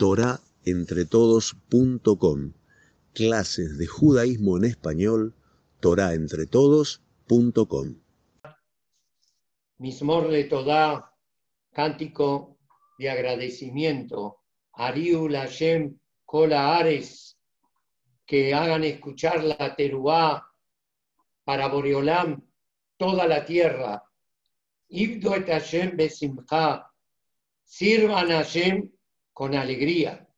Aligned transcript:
torahentretodos.com. 0.00 2.52
Clases 3.12 3.76
de 3.76 3.86
judaísmo 3.86 4.56
en 4.56 4.64
español, 4.64 5.34
torahentretodos.com. 5.80 7.96
Mismor 9.76 10.30
de 10.30 10.44
Todá, 10.44 11.12
cántico 11.74 12.56
de 12.98 13.10
agradecimiento. 13.10 14.38
Ariul 14.72 15.34
Hashem 15.34 15.98
Kola 16.24 16.78
Ares, 16.78 17.36
que 18.24 18.54
hagan 18.54 18.84
escuchar 18.84 19.44
la 19.44 19.76
teruá 19.76 20.48
para 21.44 21.68
Boreolam, 21.68 22.42
toda 22.96 23.26
la 23.26 23.44
tierra. 23.44 24.02
Ibdo 24.88 25.34
et 25.34 25.46
Hashem 25.46 25.98
sirvan 27.64 28.32
a 28.32 28.38
Hashem 28.38 28.90
con 29.40 29.54
alegría. 29.54 30.28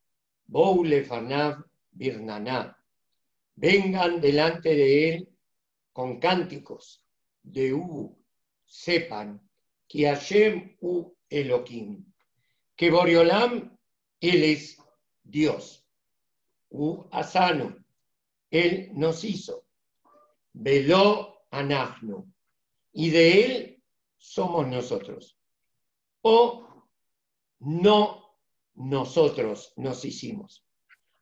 Boule 0.46 1.02
fanav 1.02 1.64
birnaná. 1.90 2.78
Vengan 3.56 4.20
delante 4.20 4.76
de 4.76 5.08
él 5.08 5.28
con 5.92 6.20
cánticos 6.20 7.04
de 7.42 7.74
U, 7.74 8.16
sepan 8.64 9.40
que 9.88 10.06
Hashem 10.06 10.76
u 10.80 11.12
Elohim, 11.28 12.04
que 12.76 12.92
Boreolam, 12.92 13.76
él 14.20 14.44
es 14.44 14.78
Dios. 15.24 15.84
U 16.70 17.04
Asano, 17.10 17.84
él 18.52 18.92
nos 18.94 19.24
hizo. 19.24 19.64
Veló 20.52 21.42
Anahnu, 21.50 22.32
y 22.92 23.10
de 23.10 23.44
él 23.44 23.82
somos 24.16 24.68
nosotros. 24.68 25.36
O 26.20 26.68
no 27.58 28.21
nosotros 28.74 29.72
nos 29.76 30.04
hicimos. 30.04 30.64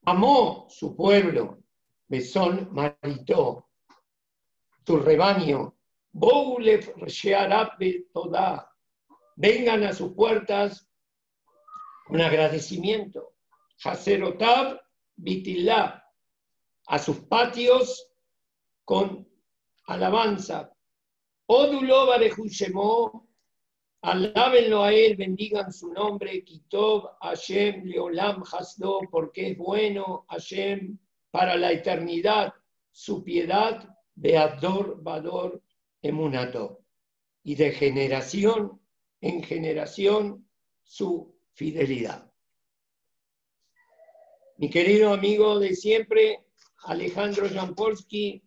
Amó 0.04 0.66
su 0.68 0.96
pueblo, 0.96 1.58
Besón 2.08 2.68
maritó, 2.72 3.68
tu 4.84 4.96
rebaño, 4.98 5.76
Boulef 6.12 6.90
toda, 8.12 8.72
vengan 9.36 9.84
a 9.84 9.92
sus 9.92 10.12
puertas 10.14 10.88
con 12.06 12.20
agradecimiento. 12.20 13.34
Haserotab 13.84 14.80
Bitilá, 15.16 16.04
a 16.86 16.98
sus 16.98 17.20
patios 17.20 18.12
con 18.84 19.28
alabanza. 19.86 20.72
Odulo 21.46 22.06
Barejushemó, 22.06 23.29
alábenlo 24.02 24.82
a 24.82 24.92
él, 24.92 25.16
bendigan 25.16 25.72
su 25.72 25.92
nombre, 25.92 26.42
Kitov 26.44 27.10
Hashem 27.20 27.84
Leolam 27.84 28.42
Hasdo, 28.42 29.00
porque 29.10 29.50
es 29.50 29.58
bueno 29.58 30.24
Hashem 30.28 30.98
para 31.30 31.56
la 31.56 31.72
eternidad, 31.72 32.54
su 32.90 33.22
piedad, 33.22 33.96
Beador 34.14 35.02
Bador 35.02 35.62
Emunato, 36.02 36.80
y 37.42 37.54
de 37.54 37.72
generación 37.72 38.80
en 39.20 39.42
generación 39.42 40.46
su 40.82 41.34
fidelidad. 41.52 42.30
Mi 44.56 44.68
querido 44.68 45.12
amigo 45.12 45.58
de 45.58 45.74
siempre, 45.74 46.44
Alejandro 46.84 47.48
Jampolsky, 47.48 48.42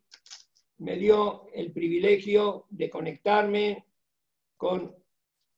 me 0.77 0.97
dio 0.97 1.47
el 1.53 1.71
privilegio 1.71 2.65
de 2.69 2.89
conectarme 2.89 3.85
con 4.57 4.95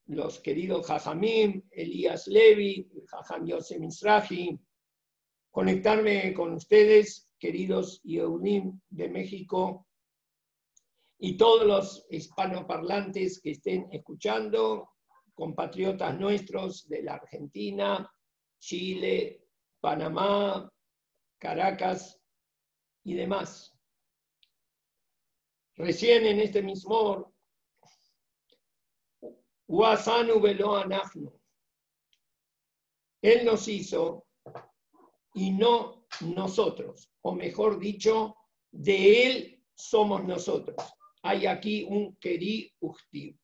los 0.08 0.40
queridos 0.40 0.86
Jajamim, 0.86 1.64
Elías 1.72 2.28
Levi, 2.28 2.88
Jajam 3.08 3.46
Yosef 3.46 3.80
Misraji, 3.80 4.60
conectarme 5.52 6.34
con 6.34 6.54
ustedes, 6.54 7.32
queridos 7.40 8.02
Yehudim 8.04 8.80
de 8.90 9.10
México, 9.10 9.88
y 11.18 11.38
todos 11.38 11.66
los 11.66 12.06
hispanoparlantes 12.10 13.40
que 13.42 13.52
estén 13.52 13.88
escuchando, 13.92 14.90
compatriotas 15.34 16.20
nuestros 16.20 16.88
de 16.88 17.04
la 17.04 17.16
Argentina, 17.16 18.10
Chile, 18.60 19.44
Panamá, 19.80 20.72
Caracas 21.40 22.22
y 23.04 23.14
demás. 23.14 23.74
Recién 25.76 26.26
en 26.26 26.40
este 26.40 26.62
mismo 26.62 27.35
Wasanu 29.68 30.40
velo 30.40 30.84
Él 33.22 33.46
nos 33.46 33.68
hizo 33.68 34.28
y 35.34 35.52
no 35.52 36.06
nosotros, 36.22 37.12
o 37.22 37.34
mejor 37.34 37.80
dicho, 37.80 38.36
de 38.72 39.26
Él 39.26 39.64
somos 39.74 40.24
nosotros. 40.24 40.76
Hay 41.24 41.46
aquí 41.48 41.84
un 41.84 42.16
querí 42.18 42.72
ustiv. 42.80 43.38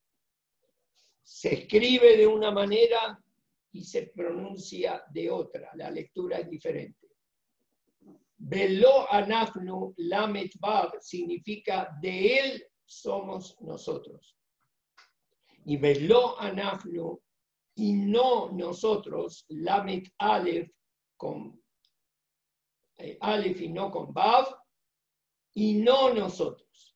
Se 1.24 1.54
escribe 1.54 2.18
de 2.18 2.28
una 2.28 2.52
manera 2.52 3.20
y 3.72 3.84
se 3.84 4.08
pronuncia 4.08 5.04
de 5.10 5.32
otra. 5.32 5.72
La 5.76 5.90
lectura 5.90 6.40
es 6.40 6.50
diferente. 6.50 7.08
Velo 8.38 9.12
anafnu 9.12 9.94
lamet 9.98 10.52
significa 11.00 11.90
de 12.02 12.38
él 12.40 12.64
somos 12.86 13.60
nosotros. 13.62 14.36
Y 15.66 15.78
velo 15.78 16.40
anafnu 16.40 17.22
y 17.76 17.94
no 17.94 18.52
nosotros, 18.52 19.46
lamet 19.50 20.14
alef 20.18 20.70
con 21.18 21.62
eh, 22.98 23.18
alef 23.22 23.62
y 23.62 23.70
no 23.70 23.90
con 23.92 24.14
bav, 24.14 24.48
y 25.54 25.76
no 25.76 26.14
nosotros. 26.14 26.96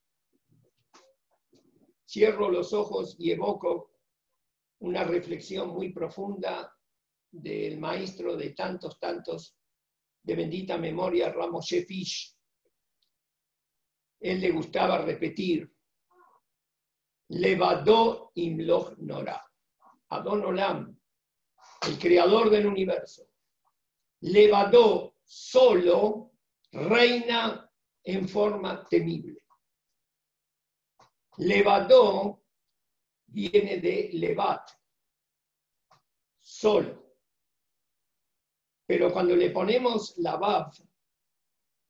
Cierro 2.08 2.50
los 2.50 2.74
ojos 2.74 3.16
y 3.20 3.32
evoco 3.32 3.92
una 4.80 5.04
reflexión 5.04 5.70
muy 5.70 5.92
profunda 5.92 6.72
del 7.32 7.80
maestro 7.80 8.36
de 8.38 8.52
tantos, 8.52 9.00
tantos, 9.00 9.58
de 10.24 10.36
bendita 10.36 10.78
memoria, 10.78 11.32
Ramos 11.32 11.68
Fish. 11.68 12.36
Él 14.20 14.42
le 14.42 14.52
gustaba 14.52 15.00
repetir, 15.00 15.75
Levadó 17.30 18.32
imloch 18.36 18.98
nora, 18.98 19.44
Adon 20.10 20.46
Olam, 20.46 21.00
el 21.88 22.00
creador 22.00 22.50
del 22.50 22.68
universo. 22.68 23.28
Levadó 24.22 25.16
solo 25.24 26.32
reina 26.72 27.70
en 28.04 28.28
forma 28.30 28.84
temible. 28.86 29.44
Levadó 31.38 32.44
viene 33.28 33.78
de 33.80 34.10
levat, 34.14 34.70
solo. 36.40 37.18
Pero 38.86 39.12
cuando 39.12 39.36
le 39.36 39.50
ponemos 39.50 40.14
la 40.18 40.72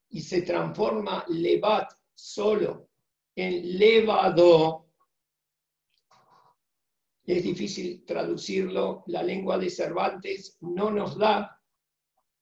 y 0.10 0.22
se 0.22 0.42
transforma 0.44 1.26
levat 1.28 1.92
solo 2.14 2.90
en 3.36 3.78
levado, 3.78 4.85
es 7.26 7.44
difícil 7.44 8.06
traducirlo, 8.06 9.04
la 9.08 9.24
lengua 9.24 9.58
de 9.58 9.70
Cervantes 9.70 10.58
no 10.62 10.92
nos 10.92 11.18
da 11.18 11.60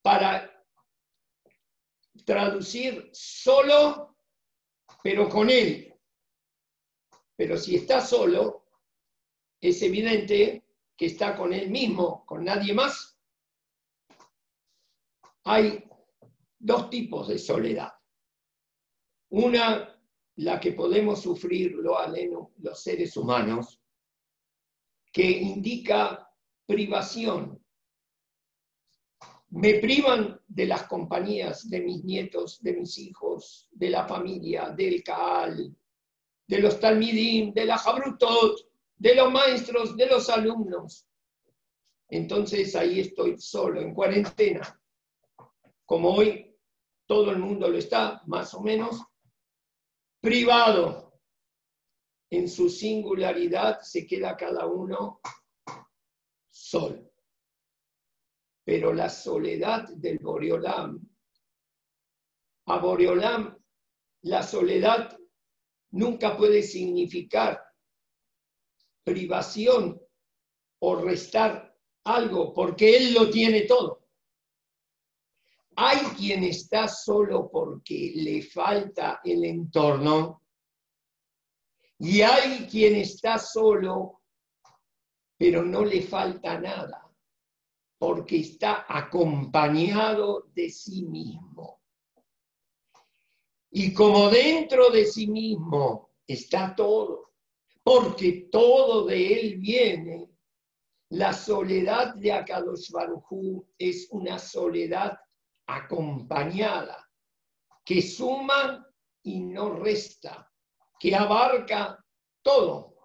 para 0.01 0.51
traducir 2.25 3.09
solo, 3.13 4.17
pero 5.01 5.29
con 5.29 5.49
él. 5.49 5.93
Pero 7.35 7.57
si 7.57 7.75
está 7.75 8.01
solo, 8.01 8.67
es 9.61 9.81
evidente 9.81 10.65
que 10.97 11.05
está 11.05 11.35
con 11.35 11.53
él 11.53 11.69
mismo, 11.69 12.25
con 12.25 12.43
nadie 12.43 12.73
más. 12.73 13.17
Hay 15.45 15.89
dos 16.59 16.89
tipos 16.89 17.29
de 17.29 17.39
soledad. 17.39 17.93
Una, 19.29 19.89
la 20.35 20.59
que 20.59 20.73
podemos 20.73 21.21
sufrir 21.21 21.73
los 21.75 22.83
seres 22.83 23.15
humanos, 23.17 23.82
que 25.13 25.29
indica 25.29 26.27
privación. 26.65 27.63
Me 29.51 29.75
privan 29.75 30.41
de 30.47 30.65
las 30.65 30.87
compañías 30.87 31.69
de 31.69 31.81
mis 31.81 32.03
nietos, 32.03 32.61
de 32.63 32.73
mis 32.73 32.97
hijos, 32.97 33.69
de 33.71 33.91
la 33.91 34.07
familia, 34.07 34.71
del 34.71 35.03
Kaal, 35.03 35.73
de 36.47 36.59
los 36.59 36.79
Talmidim, 36.79 37.53
de 37.53 37.65
la 37.65 37.77
Jabrutot, 37.77 38.67
de 38.97 39.13
los 39.13 39.31
maestros, 39.31 39.95
de 39.95 40.07
los 40.07 40.29
alumnos. 40.29 41.07
Entonces 42.09 42.75
ahí 42.75 43.01
estoy 43.01 43.37
solo, 43.37 43.81
en 43.81 43.93
cuarentena. 43.93 44.81
Como 45.85 46.15
hoy 46.15 46.55
todo 47.05 47.29
el 47.31 47.37
mundo 47.37 47.69
lo 47.69 47.77
está, 47.77 48.23
más 48.25 48.53
o 48.55 48.61
menos, 48.61 49.03
privado. 50.19 51.02
En 52.33 52.49
su 52.49 52.67
singularidad 52.67 53.81
se 53.81 54.07
queda 54.07 54.35
cada 54.35 54.65
uno 54.65 55.21
solo. 56.49 57.11
pero 58.65 58.91
la 58.91 59.07
soledad 59.07 59.87
del 59.89 60.17
Boreolam, 60.17 60.99
a 62.65 62.77
Boreolam 62.79 63.55
la 64.23 64.41
soledad 64.41 65.15
nunca 65.91 66.35
puede 66.35 66.63
significar 66.63 67.61
privación 69.03 70.01
o 70.79 70.95
restar 70.95 71.77
algo, 72.03 72.51
porque 72.51 72.97
Él 72.97 73.13
lo 73.13 73.29
tiene 73.29 73.61
todo. 73.61 74.07
Hay 75.75 75.99
quien 76.17 76.45
está 76.45 76.87
solo 76.87 77.51
porque 77.51 78.13
le 78.15 78.41
falta 78.41 79.21
el 79.23 79.43
entorno 79.43 80.42
y 81.99 82.21
hay 82.21 82.67
quien 82.67 82.95
está 82.95 83.37
solo 83.37 84.21
pero 85.37 85.61
no 85.61 85.83
le 85.83 86.01
falta 86.01 86.57
nada 86.57 87.11
porque 87.97 88.37
está 88.37 88.85
acompañado 88.87 90.47
de 90.53 90.69
sí 90.69 91.03
mismo. 91.03 91.81
Y 93.71 93.93
como 93.93 94.29
dentro 94.29 94.89
de 94.89 95.05
sí 95.05 95.27
mismo 95.27 96.11
está 96.27 96.75
todo, 96.75 97.33
porque 97.83 98.47
todo 98.51 99.05
de 99.05 99.39
él 99.39 99.57
viene, 99.57 100.29
la 101.09 101.33
soledad 101.33 102.15
de 102.15 102.31
Akadosh 102.31 102.91
es 103.77 104.07
una 104.11 104.39
soledad 104.39 105.19
acompañada, 105.65 107.09
que 107.83 108.01
suma 108.01 108.85
y 109.23 109.41
no 109.41 109.75
resta, 109.75 110.52
que 111.03 111.13
abarca 111.13 112.01
todo 112.41 112.95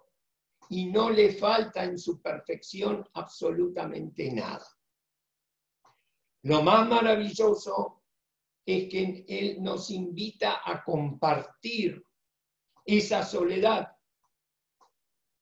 y 0.69 0.85
no 0.85 1.09
le 1.09 1.33
falta 1.33 1.83
en 1.83 1.99
su 1.99 2.21
perfección 2.21 3.05
absolutamente 3.11 4.31
nada. 4.31 4.65
Lo 6.43 6.63
más 6.63 6.87
maravilloso 6.87 8.01
es 8.65 8.87
que 8.87 9.25
Él 9.27 9.61
nos 9.61 9.89
invita 9.89 10.61
a 10.63 10.81
compartir 10.81 12.01
esa 12.85 13.21
soledad. 13.25 13.91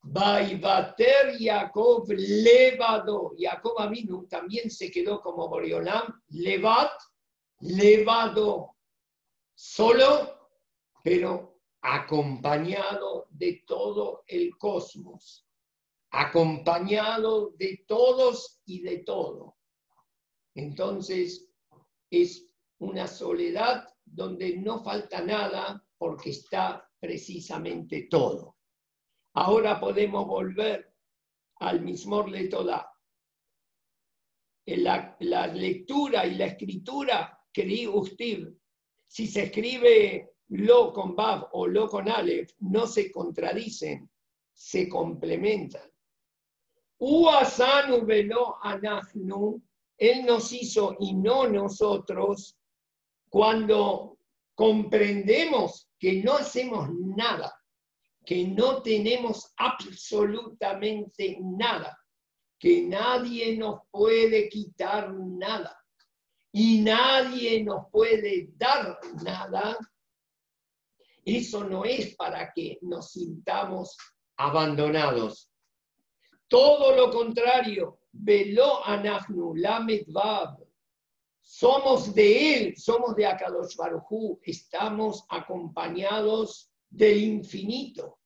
Baibater 0.01 1.37
Jacob 1.37 2.07
levado. 2.09 3.33
Jacob 3.37 3.79
Aminu 3.79 4.25
también 4.25 4.71
se 4.71 4.89
quedó 4.89 5.21
como 5.21 5.47
Boriolam, 5.47 6.23
levat, 6.29 6.89
levado, 7.59 8.75
solo, 9.53 10.49
pero 11.03 11.56
acompañado 11.81 13.27
de 13.29 13.63
todo 13.65 14.23
el 14.27 14.57
cosmos, 14.57 15.47
acompañado 16.11 17.51
de 17.57 17.85
todos 17.87 18.61
y 18.65 18.81
de 18.81 18.99
todo. 18.99 19.57
Entonces, 20.55 21.49
es 22.09 22.49
una 22.79 23.07
soledad 23.07 23.87
donde 24.05 24.57
no 24.57 24.83
falta 24.83 25.21
nada 25.21 25.85
porque 25.97 26.31
está 26.31 26.89
precisamente 26.99 28.07
todo. 28.09 28.57
Ahora 29.33 29.79
podemos 29.79 30.25
volver 30.25 30.93
al 31.59 31.81
mismo 31.81 32.25
Letodá. 32.25 32.91
La, 34.65 35.15
la 35.19 35.47
lectura 35.47 36.25
y 36.25 36.35
la 36.35 36.47
escritura, 36.47 37.39
querido 37.53 37.95
usted, 37.95 38.49
si 39.07 39.27
se 39.27 39.43
escribe 39.43 40.36
lo 40.49 40.93
con 40.93 41.15
Bab 41.15 41.49
o 41.53 41.67
lo 41.67 41.87
con 41.87 42.09
Aleph, 42.09 42.51
no 42.59 42.87
se 42.87 43.11
contradicen, 43.11 44.09
se 44.53 44.87
complementan. 44.87 45.89
Uasanu 46.99 48.05
velo 48.05 48.57
anachnu, 48.63 49.61
Él 49.97 50.25
nos 50.25 50.51
hizo 50.51 50.95
y 50.99 51.13
no 51.13 51.47
nosotros, 51.47 52.57
cuando 53.29 54.17
comprendemos 54.55 55.89
que 55.99 56.23
no 56.23 56.33
hacemos 56.33 56.89
nada, 56.91 57.53
que 58.25 58.47
no 58.47 58.81
tenemos 58.81 59.53
absolutamente 59.57 61.37
nada, 61.41 61.97
que 62.59 62.81
nadie 62.83 63.55
nos 63.57 63.81
puede 63.91 64.49
quitar 64.49 65.13
nada 65.13 65.77
y 66.51 66.81
nadie 66.81 67.63
nos 67.63 67.85
puede 67.91 68.49
dar 68.55 68.99
nada, 69.23 69.77
eso 71.35 71.63
no 71.65 71.83
es 71.83 72.15
para 72.15 72.53
que 72.53 72.79
nos 72.81 73.11
sintamos 73.11 73.97
abandonados. 74.37 75.51
Todo 76.47 76.95
lo 76.95 77.11
contrario, 77.11 77.99
velo 78.13 78.85
anachnu, 78.85 79.53
somos 81.41 82.13
de 82.15 82.53
Él, 82.53 82.77
somos 82.77 83.15
de 83.15 83.25
Akadosh 83.25 83.75
estamos 84.43 85.25
acompañados 85.29 86.71
del 86.89 87.21
infinito, 87.23 88.19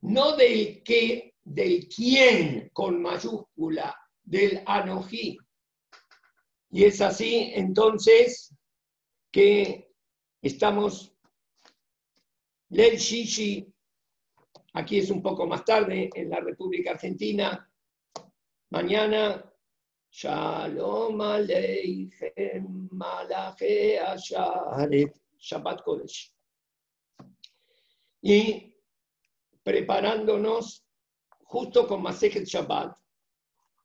no 0.00 0.36
del 0.36 0.82
qué, 0.82 1.34
del 1.44 1.88
quién 1.88 2.70
con 2.72 3.00
mayúscula, 3.00 3.96
del 4.22 4.62
anojí. 4.66 5.38
Y 6.70 6.84
es 6.84 7.00
así 7.00 7.52
entonces 7.54 8.52
que 9.30 9.92
estamos, 10.42 11.13
Lel 12.70 12.96
Shishi, 12.96 13.66
aquí 14.72 14.98
es 14.98 15.10
un 15.10 15.22
poco 15.22 15.46
más 15.46 15.64
tarde 15.64 16.10
en 16.14 16.30
la 16.30 16.40
República 16.40 16.92
Argentina, 16.92 17.70
mañana 18.70 19.44
Shalom 20.10 21.20
Aleichem 21.20 22.88
Asharet 24.06 25.12
Shabbat 25.38 25.82
Kodesh. 25.82 26.32
Y 28.22 28.74
preparándonos 29.62 30.86
justo 31.42 31.86
con 31.86 32.02
Masejet 32.02 32.44
Shabbat. 32.44 32.96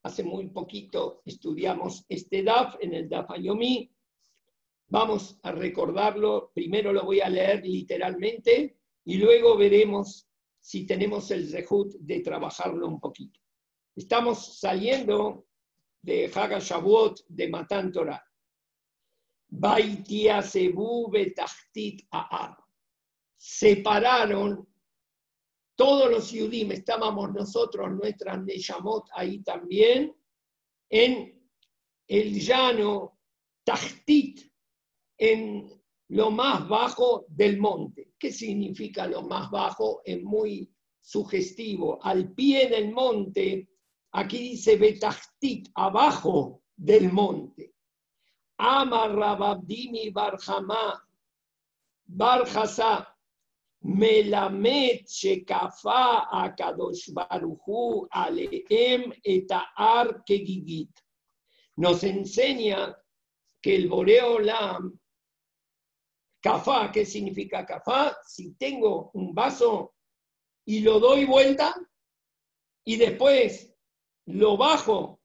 Hace 0.03 0.23
muy 0.23 0.49
poquito 0.49 1.21
estudiamos 1.25 2.05
este 2.07 2.43
DAF 2.43 2.75
en 2.79 2.93
el 2.93 3.09
DAF 3.09 3.31
Ayomi. 3.31 3.91
Vamos 4.89 5.39
a 5.43 5.51
recordarlo. 5.51 6.51
Primero 6.53 6.91
lo 6.91 7.03
voy 7.03 7.21
a 7.21 7.29
leer 7.29 7.65
literalmente 7.65 8.77
y 9.05 9.17
luego 9.17 9.55
veremos 9.55 10.27
si 10.59 10.85
tenemos 10.85 11.31
el 11.31 11.51
rejut 11.51 11.93
de 11.99 12.19
trabajarlo 12.21 12.87
un 12.87 12.99
poquito. 12.99 13.39
Estamos 13.95 14.59
saliendo 14.59 15.47
de 16.01 16.31
Haga 16.33 16.59
Shavuot 16.59 17.21
de 17.27 17.49
Matan 17.49 17.91
Torah. 17.91 18.23
Aar. 22.11 22.57
Separaron 23.37 24.67
todos 25.75 26.11
los 26.11 26.31
Yudim, 26.31 26.71
estábamos 26.71 27.31
nosotros, 27.31 27.89
nuestras 27.91 28.43
Neshamot 28.43 29.07
ahí 29.13 29.41
también, 29.43 30.13
en 30.89 31.41
el 32.07 32.39
llano 32.39 33.17
Tachtit, 33.63 34.51
en 35.19 35.69
lo 36.07 36.31
más 36.31 36.67
bajo 36.67 37.25
del 37.27 37.59
monte. 37.59 38.13
¿Qué 38.17 38.31
significa 38.31 39.05
lo 39.05 39.21
más 39.21 39.51
bajo? 39.51 40.01
Es 40.03 40.23
muy 40.23 40.73
sugestivo. 40.99 41.99
Al 42.01 42.33
pie 42.33 42.67
del 42.67 42.91
monte 42.91 43.69
Aquí 44.11 44.39
dice 44.39 44.75
Betachtit, 44.75 45.69
abajo 45.75 46.63
del 46.75 47.11
monte. 47.11 47.73
Amar 48.57 49.15
Rababdimi 49.15 50.09
Barjama, 50.09 50.99
Barjasa, 52.07 53.07
Melamet 53.83 55.07
Shekafa 55.07 56.27
Akadosh 56.31 57.13
Baruchu 57.13 58.07
Aleem 58.11 59.13
Etaar 59.23 60.23
Kegigit. 60.25 60.91
Nos 61.77 62.03
enseña 62.03 62.97
que 63.61 63.75
el 63.75 63.87
Boreolam, 63.87 64.98
Kafá, 66.41 66.91
¿qué 66.91 67.05
significa 67.05 67.65
Kafá? 67.65 68.17
Si 68.25 68.53
tengo 68.55 69.11
un 69.13 69.33
vaso 69.33 69.95
y 70.65 70.79
lo 70.81 70.99
doy 70.99 71.25
vuelta 71.25 71.75
y 72.85 72.95
después 72.95 73.75
lo 74.25 74.57
bajo 74.57 75.21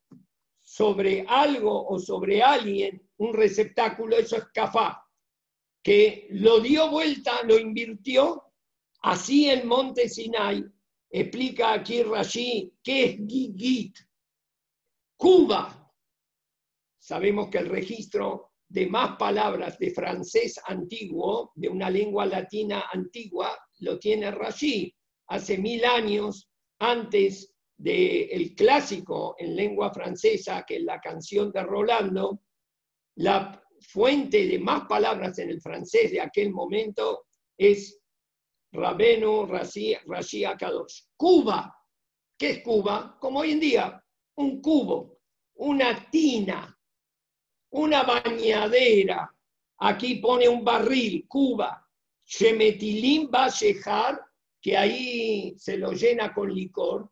sobre 0.59 1.25
algo 1.29 1.87
o 1.87 1.99
sobre 1.99 2.43
alguien, 2.43 3.09
un 3.19 3.35
receptáculo, 3.35 4.17
eso 4.17 4.37
es 4.37 4.47
kafá, 4.53 5.07
que 5.83 6.27
lo 6.31 6.61
dio 6.61 6.91
vuelta, 6.91 7.43
lo 7.45 7.59
invirtió, 7.59 8.43
así 9.03 9.51
el 9.51 9.67
monte 9.67 10.09
Sinai, 10.09 10.65
explica 11.11 11.75
aquí 11.75 12.03
Rashi, 12.03 12.73
¿qué 12.83 13.05
es 13.05 13.17
Gigit? 13.29 13.99
Cuba. 15.17 15.93
Sabemos 16.99 17.51
que 17.51 17.59
el 17.59 17.69
registro 17.69 18.54
de 18.69 18.87
más 18.87 19.17
palabras 19.17 19.79
de 19.79 19.91
francés 19.91 20.61
antiguo, 20.67 21.53
de 21.55 21.69
una 21.69 21.91
lengua 21.91 22.27
latina 22.27 22.85
antigua, 22.93 23.57
lo 23.81 23.99
tiene 23.99 24.31
Rashi. 24.31 24.95
Hace 25.29 25.59
mil 25.59 25.85
años, 25.85 26.49
antes 26.79 27.55
del 27.77 28.55
clásico 28.55 29.35
en 29.39 29.57
lengua 29.57 29.93
francesa, 29.93 30.65
que 30.67 30.77
es 30.77 30.83
la 30.83 31.01
canción 31.01 31.51
de 31.53 31.63
Rolando, 31.63 32.41
la 33.17 33.61
fuente 33.81 34.47
de 34.47 34.59
más 34.59 34.87
palabras 34.87 35.39
en 35.39 35.51
el 35.51 35.61
francés 35.61 36.11
de 36.13 36.21
aquel 36.21 36.51
momento 36.51 37.27
es 37.57 38.01
Rabenu 38.73 39.47
Rashi 39.47 40.45
Akadosh. 40.45 41.03
Cuba. 41.17 41.75
¿Qué 42.37 42.51
es 42.51 42.63
Cuba? 42.63 43.17
Como 43.21 43.41
hoy 43.41 43.53
en 43.53 43.61
día, 43.61 44.05
un 44.37 44.61
cubo, 44.61 45.21
una 45.57 46.11
tina, 46.11 46.74
una 47.75 48.03
bañadera. 48.03 49.31
Aquí 49.79 50.17
pone 50.17 50.49
un 50.49 50.65
barril, 50.65 51.27
Cuba. 51.29 51.81
Shemetilim 52.27 53.31
Bashejar, 53.31 54.19
que 54.61 54.77
ahí 54.77 55.55
se 55.59 55.77
lo 55.77 55.93
llena 55.93 56.33
con 56.33 56.53
licor. 56.53 57.11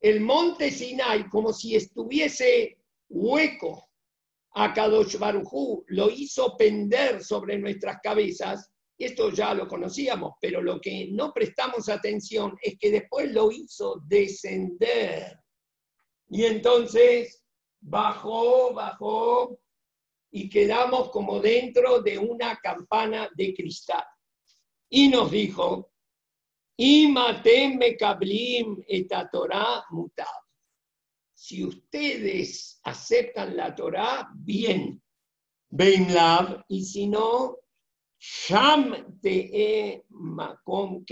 El 0.00 0.20
monte 0.20 0.70
Sinai, 0.70 1.28
como 1.28 1.52
si 1.52 1.76
estuviese 1.76 2.78
hueco, 3.08 3.90
a 4.58 4.72
Kadosh 4.72 5.18
Barujú, 5.18 5.84
lo 5.88 6.10
hizo 6.10 6.56
pender 6.56 7.22
sobre 7.22 7.58
nuestras 7.58 7.98
cabezas 8.02 8.70
esto 8.98 9.30
ya 9.30 9.52
lo 9.52 9.68
conocíamos, 9.68 10.34
pero 10.40 10.62
lo 10.62 10.80
que 10.80 11.08
no 11.12 11.32
prestamos 11.32 11.88
atención 11.90 12.56
es 12.62 12.78
que 12.78 12.90
después 12.90 13.30
lo 13.30 13.50
hizo 13.52 14.00
descender. 14.06 15.38
Y 16.30 16.44
entonces 16.44 17.44
bajó, 17.80 18.72
bajó 18.72 19.58
y 20.30 20.48
quedamos 20.48 21.10
como 21.10 21.40
dentro 21.40 22.02
de 22.02 22.18
una 22.18 22.56
campana 22.56 23.30
de 23.34 23.54
cristal. 23.54 24.04
Y 24.88 25.08
nos 25.08 25.30
dijo, 25.30 25.92
Imatem 26.76 27.80
kablim 27.98 28.84
eta 28.86 29.28
Torah 29.30 29.84
mutab. 29.90 30.44
Si 31.34 31.64
ustedes 31.64 32.80
aceptan 32.84 33.56
la 33.56 33.74
Torah, 33.74 34.28
bien. 34.34 35.02
Lav, 35.70 36.64
y 36.68 36.84
si 36.84 37.06
no, 37.06 37.56
Sham 38.18 39.18
te 39.20 40.04
makom. 40.08 41.04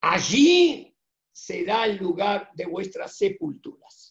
Allí 0.00 0.96
será 1.32 1.86
el 1.86 1.96
lugar 1.96 2.50
de 2.54 2.66
vuestras 2.66 3.16
sepulturas. 3.16 4.03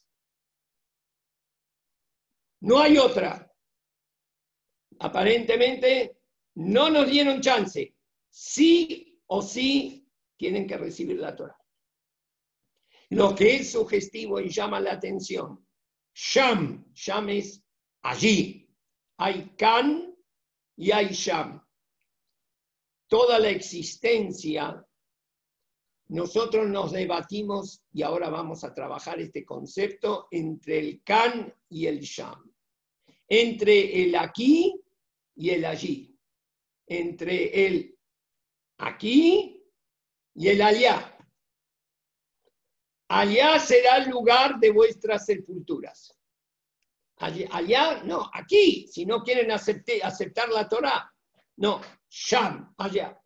No 2.63 2.79
hay 2.79 2.97
otra. 2.97 3.51
Aparentemente 4.99 6.17
no 6.55 6.89
nos 6.89 7.09
dieron 7.09 7.41
chance. 7.41 7.93
Sí 8.29 9.21
o 9.27 9.41
sí 9.41 10.09
tienen 10.37 10.65
que 10.65 10.77
recibir 10.77 11.19
la 11.19 11.35
Torah. 11.35 11.57
Lo 13.09 13.35
que 13.35 13.57
es 13.57 13.71
sugestivo 13.73 14.39
y 14.39 14.49
llama 14.49 14.79
la 14.79 14.93
atención. 14.93 15.67
Sham, 16.13 16.85
Sham 16.93 17.29
es 17.29 17.61
allí. 18.01 18.73
Hay 19.17 19.53
Kan 19.57 20.15
y 20.77 20.91
Aisham. 20.91 21.61
Toda 23.07 23.39
la 23.39 23.49
existencia, 23.49 24.87
nosotros 26.07 26.67
nos 26.69 26.93
debatimos 26.93 27.83
y 27.91 28.03
ahora 28.03 28.29
vamos 28.29 28.63
a 28.63 28.73
trabajar 28.73 29.19
este 29.19 29.43
concepto 29.43 30.27
entre 30.31 30.79
el 30.79 31.03
Kan 31.03 31.53
y 31.69 31.87
el 31.87 31.99
Sham, 31.99 32.52
entre 33.27 34.03
el 34.03 34.15
aquí 34.15 34.79
y 35.35 35.49
el 35.49 35.65
allí, 35.65 36.17
entre 36.87 37.65
el 37.65 37.97
aquí 38.77 39.63
y 40.35 40.47
el 40.49 40.61
allá. 40.61 41.09
Allá 43.07 43.59
será 43.59 43.97
el 43.97 44.09
lugar 44.09 44.59
de 44.59 44.71
vuestras 44.71 45.25
sepulturas. 45.25 46.17
Allá, 47.17 48.03
no, 48.03 48.29
aquí, 48.33 48.87
si 48.87 49.05
no 49.05 49.23
quieren 49.23 49.51
aceptar 49.51 50.49
la 50.49 50.67
Torah. 50.67 51.13
No, 51.57 51.79
Sham, 52.09 52.73
allá. 52.77 53.17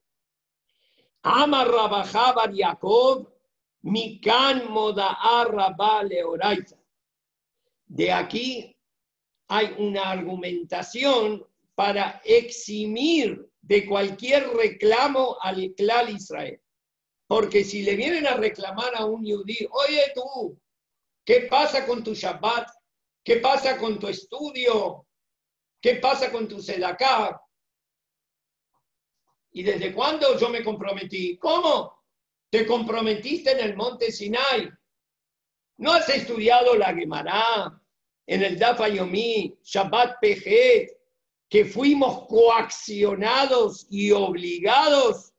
Amar 1.24 1.68
Rabajabar 1.68 2.54
Jacob, 2.54 3.34
Mikan 3.84 4.70
Moda'ar 4.70 5.52
Leoraita. 6.08 6.78
De 7.86 8.12
aquí 8.12 8.77
hay 9.48 9.76
una 9.78 10.12
argumentación 10.12 11.46
para 11.76 12.22
eximir 12.26 13.50
de 13.62 13.86
cualquier 13.86 14.50
reclamo 14.50 15.38
al 15.42 15.74
clan 15.76 16.16
Israel. 16.16 16.62
Porque 17.28 17.64
si 17.64 17.84
le 17.84 17.96
vienen 17.96 18.26
a 18.26 18.36
reclamar 18.36 18.96
a 18.96 19.06
un 19.06 19.26
yudí, 19.26 19.68
oye 19.70 20.12
tú, 20.16 20.60
¿qué 21.26 21.42
pasa 21.42 21.86
con 21.86 22.04
tu 22.04 22.14
Shabbat? 22.14 22.70
¿Qué 23.24 23.38
pasa 23.38 23.78
con 23.78 24.00
tu 24.00 24.08
estudio? 24.08 25.06
¿Qué 25.82 25.96
pasa 25.96 26.32
con 26.32 26.48
tu 26.48 26.62
sedaká? 26.62 27.42
¿Y 29.52 29.64
desde 29.64 29.94
cuándo 29.94 30.38
yo 30.40 30.50
me 30.50 30.64
comprometí? 30.64 31.38
¿Cómo? 31.38 32.04
Te 32.50 32.66
comprometiste 32.66 33.52
en 33.52 33.60
el 33.60 33.76
monte 33.76 34.12
Sinai. 34.12 34.70
¿No 35.78 35.92
has 35.92 36.08
estudiado 36.10 36.76
la 36.76 36.94
Gemara 36.94 37.82
en 38.28 38.44
el 38.44 38.60
Dafa 38.60 38.90
Yomi, 38.90 39.58
Shabbat 39.64 40.20
PG, 40.22 40.92
que 41.50 41.66
fuimos 41.66 42.28
coaccionados 42.28 43.88
y 43.90 44.12
obligados 44.12 45.34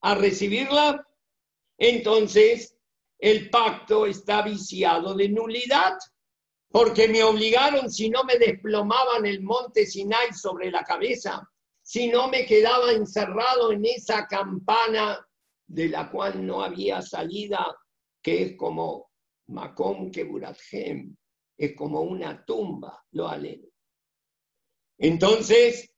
a 0.00 0.14
recibirla? 0.14 1.06
Entonces, 1.78 2.76
el 3.18 3.50
pacto 3.50 4.06
está 4.06 4.42
viciado 4.42 5.14
de 5.14 5.28
nulidad 5.28 5.98
porque 6.70 7.08
me 7.08 7.22
obligaron, 7.22 7.90
si 7.90 8.08
no 8.08 8.24
me 8.24 8.38
desplomaban 8.38 9.26
el 9.26 9.42
monte 9.42 9.84
Sinai 9.86 10.32
sobre 10.32 10.70
la 10.70 10.82
cabeza, 10.84 11.46
si 11.82 12.08
no 12.08 12.28
me 12.28 12.46
quedaba 12.46 12.92
encerrado 12.92 13.72
en 13.72 13.84
esa 13.84 14.26
campana 14.26 15.26
de 15.66 15.88
la 15.88 16.10
cual 16.10 16.46
no 16.46 16.62
había 16.62 17.02
salida, 17.02 17.76
que 18.22 18.42
es 18.42 18.56
como 18.56 19.10
Macom 19.48 20.10
Keburathem, 20.10 21.16
es 21.60 21.76
como 21.76 22.00
una 22.00 22.42
tumba, 22.46 23.04
lo 23.12 23.28
alen. 23.28 23.70
Entonces, 24.96 25.94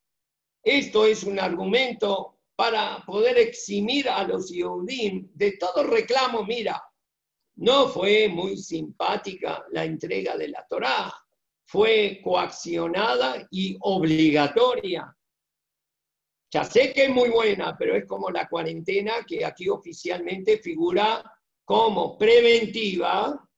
esto 0.60 1.06
es 1.06 1.22
un 1.22 1.38
argumento 1.38 2.40
para 2.56 3.04
poder 3.06 3.38
eximir 3.38 4.08
a 4.08 4.24
los 4.24 4.50
Yehudim 4.50 5.30
de 5.34 5.52
todo 5.52 5.84
reclamo. 5.84 6.44
Mira, 6.44 6.82
no 7.56 7.88
fue 7.88 8.28
muy 8.28 8.56
simpática 8.56 9.64
la 9.70 9.84
entrega 9.84 10.36
de 10.36 10.48
la 10.48 10.66
Torá, 10.68 11.14
fue 11.64 12.20
coaccionada 12.24 13.46
y 13.52 13.76
obligatoria. 13.82 15.16
Ya 16.50 16.64
sé 16.64 16.92
que 16.92 17.04
es 17.04 17.10
muy 17.10 17.28
buena, 17.28 17.76
pero 17.78 17.94
es 17.94 18.04
como 18.04 18.30
la 18.30 18.48
cuarentena 18.48 19.24
que 19.24 19.44
aquí 19.44 19.68
oficialmente 19.68 20.58
figura 20.58 21.22
como 21.64 22.18
preventiva. 22.18 23.48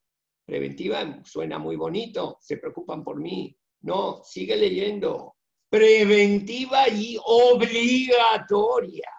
Preventiva 0.45 1.21
suena 1.23 1.57
muy 1.57 1.75
bonito, 1.75 2.37
se 2.39 2.57
preocupan 2.57 3.03
por 3.03 3.19
mí. 3.19 3.55
No, 3.81 4.23
sigue 4.23 4.55
leyendo. 4.55 5.35
Preventiva 5.69 6.87
y 6.87 7.17
obligatoria. 7.23 9.09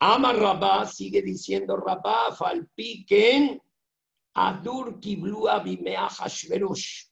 Ama 0.00 0.32
Rabá, 0.32 0.86
sigue 0.86 1.22
diciendo 1.22 1.76
Rabá, 1.76 2.34
Falpiken, 2.36 3.60
Adur 4.34 5.00
Kiblua 5.00 5.60
Bimea 5.60 6.08
Hashverosh. 6.08 7.06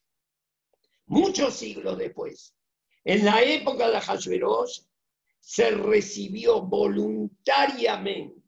Muchos 1.06 1.54
siglos 1.54 1.96
después, 1.96 2.54
en 3.04 3.24
la 3.24 3.42
época 3.42 3.88
de 3.88 4.00
Hashverosh, 4.00 4.80
se 5.40 5.70
recibió 5.70 6.62
voluntariamente, 6.62 8.43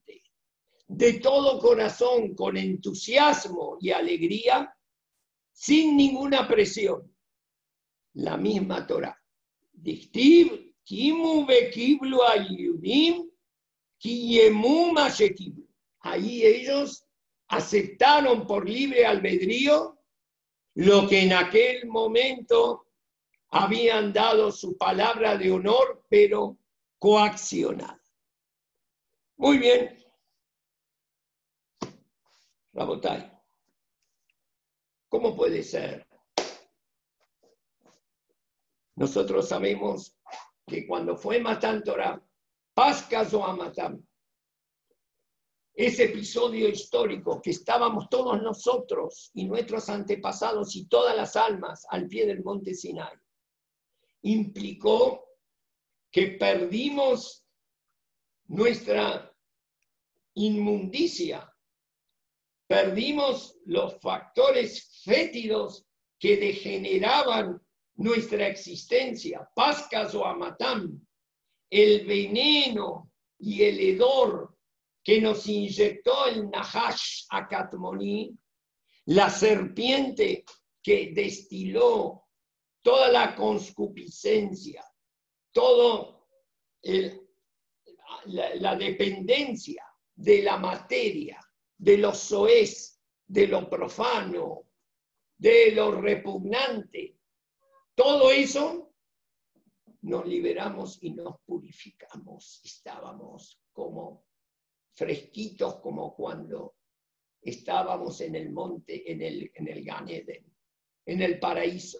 de 0.88 1.14
todo 1.14 1.58
corazón, 1.58 2.34
con 2.34 2.56
entusiasmo 2.56 3.76
y 3.80 3.90
alegría, 3.90 4.74
sin 5.52 5.96
ninguna 5.96 6.46
presión, 6.46 7.12
la 8.14 8.36
misma 8.36 8.86
Torah. 8.86 9.20
Ahí 16.00 16.44
ellos 16.44 17.04
aceptaron 17.48 18.46
por 18.46 18.68
libre 18.68 19.04
albedrío 19.04 19.98
lo 20.74 21.08
que 21.08 21.22
en 21.22 21.32
aquel 21.32 21.86
momento 21.86 22.86
habían 23.48 24.12
dado 24.12 24.52
su 24.52 24.76
palabra 24.76 25.36
de 25.36 25.50
honor, 25.50 26.04
pero 26.08 26.58
coaccionada. 26.98 28.02
Muy 29.36 29.58
bien. 29.58 30.05
Rabotay. 32.76 33.32
¿Cómo 35.08 35.34
puede 35.34 35.62
ser? 35.62 36.06
Nosotros 38.96 39.48
sabemos 39.48 40.14
que 40.66 40.86
cuando 40.86 41.16
fue 41.16 41.40
Matan 41.40 41.82
Torah, 41.82 42.22
Pascas 42.74 43.32
o 43.32 43.42
ese 45.72 46.04
episodio 46.04 46.68
histórico 46.68 47.40
que 47.40 47.50
estábamos 47.50 48.10
todos 48.10 48.42
nosotros 48.42 49.30
y 49.32 49.46
nuestros 49.46 49.88
antepasados 49.88 50.76
y 50.76 50.86
todas 50.86 51.16
las 51.16 51.36
almas 51.36 51.86
al 51.88 52.06
pie 52.06 52.26
del 52.26 52.44
monte 52.44 52.74
Sinai, 52.74 53.16
implicó 54.22 55.24
que 56.10 56.28
perdimos 56.32 57.46
nuestra 58.48 59.34
inmundicia, 60.34 61.55
perdimos 62.66 63.56
los 63.64 64.00
factores 64.00 65.02
fétidos 65.04 65.86
que 66.18 66.36
degeneraban 66.36 67.60
nuestra 67.94 68.48
existencia, 68.48 69.48
pascas 69.54 70.14
o 70.14 70.24
amatam, 70.24 71.00
el 71.70 72.06
veneno 72.06 73.10
y 73.38 73.62
el 73.62 73.80
hedor 73.80 74.56
que 75.02 75.20
nos 75.20 75.46
inyectó 75.46 76.26
el 76.26 76.50
Nahash 76.50 77.26
Akatmoni, 77.30 78.36
la 79.06 79.30
serpiente 79.30 80.44
que 80.82 81.12
destiló 81.14 82.24
toda 82.82 83.08
la 83.10 83.34
conscupiscencia, 83.34 84.84
todo 85.52 86.28
la, 88.26 88.76
dependencia 88.76 89.84
de 90.14 90.42
la 90.42 90.56
materia, 90.56 91.40
de 91.78 91.98
lo 91.98 92.14
soez, 92.14 93.00
de 93.26 93.46
lo 93.46 93.68
profano, 93.68 94.64
de 95.36 95.72
lo 95.72 96.00
repugnante, 96.00 97.18
todo 97.94 98.30
eso 98.30 98.92
nos 100.02 100.26
liberamos 100.26 101.02
y 101.02 101.10
nos 101.10 101.40
purificamos. 101.40 102.60
Estábamos 102.64 103.60
como 103.72 104.26
fresquitos 104.94 105.76
como 105.80 106.14
cuando 106.14 106.76
estábamos 107.42 108.20
en 108.20 108.34
el 108.34 108.50
monte, 108.50 109.10
en 109.10 109.22
el, 109.22 109.50
en 109.54 109.68
el 109.68 109.84
Ganeden, 109.84 110.44
en 111.04 111.22
el 111.22 111.38
paraíso. 111.38 111.98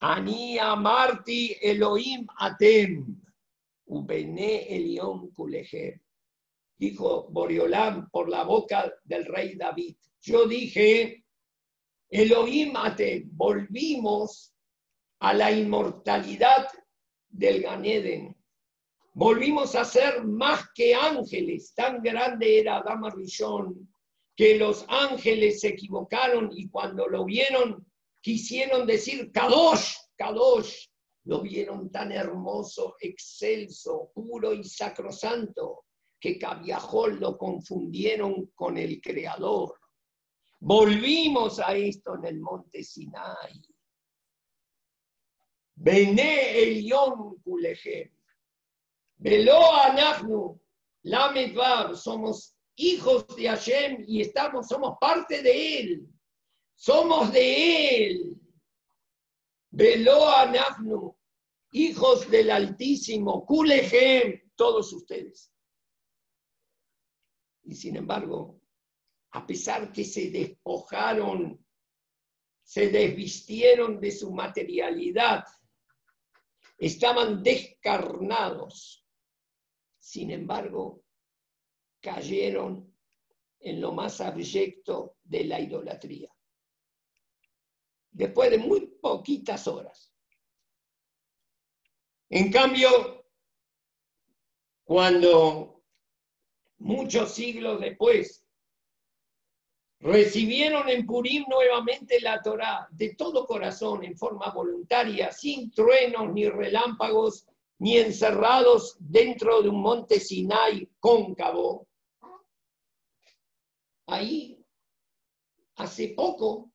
Ani 0.00 0.58
amarti 0.58 1.56
Elohim 1.60 2.26
atem, 2.38 3.22
ubene 3.86 4.66
elion 4.68 5.30
kulejer. 5.30 6.03
Dijo 6.84 7.28
Boriolam 7.30 8.10
por 8.10 8.28
la 8.28 8.44
boca 8.44 8.92
del 9.04 9.24
rey 9.24 9.54
David. 9.56 9.96
Yo 10.20 10.46
dije, 10.46 11.24
Elohim 12.10 12.76
atem, 12.76 13.30
volvimos 13.32 14.54
a 15.20 15.32
la 15.32 15.50
inmortalidad 15.50 16.68
del 17.26 17.62
Ganeden, 17.62 18.36
Volvimos 19.14 19.74
a 19.76 19.84
ser 19.86 20.24
más 20.24 20.68
que 20.74 20.94
ángeles. 20.94 21.72
Tan 21.74 22.02
grande 22.02 22.58
era 22.58 22.78
Adama 22.78 23.08
Rishon 23.10 23.88
que 24.36 24.58
los 24.58 24.84
ángeles 24.88 25.60
se 25.60 25.68
equivocaron 25.68 26.50
y 26.52 26.68
cuando 26.68 27.08
lo 27.08 27.24
vieron 27.24 27.86
quisieron 28.20 28.86
decir 28.86 29.32
Kadosh, 29.32 29.94
Kadosh. 30.16 30.88
Lo 31.26 31.40
vieron 31.40 31.90
tan 31.90 32.12
hermoso, 32.12 32.96
excelso, 33.00 34.10
puro 34.12 34.52
y 34.52 34.64
sacrosanto 34.64 35.83
que 36.24 36.38
Cabiajol 36.38 37.20
lo 37.20 37.36
confundieron 37.36 38.46
con 38.54 38.78
el 38.78 38.98
Creador. 39.02 39.78
Volvimos 40.58 41.60
a 41.60 41.76
esto 41.76 42.14
en 42.14 42.24
el 42.24 42.40
monte 42.40 42.82
Sinai. 42.82 43.60
Bené 45.74 46.62
Elión 46.62 47.42
Kulejem. 47.42 48.10
Velo 49.18 49.70
anachnu, 49.82 50.58
la 51.02 51.94
somos 51.94 52.56
hijos 52.76 53.26
de 53.36 53.46
Hashem 53.46 54.04
y 54.08 54.22
estamos, 54.22 54.66
somos 54.66 54.96
parte 54.98 55.42
de 55.42 55.78
él. 55.78 56.08
Somos 56.74 57.34
de 57.34 58.06
él. 58.06 58.36
Velo 59.72 60.26
anachnu, 60.26 61.14
hijos 61.72 62.30
del 62.30 62.50
Altísimo, 62.50 63.44
Kulehem, 63.44 64.40
todos 64.56 64.90
ustedes. 64.94 65.50
Y 67.64 67.74
sin 67.74 67.96
embargo, 67.96 68.60
a 69.32 69.46
pesar 69.46 69.92
que 69.92 70.04
se 70.04 70.30
despojaron, 70.30 71.64
se 72.62 72.88
desvistieron 72.88 74.00
de 74.00 74.10
su 74.10 74.32
materialidad, 74.32 75.44
estaban 76.78 77.42
descarnados 77.42 79.04
sin 80.04 80.30
embargo, 80.30 81.02
cayeron 81.98 82.94
en 83.58 83.80
lo 83.80 83.92
más 83.92 84.20
abyecto 84.20 85.16
de 85.24 85.44
la 85.44 85.58
idolatría. 85.58 86.30
Después 88.10 88.50
de 88.50 88.58
muy 88.58 88.86
poquitas 89.00 89.66
horas. 89.66 90.14
En 92.28 92.52
cambio, 92.52 93.24
cuando 94.84 95.73
muchos 96.84 97.32
siglos 97.32 97.80
después 97.80 98.44
recibieron 100.00 100.88
en 100.90 101.06
Purim 101.06 101.44
nuevamente 101.48 102.20
la 102.20 102.42
Torá 102.42 102.86
de 102.90 103.14
todo 103.14 103.46
corazón, 103.46 104.04
en 104.04 104.16
forma 104.18 104.50
voluntaria, 104.50 105.32
sin 105.32 105.70
truenos 105.70 106.32
ni 106.34 106.46
relámpagos, 106.46 107.46
ni 107.78 107.96
encerrados 107.96 108.96
dentro 109.00 109.62
de 109.62 109.70
un 109.70 109.80
monte 109.80 110.20
Sinai 110.20 110.86
cóncavo. 111.00 111.88
Ahí, 114.06 114.62
hace 115.76 116.08
poco, 116.08 116.70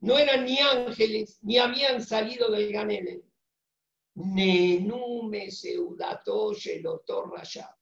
no 0.00 0.18
eran 0.18 0.44
ni 0.44 0.58
ángeles, 0.58 1.38
ni 1.42 1.58
habían 1.58 2.04
salido 2.04 2.50
del 2.50 2.72
Ganele. 2.72 3.22
Nenume 4.14 5.52
seudato 5.52 6.52
ya. 6.52 7.79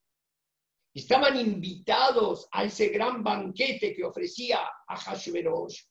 Estaban 0.94 1.38
invitados 1.38 2.48
a 2.50 2.64
ese 2.64 2.88
gran 2.88 3.22
banquete 3.22 3.94
que 3.94 4.04
ofrecía 4.04 4.60
a 4.86 4.96
Hashverosh 4.96 5.82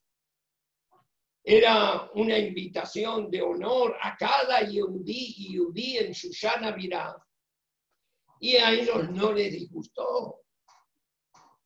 era 1.50 2.10
una 2.14 2.38
invitación 2.38 3.30
de 3.30 3.40
honor 3.40 3.96
a 4.02 4.18
cada 4.18 4.62
yudí 4.68 5.34
y 5.38 5.54
yudí 5.54 5.96
en 5.96 6.12
Shushana 6.12 6.72
Virá. 6.72 7.16
Y 8.40 8.56
a 8.56 8.70
ellos 8.70 9.08
no 9.08 9.32
les 9.32 9.52
disgustó. 9.52 10.42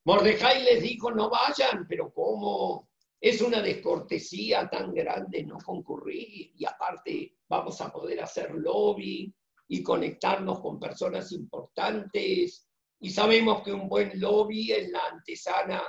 Mordejai 0.04 0.62
les 0.62 0.82
dijo, 0.84 1.10
no 1.10 1.28
vayan, 1.28 1.84
pero 1.88 2.12
¿cómo? 2.12 2.90
Es 3.20 3.40
una 3.40 3.60
descortesía 3.60 4.70
tan 4.70 4.94
grande 4.94 5.42
no 5.42 5.58
concurrir 5.58 6.52
y 6.54 6.64
aparte 6.64 7.38
vamos 7.48 7.80
a 7.80 7.92
poder 7.92 8.20
hacer 8.20 8.52
lobby 8.52 9.34
y 9.66 9.82
conectarnos 9.82 10.60
con 10.60 10.78
personas 10.78 11.32
importantes. 11.32 12.68
Y 13.04 13.10
sabemos 13.10 13.64
que 13.64 13.72
un 13.72 13.88
buen 13.88 14.12
lobby 14.20 14.70
es 14.70 14.88
la 14.90 15.04
antesana 15.10 15.82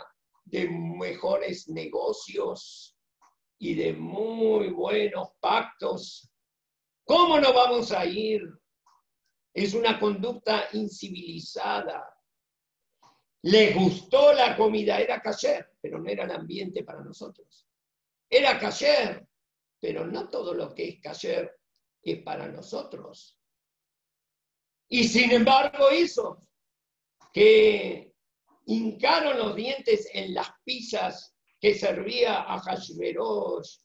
de 0.46 0.68
mejores 0.68 1.70
negocios 1.70 2.98
y 3.60 3.76
de 3.76 3.94
muy 3.94 4.70
buenos 4.70 5.30
pactos. 5.40 6.28
¿Cómo 7.06 7.40
no 7.40 7.54
vamos 7.54 7.92
a 7.92 8.04
ir? 8.04 8.42
Es 9.54 9.76
una 9.76 10.00
conducta 10.00 10.70
incivilizada. 10.74 12.04
Les 13.44 13.76
gustó 13.76 14.34
la 14.34 14.58
comida, 14.58 15.00
era 15.00 15.22
cayer, 15.22 15.70
pero 15.80 16.00
no 16.00 16.10
era 16.10 16.24
el 16.24 16.32
ambiente 16.32 16.84
para 16.84 17.04
nosotros. 17.04 17.68
Era 18.28 18.58
cayer, 18.58 19.24
pero 19.80 20.04
no 20.08 20.30
todo 20.30 20.56
lo 20.56 20.74
que 20.74 20.90
es 20.90 21.00
cayer 21.00 21.60
es 22.02 22.24
para 22.24 22.48
nosotros. 22.48 23.38
Y 24.90 25.04
sin 25.04 25.32
embargo 25.32 25.92
hizo 25.92 26.48
que 27.34 28.14
hincaron 28.68 29.38
los 29.38 29.56
dientes 29.56 30.08
en 30.14 30.34
las 30.34 30.50
pizzas 30.64 31.36
que 31.60 31.74
servía 31.74 32.44
a 32.44 32.60
Hashverosh 32.60 33.78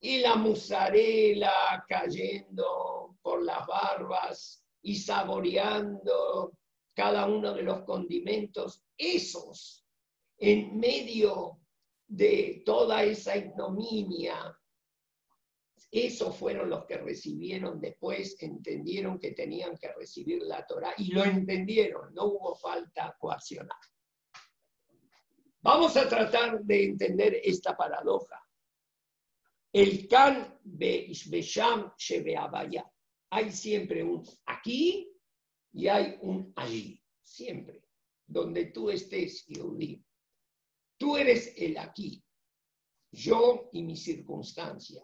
y 0.00 0.18
la 0.18 0.36
musarela 0.36 1.84
cayendo 1.88 3.16
por 3.22 3.42
las 3.42 3.66
barbas 3.66 4.64
y 4.82 4.94
saboreando 4.96 6.52
cada 6.94 7.26
uno 7.26 7.54
de 7.54 7.62
los 7.62 7.82
condimentos, 7.84 8.82
esos 8.96 9.84
en 10.38 10.78
medio 10.78 11.60
de 12.06 12.62
toda 12.64 13.04
esa 13.04 13.36
ignominia, 13.36 14.58
esos 15.90 16.36
fueron 16.36 16.70
los 16.70 16.84
que 16.86 16.98
recibieron 16.98 17.80
después, 17.80 18.36
entendieron 18.40 19.18
que 19.18 19.32
tenían 19.32 19.76
que 19.76 19.92
recibir 19.92 20.42
la 20.42 20.64
Torah 20.66 20.94
y 20.96 21.12
lo 21.12 21.24
entendieron, 21.24 22.14
no 22.14 22.26
hubo 22.26 22.54
falta 22.54 23.16
coaccional. 23.18 23.78
Vamos 25.62 25.96
a 25.96 26.08
tratar 26.08 26.60
de 26.62 26.84
entender 26.84 27.40
esta 27.42 27.76
paradoja. 27.76 28.40
El 29.72 30.08
can 30.08 30.58
Besham 30.64 31.92
Shebeabaya. 31.96 32.90
Hay 33.30 33.52
siempre 33.52 34.02
un 34.02 34.24
aquí 34.46 35.12
y 35.72 35.86
hay 35.86 36.18
un 36.22 36.52
allí, 36.56 37.02
siempre. 37.20 37.84
donde 38.26 38.66
tú 38.66 38.90
estés, 38.90 39.44
Yehudi. 39.46 40.04
Tú 40.96 41.16
eres 41.16 41.52
el 41.56 41.76
aquí, 41.78 42.22
yo 43.10 43.70
y 43.72 43.82
mi 43.82 43.96
circunstancia, 43.96 45.02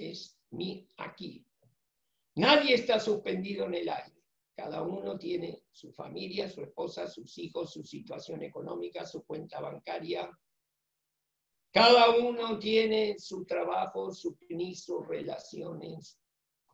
es 0.00 0.38
mi 0.50 0.88
aquí. 0.96 1.46
Nadie 2.36 2.74
está 2.74 2.98
suspendido 2.98 3.66
en 3.66 3.74
el 3.74 3.88
aire. 3.88 4.20
Cada 4.54 4.82
uno 4.82 5.18
tiene 5.18 5.64
su 5.70 5.92
familia, 5.92 6.48
su 6.48 6.62
esposa, 6.62 7.08
sus 7.08 7.38
hijos, 7.38 7.72
su 7.72 7.82
situación 7.82 8.42
económica, 8.42 9.06
su 9.06 9.24
cuenta 9.24 9.60
bancaria. 9.60 10.30
Cada 11.72 12.10
uno 12.10 12.58
tiene 12.58 13.18
su 13.18 13.44
trabajo, 13.44 14.12
su 14.12 14.36
sus 14.74 15.06
relaciones. 15.06 16.18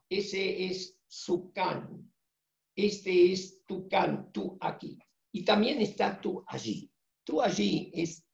Ese 0.08 0.66
es 0.66 0.98
su 1.06 1.52
can. 1.52 2.12
Este 2.74 3.32
es 3.32 3.64
tu 3.64 3.88
can, 3.88 4.32
tú 4.32 4.56
aquí. 4.60 4.98
Y 5.32 5.44
también 5.44 5.80
está 5.80 6.20
tú 6.20 6.44
allí. 6.46 6.90
Tú 7.24 7.42
allí 7.42 7.90
es, 7.94 8.24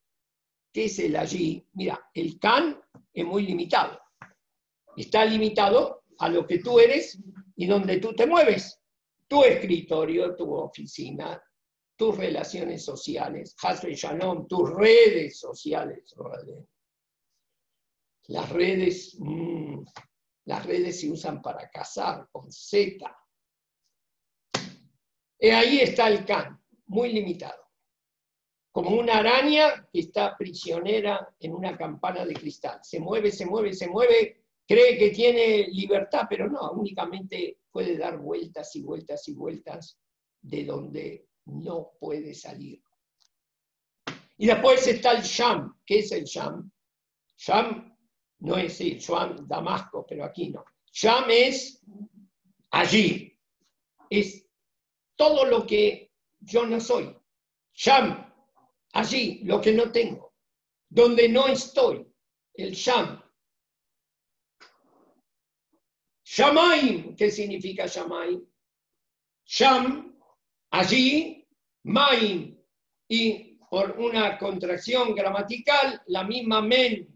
¿qué 0.72 0.84
es 0.84 0.98
el 0.98 1.16
allí? 1.16 1.66
Mira, 1.72 2.10
el 2.14 2.38
can 2.38 2.80
es 3.12 3.24
muy 3.24 3.42
limitado. 3.44 4.01
Está 4.96 5.24
limitado 5.24 6.04
a 6.18 6.28
lo 6.28 6.46
que 6.46 6.58
tú 6.58 6.78
eres 6.78 7.18
y 7.56 7.66
donde 7.66 7.98
tú 7.98 8.14
te 8.14 8.26
mueves 8.26 8.82
tu 9.32 9.44
escritorio, 9.44 10.36
tu 10.36 10.52
oficina, 10.52 11.42
tus 11.96 12.18
relaciones 12.18 12.84
sociales, 12.84 13.56
Hasbe 13.62 13.94
Shalom, 13.94 14.46
tus 14.46 14.68
redes 14.74 15.38
sociales. 15.38 16.14
Las 18.26 18.50
redes, 18.50 19.16
mm, 19.18 19.84
las 20.44 20.66
redes 20.66 21.00
se 21.00 21.10
usan 21.10 21.40
para 21.40 21.70
cazar 21.70 22.28
con 22.30 22.52
Z. 22.52 23.10
Y 25.38 25.48
ahí 25.48 25.78
está 25.80 26.08
el 26.08 26.26
can, 26.26 26.60
muy 26.88 27.10
limitado. 27.10 27.70
Como 28.70 28.90
una 28.90 29.18
araña 29.18 29.88
que 29.90 30.00
está 30.00 30.36
prisionera 30.36 31.34
en 31.40 31.54
una 31.54 31.76
campana 31.78 32.26
de 32.26 32.34
cristal. 32.34 32.80
Se 32.82 33.00
mueve, 33.00 33.30
se 33.30 33.46
mueve, 33.46 33.72
se 33.72 33.88
mueve, 33.88 34.41
cree 34.66 34.98
que 34.98 35.10
tiene 35.10 35.68
libertad, 35.68 36.26
pero 36.28 36.48
no, 36.48 36.72
únicamente 36.72 37.58
puede 37.70 37.96
dar 37.96 38.18
vueltas 38.18 38.74
y 38.76 38.82
vueltas 38.82 39.26
y 39.28 39.34
vueltas 39.34 39.98
de 40.40 40.64
donde 40.64 41.26
no 41.46 41.92
puede 41.98 42.34
salir. 42.34 42.82
Y 44.38 44.46
después 44.46 44.86
está 44.86 45.12
el 45.12 45.22
Sham. 45.22 45.78
¿Qué 45.86 46.00
es 46.00 46.12
el 46.12 46.24
Sham? 46.24 46.70
Sham 47.36 47.96
no 48.40 48.56
es 48.56 48.80
el 48.80 48.98
Sham 48.98 49.46
Damasco, 49.46 50.04
pero 50.06 50.24
aquí 50.24 50.50
no. 50.50 50.64
Sham 50.92 51.30
es 51.30 51.80
allí. 52.70 53.38
Es 54.10 54.44
todo 55.16 55.44
lo 55.44 55.66
que 55.66 56.12
yo 56.40 56.66
no 56.66 56.80
soy. 56.80 57.16
Sham, 57.72 58.32
allí, 58.92 59.40
lo 59.44 59.60
que 59.60 59.72
no 59.72 59.90
tengo. 59.92 60.34
Donde 60.88 61.28
no 61.28 61.46
estoy. 61.46 62.06
El 62.54 62.72
Sham. 62.72 63.21
Shamaim, 66.34 67.14
¿qué 67.14 67.30
significa 67.30 67.86
Shamaim? 67.86 68.42
Sham, 69.44 70.18
allí, 70.70 71.46
Maim, 71.84 72.58
y 73.06 73.58
por 73.68 74.00
una 74.00 74.38
contracción 74.38 75.14
gramatical, 75.14 76.00
la 76.06 76.24
misma 76.24 76.62
men 76.62 77.06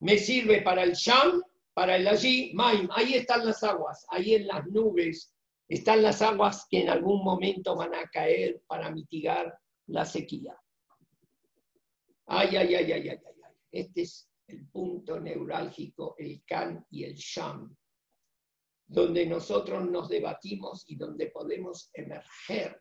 me 0.00 0.18
sirve 0.18 0.62
para 0.62 0.82
el 0.82 0.94
Sham, 0.94 1.40
para 1.74 1.94
el 1.94 2.08
allí, 2.08 2.50
Maim. 2.54 2.88
Ahí 2.90 3.14
están 3.14 3.46
las 3.46 3.62
aguas, 3.62 4.04
ahí 4.08 4.34
en 4.34 4.48
las 4.48 4.66
nubes 4.66 5.32
están 5.68 6.02
las 6.02 6.20
aguas 6.20 6.66
que 6.68 6.80
en 6.80 6.90
algún 6.90 7.22
momento 7.22 7.76
van 7.76 7.94
a 7.94 8.08
caer 8.08 8.62
para 8.66 8.90
mitigar 8.90 9.56
la 9.86 10.04
sequía. 10.04 10.60
Ay, 12.26 12.56
ay, 12.56 12.74
ay, 12.74 12.92
ay, 12.92 13.08
ay, 13.10 13.20
ay. 13.26 13.52
Este 13.70 14.02
es 14.02 14.28
el 14.48 14.66
punto 14.70 15.20
neurálgico, 15.20 16.16
el 16.18 16.42
Kan 16.44 16.84
y 16.90 17.04
el 17.04 17.14
Sham 17.14 17.76
donde 18.86 19.26
nosotros 19.26 19.88
nos 19.90 20.08
debatimos 20.08 20.84
y 20.88 20.96
donde 20.96 21.26
podemos 21.28 21.90
emerger 21.92 22.80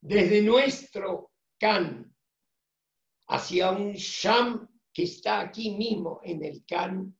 desde 0.00 0.42
nuestro 0.42 1.32
Kan 1.58 2.14
hacia 3.28 3.72
un 3.72 3.92
Sham 3.94 4.68
que 4.92 5.02
está 5.02 5.40
aquí 5.40 5.70
mismo 5.70 6.20
en 6.22 6.44
el 6.44 6.64
Kan 6.64 7.16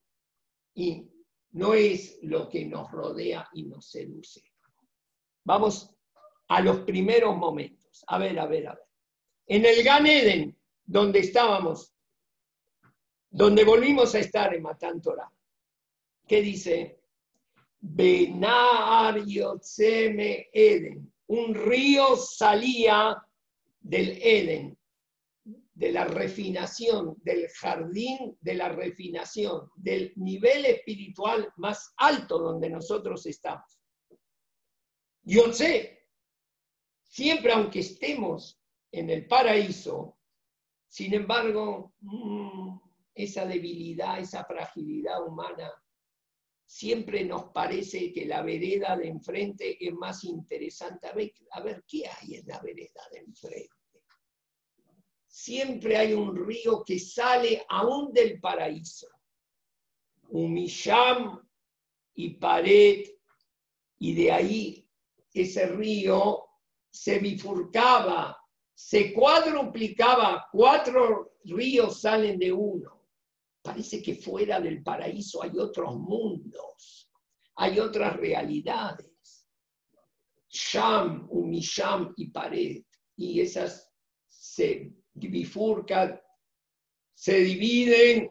y 0.74 1.08
no 1.50 1.74
es 1.74 2.18
lo 2.22 2.48
que 2.48 2.64
nos 2.64 2.90
rodea 2.90 3.48
y 3.52 3.64
nos 3.64 3.90
seduce. 3.90 4.42
Vamos 5.44 5.92
a 6.48 6.60
los 6.60 6.80
primeros 6.80 7.36
momentos. 7.36 8.04
A 8.06 8.18
ver, 8.18 8.38
a 8.38 8.46
ver, 8.46 8.68
a 8.68 8.74
ver. 8.74 8.84
En 9.46 9.64
el 9.64 9.82
Gan 9.82 10.06
Eden, 10.06 10.56
donde 10.84 11.20
estábamos, 11.20 11.94
donde 13.30 13.64
volvimos 13.64 14.14
a 14.14 14.20
estar 14.20 14.54
en 14.54 15.00
Torah, 15.02 15.32
¿qué 16.26 16.42
dice? 16.42 16.97
Benar 17.80 19.24
Yotzeme 19.24 20.48
Eden. 20.52 21.12
Un 21.28 21.54
río 21.54 22.16
salía 22.16 23.22
del 23.80 24.18
Eden, 24.22 24.78
de 25.74 25.92
la 25.92 26.04
refinación, 26.04 27.16
del 27.22 27.48
jardín 27.50 28.36
de 28.40 28.54
la 28.54 28.68
refinación, 28.68 29.70
del 29.76 30.12
nivel 30.16 30.66
espiritual 30.66 31.52
más 31.56 31.94
alto 31.96 32.38
donde 32.38 32.68
nosotros 32.68 33.24
estamos. 33.26 33.78
sé 35.52 35.98
siempre 37.04 37.52
aunque 37.52 37.80
estemos 37.80 38.60
en 38.90 39.10
el 39.10 39.26
paraíso, 39.26 40.18
sin 40.88 41.14
embargo, 41.14 41.92
mm, 42.00 42.78
esa 43.14 43.44
debilidad, 43.44 44.18
esa 44.18 44.44
fragilidad 44.44 45.26
humana 45.26 45.70
siempre 46.68 47.24
nos 47.24 47.44
parece 47.44 48.12
que 48.12 48.26
la 48.26 48.42
vereda 48.42 48.94
de 48.94 49.08
enfrente 49.08 49.78
es 49.80 49.94
más 49.94 50.22
interesante. 50.24 51.08
A 51.08 51.12
ver, 51.12 51.32
a 51.52 51.60
ver, 51.62 51.82
¿qué 51.88 52.06
hay 52.06 52.34
en 52.34 52.46
la 52.46 52.60
vereda 52.60 53.00
de 53.10 53.20
enfrente? 53.20 53.70
Siempre 55.26 55.96
hay 55.96 56.12
un 56.12 56.36
río 56.36 56.84
que 56.84 56.98
sale 56.98 57.64
aún 57.70 58.12
del 58.12 58.38
paraíso. 58.38 59.08
Umisham 60.28 61.42
y 62.14 62.34
Pared, 62.34 63.06
y 63.98 64.14
de 64.14 64.30
ahí 64.30 64.90
ese 65.32 65.68
río 65.68 66.44
se 66.90 67.18
bifurcaba, 67.18 68.36
se 68.74 69.14
cuadruplicaba, 69.14 70.46
cuatro 70.52 71.38
ríos 71.44 72.02
salen 72.02 72.38
de 72.38 72.52
uno 72.52 72.97
Parece 73.62 74.02
que 74.02 74.14
fuera 74.14 74.60
del 74.60 74.82
paraíso 74.82 75.42
hay 75.42 75.58
otros 75.58 75.96
mundos, 75.96 77.10
hay 77.56 77.78
otras 77.78 78.16
realidades. 78.16 79.46
Sham, 80.48 81.26
Umisham 81.30 82.14
y 82.16 82.30
Pared. 82.30 82.82
Y 83.16 83.40
esas 83.40 83.90
se 84.28 84.92
bifurcan, 85.14 86.20
se 87.14 87.40
dividen. 87.40 88.30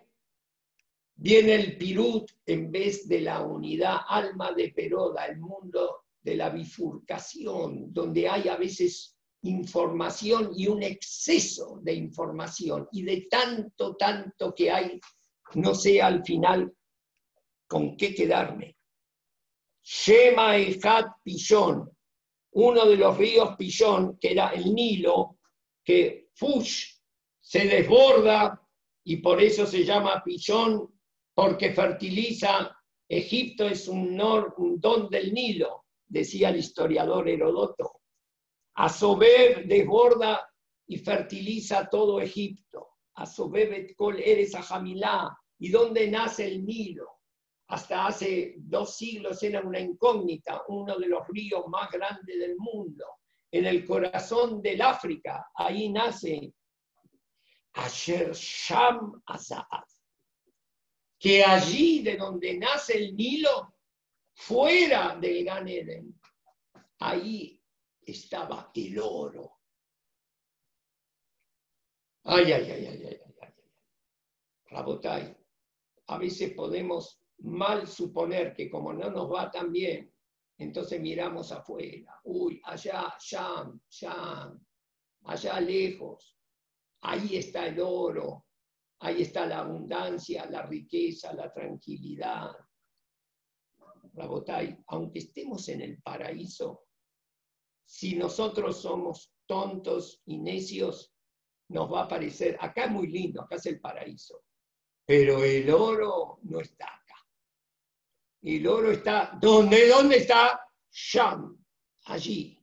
Viene 1.16 1.56
el 1.56 1.78
Pirut 1.78 2.32
en 2.46 2.72
vez 2.72 3.08
de 3.08 3.22
la 3.22 3.42
unidad 3.42 3.98
alma 4.08 4.54
de 4.54 4.70
Peroda, 4.70 5.26
el 5.26 5.40
mundo 5.40 6.06
de 6.22 6.36
la 6.36 6.50
bifurcación, 6.50 7.92
donde 7.92 8.30
hay 8.30 8.48
a 8.48 8.56
veces 8.56 9.18
información 9.44 10.52
y 10.56 10.68
un 10.68 10.84
exceso 10.84 11.80
de 11.82 11.94
información 11.94 12.88
y 12.92 13.04
de 13.04 13.28
tanto, 13.30 13.96
tanto 13.96 14.54
que 14.54 14.70
hay 14.72 15.00
no 15.55 15.73
sé 15.73 16.01
al 16.01 16.23
final 16.23 16.73
con 17.67 17.95
qué 17.97 18.13
quedarme. 18.13 18.77
Shema 19.83 20.57
Ejat 20.57 21.07
Pillón, 21.23 21.89
uno 22.51 22.86
de 22.86 22.97
los 22.97 23.17
ríos 23.17 23.55
Pillón, 23.55 24.17
que 24.19 24.31
era 24.31 24.49
el 24.49 24.73
Nilo, 24.73 25.38
que 25.83 26.29
Fush 26.33 26.97
se 27.39 27.65
desborda 27.65 28.62
y 29.05 29.17
por 29.17 29.41
eso 29.41 29.65
se 29.65 29.86
llama 29.86 30.21
Pillón, 30.23 30.93
porque 31.33 31.71
fertiliza. 31.71 32.73
Egipto 33.10 33.65
es 33.65 33.88
un, 33.88 34.19
un 34.57 34.81
don 34.81 35.10
del 35.10 35.33
Nilo, 35.33 35.86
decía 36.05 36.49
el 36.49 36.57
historiador 36.57 37.29
Herodoto. 37.29 38.01
Asober 38.75 39.65
desborda 39.65 40.45
y 40.88 40.97
fertiliza 40.97 41.88
todo 41.89 42.19
Egipto. 42.19 42.96
Asobebet 43.17 43.95
Kol 43.95 44.19
Eres 44.19 44.56
Jamilá, 44.56 45.38
¿Y 45.60 45.69
dónde 45.69 46.10
nace 46.10 46.47
el 46.47 46.65
Nilo? 46.65 47.21
Hasta 47.67 48.08
hace 48.08 48.56
dos 48.58 48.95
siglos 48.95 49.41
era 49.41 49.62
una 49.62 49.80
incógnita, 49.80 50.62
uno 50.67 50.97
de 50.97 51.08
los 51.08 51.27
ríos 51.27 51.67
más 51.67 51.89
grandes 51.91 52.38
del 52.38 52.56
mundo. 52.58 53.06
En 53.51 53.65
el 53.65 53.86
corazón 53.86 54.62
del 54.62 54.82
África, 54.82 55.49
ahí 55.56 55.89
nace 55.89 56.53
Asher 57.73 58.34
Sham 58.34 59.21
Azad. 59.25 59.84
Que 61.19 61.43
allí 61.43 62.03
de 62.03 62.17
donde 62.17 62.58
nace 62.58 62.97
el 62.97 63.15
Nilo, 63.15 63.73
fuera 64.34 65.15
del 65.15 65.43
Gan 65.43 65.67
Eden, 65.67 66.21
ahí 66.99 67.60
estaba 68.06 68.71
el 68.75 68.99
oro 68.99 69.57
Ay, 72.30 72.52
ay, 72.52 72.70
ay, 72.70 72.86
ay, 72.86 73.06
ay, 73.06 73.20
ay, 73.42 73.54
Rabotay, 74.66 75.34
a 76.08 76.18
veces 76.18 76.52
podemos 76.52 77.22
mal 77.38 77.88
suponer 77.88 78.54
que 78.54 78.70
como 78.70 78.92
no 78.92 79.10
nos 79.10 79.32
va 79.32 79.50
tan 79.50 79.72
bien, 79.72 80.13
entonces 80.58 81.00
miramos 81.00 81.54
afuera, 81.54 82.20
uy, 82.26 82.60
allá, 82.66 83.16
allá, 83.16 83.62
allá, 83.62 84.54
allá 85.24 85.62
lejos, 85.62 86.38
ahí 87.00 87.38
está 87.38 87.66
el 87.66 87.80
oro, 87.80 88.48
ahí 89.00 89.22
está 89.22 89.46
la 89.46 89.60
abundancia, 89.60 90.48
la 90.48 90.63
riqueza, 90.63 91.32
la 91.32 91.54
tranquilidad. 91.54 92.52
Rabotay, 94.16 94.84
aunque 94.88 95.20
estemos 95.20 95.70
en 95.70 95.80
el 95.80 96.02
paraíso, 96.02 96.88
si 97.86 98.18
nosotros 98.18 98.82
somos 98.82 99.34
tontos 99.46 100.22
y 100.26 100.40
necios, 100.40 101.13
nos 101.69 101.91
va 101.91 102.03
a 102.03 102.08
parecer, 102.08 102.58
acá 102.60 102.86
es 102.86 102.91
muy 102.91 103.08
lindo, 103.08 103.41
acá 103.41 103.56
es 103.56 103.65
el 103.65 103.80
paraíso, 103.80 104.43
pero 105.06 105.43
el 105.43 105.69
oro 105.69 106.39
no 106.43 106.60
está 106.60 106.86
acá. 106.86 107.25
El 108.41 108.67
oro 108.67 108.91
está, 108.91 109.38
¿dónde? 109.41 109.89
¿Dónde 109.89 110.17
está? 110.17 110.62
Sham, 110.91 111.58
allí. 112.06 112.58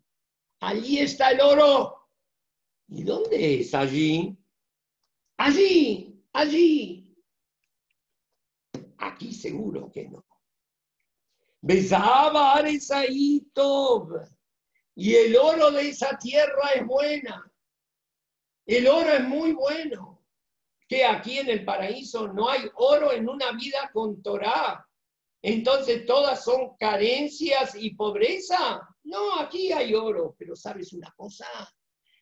Allí 0.61 1.01
está 1.01 1.31
el 1.31 1.41
oro. 1.41 2.09
¿Y 2.89 3.03
dónde 3.03 3.61
es 3.61 3.75
allí? 3.75 4.37
Allí, 5.37 6.23
allí. 6.33 7.17
Aquí 8.99 9.33
seguro 9.33 9.91
que 9.91 10.09
no. 10.09 10.25
Besaba 11.61 12.55
Aresaitov. 12.55 14.09
Y 14.97 15.15
el 15.15 15.37
oro 15.37 15.71
de 15.71 15.89
esa 15.89 16.17
tierra 16.19 16.71
es 16.75 16.87
buena. 16.87 17.54
El 18.67 18.87
oro 18.89 19.11
es 19.11 19.25
muy 19.25 19.53
bueno. 19.53 20.23
Que 20.87 21.05
aquí 21.05 21.39
en 21.39 21.49
el 21.49 21.65
paraíso 21.65 22.29
no 22.29 22.49
hay 22.49 22.63
oro 22.75 23.13
en 23.13 23.29
una 23.29 23.53
vida 23.53 23.91
con 23.93 24.23
Torah. 24.23 24.87
Entonces 25.43 26.05
todas 26.07 26.45
son 26.45 26.77
carencias 26.79 27.75
y 27.75 27.95
pobreza. 27.95 28.81
No, 29.05 29.41
aquí 29.41 29.73
hay 29.73 29.95
oro, 29.95 30.35
pero 30.39 30.55
¿sabes 30.55 30.93
una 30.93 31.13
cosa? 31.17 31.47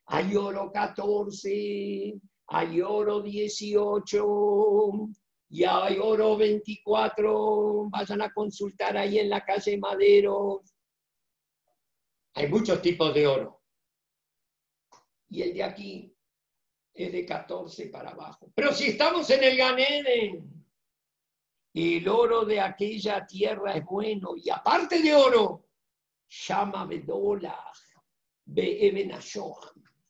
Hay 0.07 0.35
oro 0.37 0.71
14, 0.73 2.15
hay 2.49 2.81
oro 2.81 3.21
18 3.21 5.09
y 5.51 5.65
hay 5.65 5.99
oro 6.01 6.37
24. 6.37 7.89
Vayan 7.91 8.23
a 8.23 8.33
consultar 8.33 8.97
ahí 8.97 9.19
en 9.19 9.29
la 9.29 9.45
calle 9.45 9.79
Madero. 9.79 10.63
Hay 12.35 12.49
muchos 12.49 12.81
tipos 12.81 13.13
de 13.13 13.27
oro. 13.27 13.61
Y 15.29 15.43
el 15.43 15.55
de 15.55 15.63
aquí 15.63 16.13
es 16.95 17.13
de 17.13 17.25
14 17.25 17.87
para 17.87 18.11
abajo. 18.11 18.51
Pero 18.55 18.73
si 18.73 18.89
estamos 18.89 19.29
en 19.31 19.45
el 19.45 19.57
Ganeden, 19.57 20.67
el 21.75 22.09
oro 22.09 22.45
de 22.45 22.61
aquella 22.61 23.27
tierra 23.27 23.75
es 23.75 23.85
bueno. 23.85 24.35
Y 24.37 24.51
aparte 24.51 25.01
de 25.01 25.15
oro, 25.15 25.69
llama 26.29 26.87
Bedolah, 26.87 27.73
Beeben 28.45 29.13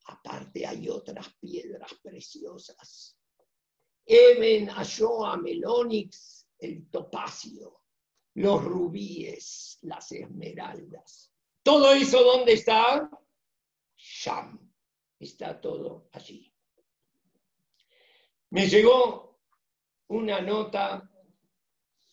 Aparte 0.04 0.66
hay 0.66 0.88
otras 0.88 1.32
piedras 1.40 1.94
preciosas. 2.02 3.16
Eben 4.04 4.68
Ashoam, 4.70 5.46
el 5.46 5.64
onix, 5.64 6.48
el 6.58 6.90
topacio, 6.90 7.82
los 8.34 8.64
rubíes, 8.64 9.78
las 9.82 10.10
esmeraldas. 10.10 11.32
¿Todo 11.62 11.92
eso 11.92 12.22
dónde 12.24 12.54
está? 12.54 13.08
Sham. 13.96 14.72
Está 15.20 15.60
todo 15.60 16.08
allí. 16.12 16.51
Me 18.52 18.68
llegó 18.68 19.40
una 20.08 20.42
nota, 20.42 21.10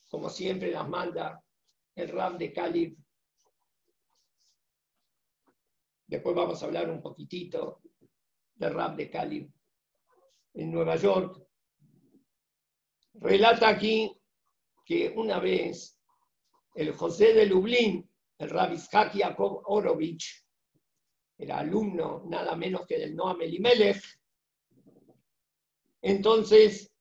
como 0.07 0.29
siempre 0.29 0.71
las 0.71 0.87
manda 0.87 1.43
el 1.95 2.07
Ram 2.07 2.37
de 2.37 2.53
Cali. 2.53 2.97
Después 6.07 6.33
vamos 6.33 6.63
a 6.63 6.65
hablar 6.65 6.89
un 6.89 7.01
poquitito 7.01 7.81
del 8.55 8.73
Ram 8.73 8.95
de 8.95 9.09
Cali 9.09 9.53
en 10.53 10.71
Nueva 10.71 10.95
York. 10.95 11.45
Relata 13.15 13.67
aquí 13.67 14.09
que 14.85 15.09
una 15.13 15.39
vez 15.39 15.99
el 16.73 16.93
José 16.93 17.33
de 17.33 17.47
Lublin 17.47 18.09
el 18.37 18.49
Rabbi 18.49 18.77
Jacob 18.77 19.61
Orovich, 19.65 20.45
era 21.37 21.57
alumno 21.57 22.23
nada 22.29 22.55
menos 22.55 22.87
que 22.87 22.97
del 22.97 23.13
Noam 23.13 23.41
Elimelech, 23.41 24.01
entonces 26.01 26.91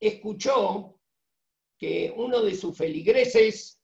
escuchó 0.00 0.98
que 1.78 2.12
uno 2.16 2.42
de 2.42 2.54
sus 2.54 2.76
feligreses 2.76 3.80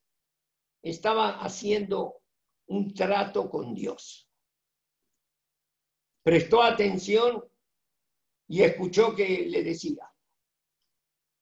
estaba 0.81 1.39
haciendo 1.41 2.21
un 2.67 2.93
trato 2.93 3.49
con 3.49 3.73
Dios. 3.73 4.29
Prestó 6.23 6.61
atención 6.61 7.43
y 8.47 8.61
escuchó 8.61 9.15
que 9.15 9.45
le 9.47 9.63
decía, 9.63 10.11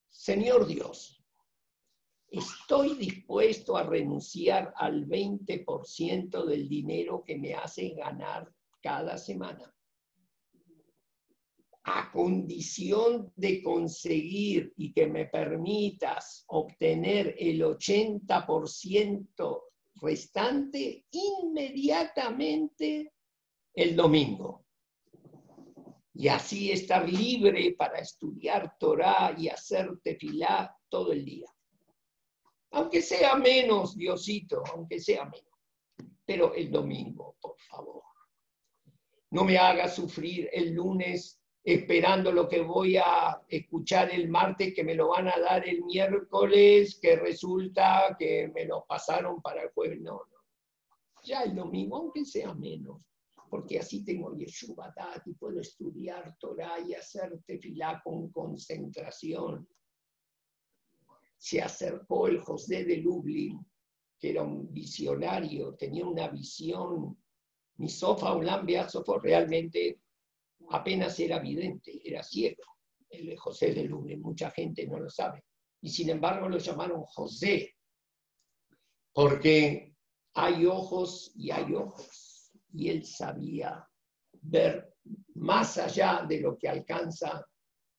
Señor 0.10 0.68
Dios, 0.68 1.22
estoy 2.28 2.96
dispuesto 2.96 3.76
a 3.78 3.84
renunciar 3.84 4.74
al 4.78 5.08
20% 5.08 6.46
del 6.46 6.68
dinero 6.68 7.24
que 7.24 7.38
me 7.38 7.54
hace 7.54 7.90
ganar 7.90 8.54
cada 8.82 9.18
semana, 9.18 9.74
a 11.86 12.10
condición 12.12 13.32
de 13.36 13.62
conseguir 13.62 14.74
y 14.78 14.94
que 14.94 15.08
me 15.08 15.26
permitas 15.26 16.46
obtener 16.48 17.36
el 17.38 17.62
80% 17.62 19.64
restante 19.96 21.06
inmediatamente 21.12 23.14
el 23.74 23.96
domingo. 23.96 24.66
Y 26.16 26.28
así 26.28 26.72
estar 26.72 27.10
libre 27.10 27.74
para 27.78 28.00
estudiar 28.00 28.78
Torah 28.78 29.34
y 29.38 29.50
hacer 29.50 29.90
tefilá 30.04 30.78
todo 30.88 31.12
el 31.12 31.26
día. 31.26 31.48
Aunque 32.72 33.02
sea 33.02 33.36
menos, 33.36 33.98
Diosito, 33.98 34.64
aunque 34.74 35.00
sea 35.00 35.26
menos. 35.26 35.48
Pero 36.26 36.54
el 36.54 36.72
domingo, 36.72 37.36
por 37.42 37.60
favor. 37.60 38.04
No 39.32 39.44
me 39.44 39.58
haga 39.58 39.90
sufrir 39.90 40.50
el 40.54 40.74
lunes 40.74 41.43
esperando 41.64 42.32
lo 42.32 42.48
que 42.48 42.62
voy 42.62 42.98
a 42.98 43.42
escuchar 43.48 44.12
el 44.12 44.30
martes, 44.30 44.74
que 44.74 44.84
me 44.84 44.96
lo 44.96 45.10
van 45.10 45.28
a 45.28 45.40
dar 45.40 45.68
el 45.68 45.84
miércoles, 45.84 47.00
que 47.02 47.16
resulta 47.16 48.16
que 48.20 48.52
me 48.54 48.66
lo 48.66 48.86
pasaron 48.86 49.42
para 49.42 49.64
el 49.64 49.70
jueves. 49.70 50.02
No, 50.02 50.14
no. 50.14 50.26
Ya 51.24 51.44
el 51.44 51.56
domingo, 51.56 51.98
aunque 51.98 52.26
sea 52.26 52.54
menos, 52.54 53.02
porque 53.50 53.80
así 53.80 54.04
tengo 54.04 54.36
Yeshubatat 54.36 55.26
y 55.28 55.34
puedo 55.34 55.62
estudiar 55.62 56.36
Torah 56.38 56.80
y 56.86 56.94
hacer 56.94 57.42
tefilá 57.46 58.02
con 58.04 58.30
concentración 58.30 59.68
se 61.44 61.62
acercó 61.62 62.30
el 62.30 62.40
José 62.40 62.86
de 62.86 62.96
Lublin, 62.96 63.60
que 64.18 64.30
era 64.30 64.44
un 64.44 64.74
visionario, 64.74 65.76
tenía 65.76 66.06
una 66.06 66.30
visión. 66.30 67.18
Mi 67.76 67.90
Sofa 67.90 68.34
Ulam 68.34 68.66
Sofo 68.88 69.20
realmente 69.20 70.03
apenas 70.70 71.20
era 71.20 71.40
vidente, 71.40 72.02
era 72.04 72.24
ciego. 72.24 72.64
El 73.10 73.38
José 73.38 73.74
de 73.74 73.84
Lublin, 73.84 74.22
mucha 74.22 74.50
gente 74.52 74.88
no 74.88 75.00
lo 75.00 75.10
sabe. 75.10 75.44
Y 75.82 75.90
sin 75.90 76.10
embargo 76.10 76.50
lo 76.50 76.58
llamaron 76.58 77.04
José, 77.04 77.76
porque 79.14 79.94
hay 80.34 80.66
ojos 80.66 81.32
y 81.36 81.52
hay 81.52 81.74
ojos. 81.74 82.52
Y 82.74 82.90
él 82.90 83.06
sabía 83.06 83.88
ver 84.42 84.96
más 85.36 85.78
allá 85.78 86.26
de 86.28 86.42
lo 86.42 86.58
que 86.58 86.68
alcanza 86.68 87.46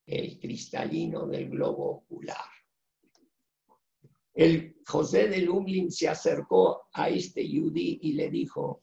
el 0.06 0.38
cristalino 0.38 1.26
del 1.26 1.48
globo 1.48 1.90
ocular. 1.90 2.44
El 4.34 4.76
José 4.84 5.28
de 5.28 5.38
Lublin 5.38 5.90
se 5.92 6.08
acercó 6.08 6.88
a 6.92 7.08
este 7.08 7.48
Yudí 7.48 8.00
y 8.02 8.14
le 8.14 8.28
dijo, 8.30 8.82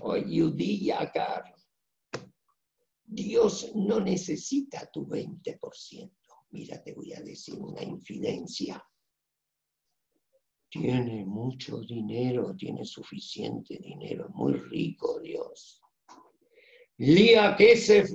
oh 0.00 0.16
Yudí 0.16 0.86
Yakar, 0.86 1.54
Dios 3.14 3.70
no 3.76 4.00
necesita 4.00 4.90
tu 4.90 5.06
20%. 5.06 6.10
Mira, 6.50 6.82
te 6.82 6.92
voy 6.92 7.12
a 7.12 7.20
decir 7.20 7.60
una 7.60 7.82
infidencia. 7.82 8.84
Tiene 10.68 11.24
mucho 11.24 11.80
dinero, 11.82 12.56
tiene 12.56 12.84
suficiente 12.84 13.78
dinero, 13.78 14.28
muy 14.30 14.54
rico 14.54 15.20
Dios. 15.20 15.80
Lía 16.98 17.54
Kesef 17.56 18.10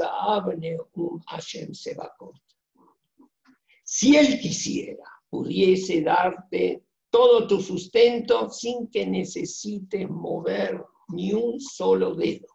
Abne 0.00 0.78
un 0.94 1.20
Hashem 1.26 1.74
Sebakot. 1.74 2.40
Si 3.82 4.16
él 4.16 4.38
quisiera, 4.40 5.04
pudiese 5.28 6.02
darte 6.02 6.84
todo 7.10 7.48
tu 7.48 7.60
sustento 7.60 8.50
sin 8.50 8.88
que 8.88 9.04
necesites 9.04 10.08
mover 10.08 10.84
ni 11.08 11.32
un 11.32 11.58
solo 11.60 12.14
dedo. 12.14 12.46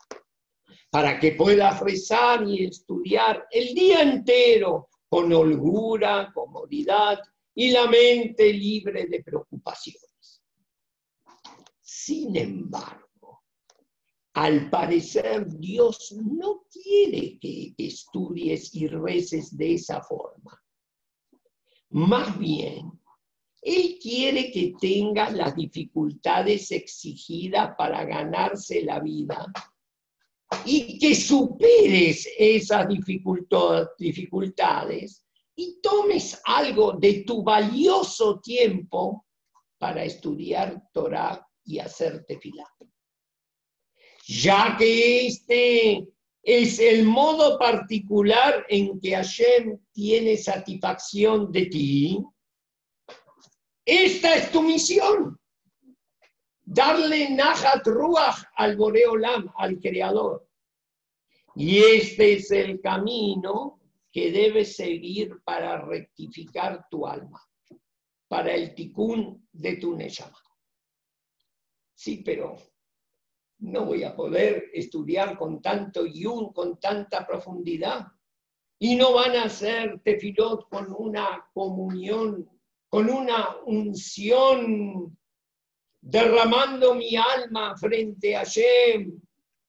Para 0.93 1.19
que 1.19 1.32
puedas 1.32 1.79
rezar 1.79 2.47
y 2.47 2.65
estudiar 2.65 3.47
el 3.49 3.73
día 3.73 4.03
entero 4.03 4.89
con 5.10 5.34
holgura, 5.34 6.32
comodidad 6.32 7.19
y 7.56 7.71
la 7.71 7.88
mente 7.88 8.53
libre 8.53 9.08
de 9.08 9.23
preocupaciones. 9.23 10.43
Sin 11.82 12.36
embargo, 12.36 13.41
al 14.36 14.69
parecer 14.69 15.47
Dios 15.58 16.15
no 16.15 16.67
quiere 16.71 17.39
que 17.39 17.73
estudies 17.75 18.75
y 18.75 18.86
reces 18.86 19.58
de 19.58 19.73
esa 19.73 19.99
forma. 19.99 20.62
Más 21.89 22.38
bien, 22.38 22.91
Él 23.63 23.97
quiere 23.99 24.51
que 24.51 24.75
tengas 24.79 25.34
las 25.34 25.56
dificultades 25.56 26.69
exigidas 26.69 27.73
para 27.75 28.06
ganarse 28.06 28.84
la 28.84 28.99
vida 28.99 29.51
y 30.65 30.97
que 30.99 31.15
superes 31.15 32.27
esas 32.38 32.88
dificultades 33.97 35.25
y 35.56 35.79
tomes 35.82 36.41
algo 36.45 36.93
de 36.93 37.23
tu 37.25 37.43
valioso 37.43 38.39
tiempo 38.39 39.25
para 39.77 40.03
estudiar 40.03 40.82
Torah 40.91 41.45
y 41.65 41.79
hacerte 41.79 42.39
filar. 42.39 42.67
Ya 44.25 44.75
que 44.77 45.27
este 45.27 46.08
es 46.41 46.79
el 46.79 47.06
modo 47.06 47.58
particular 47.58 48.65
en 48.69 48.99
que 48.99 49.15
Hashem 49.15 49.79
tiene 49.91 50.38
satisfacción 50.38 51.51
de 51.51 51.65
ti, 51.65 52.19
esta 53.86 54.36
es 54.36 54.51
tu 54.51 54.62
misión. 54.62 55.39
Darle 56.65 57.30
Nahat 57.30 57.86
Ruach 57.86 58.43
al 58.56 58.78
Boreolam, 58.78 59.52
al 59.58 59.80
Creador. 59.80 60.47
Y 61.56 61.80
este 61.80 62.34
es 62.34 62.52
el 62.52 62.82
camino 62.82 63.80
que 64.12 64.32
debes 64.32 64.76
seguir 64.76 65.41
para 65.43 65.82
rectificar 65.82 66.88
tu 66.89 67.06
alma, 67.06 67.41
para 68.28 68.54
el 68.54 68.73
tikkun 68.73 69.47
de 69.52 69.76
tu 69.78 69.95
Neshama. 69.95 70.38
Sí, 71.93 72.21
pero 72.26 72.58
no 73.60 73.86
voy 73.86 74.04
a 74.04 74.15
poder 74.15 74.69
estudiar 74.73 75.38
con 75.38 75.62
tanto 75.62 76.06
yun, 76.06 76.52
con 76.54 76.80
tanta 76.80 77.26
profundidad. 77.26 78.08
Y 78.80 78.95
no 78.95 79.13
van 79.13 79.36
a 79.36 79.49
ser 79.49 80.02
tefilot 80.02 80.67
con 80.69 80.93
una 80.97 81.49
comunión, 81.54 82.49
con 82.89 83.10
una 83.10 83.56
unción, 83.65 85.17
derramando 86.03 86.95
mi 86.95 87.15
alma 87.15 87.75
frente 87.77 88.35
a 88.35 88.43
Shem, 88.43 89.21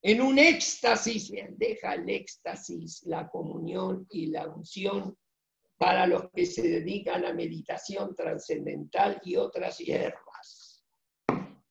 en 0.02 0.20
un 0.20 0.38
éxtasis, 0.38 1.32
deja 1.56 1.94
el 1.94 2.10
éxtasis, 2.10 3.04
la 3.06 3.28
comunión 3.28 4.06
y 4.10 4.26
la 4.26 4.48
unción 4.48 5.16
para 5.78 6.06
los 6.06 6.30
que 6.32 6.44
se 6.44 6.62
dedican 6.62 7.24
a 7.24 7.32
meditación 7.32 8.14
trascendental 8.14 9.20
y 9.24 9.36
otras 9.36 9.78
hierbas. 9.78 10.84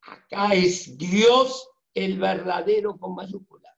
Acá 0.00 0.54
es 0.54 0.96
Dios 0.96 1.68
el 1.92 2.18
verdadero 2.18 2.98
con 2.98 3.14
mayúscula. 3.14 3.70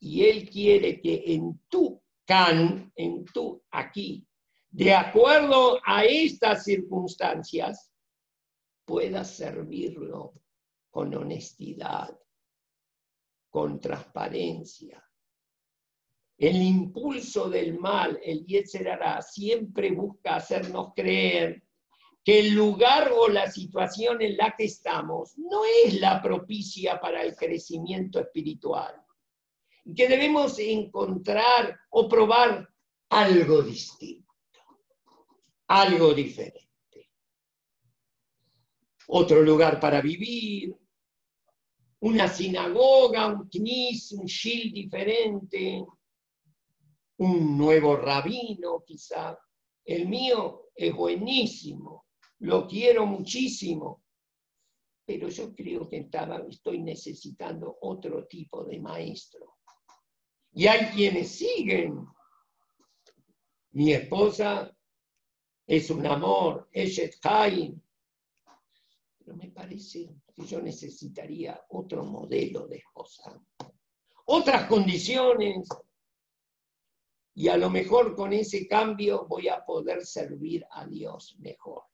Y 0.00 0.24
Él 0.24 0.48
quiere 0.50 1.00
que 1.00 1.22
en 1.26 1.60
tu 1.68 2.02
can, 2.24 2.90
en 2.96 3.24
tu 3.26 3.62
aquí, 3.70 4.26
de 4.70 4.94
acuerdo 4.94 5.78
a 5.84 6.04
estas 6.04 6.64
circunstancias, 6.64 7.91
puedas 8.84 9.36
servirlo 9.36 10.34
con 10.90 11.14
honestidad, 11.14 12.18
con 13.48 13.80
transparencia. 13.80 15.02
El 16.36 16.56
impulso 16.56 17.48
del 17.48 17.78
mal, 17.78 18.18
el 18.22 18.44
Yetzerara, 18.44 19.22
siempre 19.22 19.92
busca 19.92 20.36
hacernos 20.36 20.92
creer 20.94 21.62
que 22.24 22.40
el 22.40 22.50
lugar 22.50 23.12
o 23.16 23.28
la 23.28 23.50
situación 23.50 24.22
en 24.22 24.36
la 24.36 24.54
que 24.56 24.64
estamos 24.64 25.36
no 25.38 25.62
es 25.84 26.00
la 26.00 26.22
propicia 26.22 27.00
para 27.00 27.22
el 27.22 27.36
crecimiento 27.36 28.20
espiritual. 28.20 28.94
Y 29.84 29.94
que 29.94 30.08
debemos 30.08 30.58
encontrar 30.58 31.78
o 31.90 32.08
probar 32.08 32.68
algo 33.08 33.62
distinto, 33.62 34.32
algo 35.66 36.14
diferente. 36.14 36.71
Otro 39.14 39.42
lugar 39.42 39.78
para 39.78 40.00
vivir, 40.00 40.74
una 42.00 42.28
sinagoga, 42.28 43.26
un 43.26 43.46
knis, 43.46 44.12
un 44.12 44.24
shil 44.24 44.72
diferente, 44.72 45.84
un 47.18 47.58
nuevo 47.58 47.94
rabino 47.96 48.82
quizá. 48.82 49.38
El 49.84 50.08
mío 50.08 50.70
es 50.74 50.94
buenísimo, 50.94 52.06
lo 52.38 52.66
quiero 52.66 53.04
muchísimo, 53.04 54.02
pero 55.04 55.28
yo 55.28 55.54
creo 55.54 55.86
que 55.90 55.98
estaba, 55.98 56.38
estoy 56.48 56.80
necesitando 56.80 57.76
otro 57.82 58.26
tipo 58.26 58.64
de 58.64 58.80
maestro. 58.80 59.58
Y 60.54 60.66
hay 60.68 60.86
quienes 60.86 61.28
siguen. 61.32 62.06
Mi 63.72 63.92
esposa 63.92 64.74
es 65.66 65.90
un 65.90 66.06
amor, 66.06 66.70
es 66.72 67.20
Haim, 67.24 67.81
pero 69.24 69.36
me 69.36 69.50
parece 69.50 70.10
que 70.34 70.44
yo 70.44 70.60
necesitaría 70.60 71.64
otro 71.70 72.04
modelo 72.04 72.66
de 72.66 72.76
esposa, 72.78 73.40
otras 74.26 74.66
condiciones, 74.66 75.68
y 77.34 77.48
a 77.48 77.56
lo 77.56 77.70
mejor 77.70 78.14
con 78.14 78.32
ese 78.32 78.66
cambio 78.68 79.26
voy 79.26 79.48
a 79.48 79.64
poder 79.64 80.04
servir 80.04 80.66
a 80.70 80.86
Dios 80.86 81.36
mejor. 81.38 81.84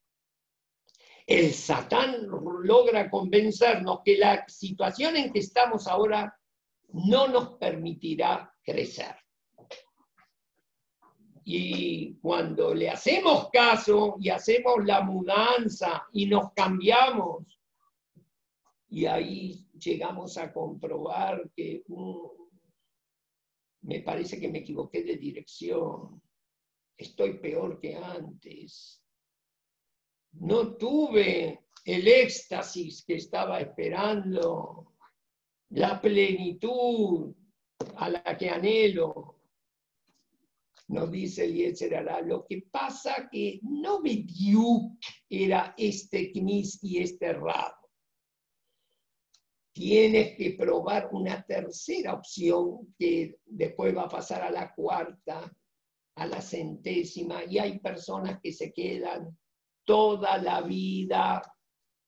El 1.26 1.52
Satán 1.52 2.26
logra 2.26 3.10
convencernos 3.10 4.00
que 4.04 4.16
la 4.16 4.46
situación 4.48 5.16
en 5.16 5.32
que 5.32 5.40
estamos 5.40 5.86
ahora 5.86 6.34
no 6.88 7.28
nos 7.28 7.58
permitirá 7.58 8.52
crecer. 8.62 9.14
Y 11.50 12.12
cuando 12.20 12.74
le 12.74 12.90
hacemos 12.90 13.48
caso 13.50 14.16
y 14.20 14.28
hacemos 14.28 14.84
la 14.84 15.00
mudanza 15.00 16.06
y 16.12 16.26
nos 16.26 16.52
cambiamos, 16.52 17.58
y 18.90 19.06
ahí 19.06 19.66
llegamos 19.72 20.36
a 20.36 20.52
comprobar 20.52 21.50
que 21.56 21.84
me 23.80 24.00
parece 24.00 24.38
que 24.38 24.50
me 24.50 24.58
equivoqué 24.58 25.02
de 25.02 25.16
dirección, 25.16 26.20
estoy 26.94 27.38
peor 27.38 27.80
que 27.80 27.96
antes, 27.96 29.02
no 30.32 30.76
tuve 30.76 31.64
el 31.82 32.08
éxtasis 32.08 33.06
que 33.06 33.14
estaba 33.14 33.58
esperando, 33.58 34.96
la 35.70 35.98
plenitud 35.98 37.34
a 37.96 38.10
la 38.10 38.36
que 38.36 38.50
anhelo, 38.50 39.37
nos 40.88 41.10
dice 41.10 41.44
Eliezer 41.44 42.06
lo 42.24 42.46
que 42.46 42.62
pasa 42.70 43.28
que 43.30 43.60
no 43.62 44.00
Bediuk 44.00 44.98
era 45.28 45.74
este 45.76 46.32
Knis 46.32 46.82
y 46.82 47.02
este 47.02 47.34
Rab. 47.34 47.74
Tienes 49.72 50.36
que 50.36 50.56
probar 50.58 51.10
una 51.12 51.44
tercera 51.44 52.14
opción 52.14 52.94
que 52.98 53.38
después 53.44 53.94
va 53.96 54.04
a 54.04 54.08
pasar 54.08 54.42
a 54.42 54.50
la 54.50 54.74
cuarta, 54.74 55.54
a 56.16 56.26
la 56.26 56.40
centésima, 56.40 57.44
y 57.44 57.58
hay 57.58 57.78
personas 57.78 58.40
que 58.42 58.52
se 58.52 58.72
quedan 58.72 59.38
toda 59.84 60.38
la 60.38 60.62
vida 60.62 61.42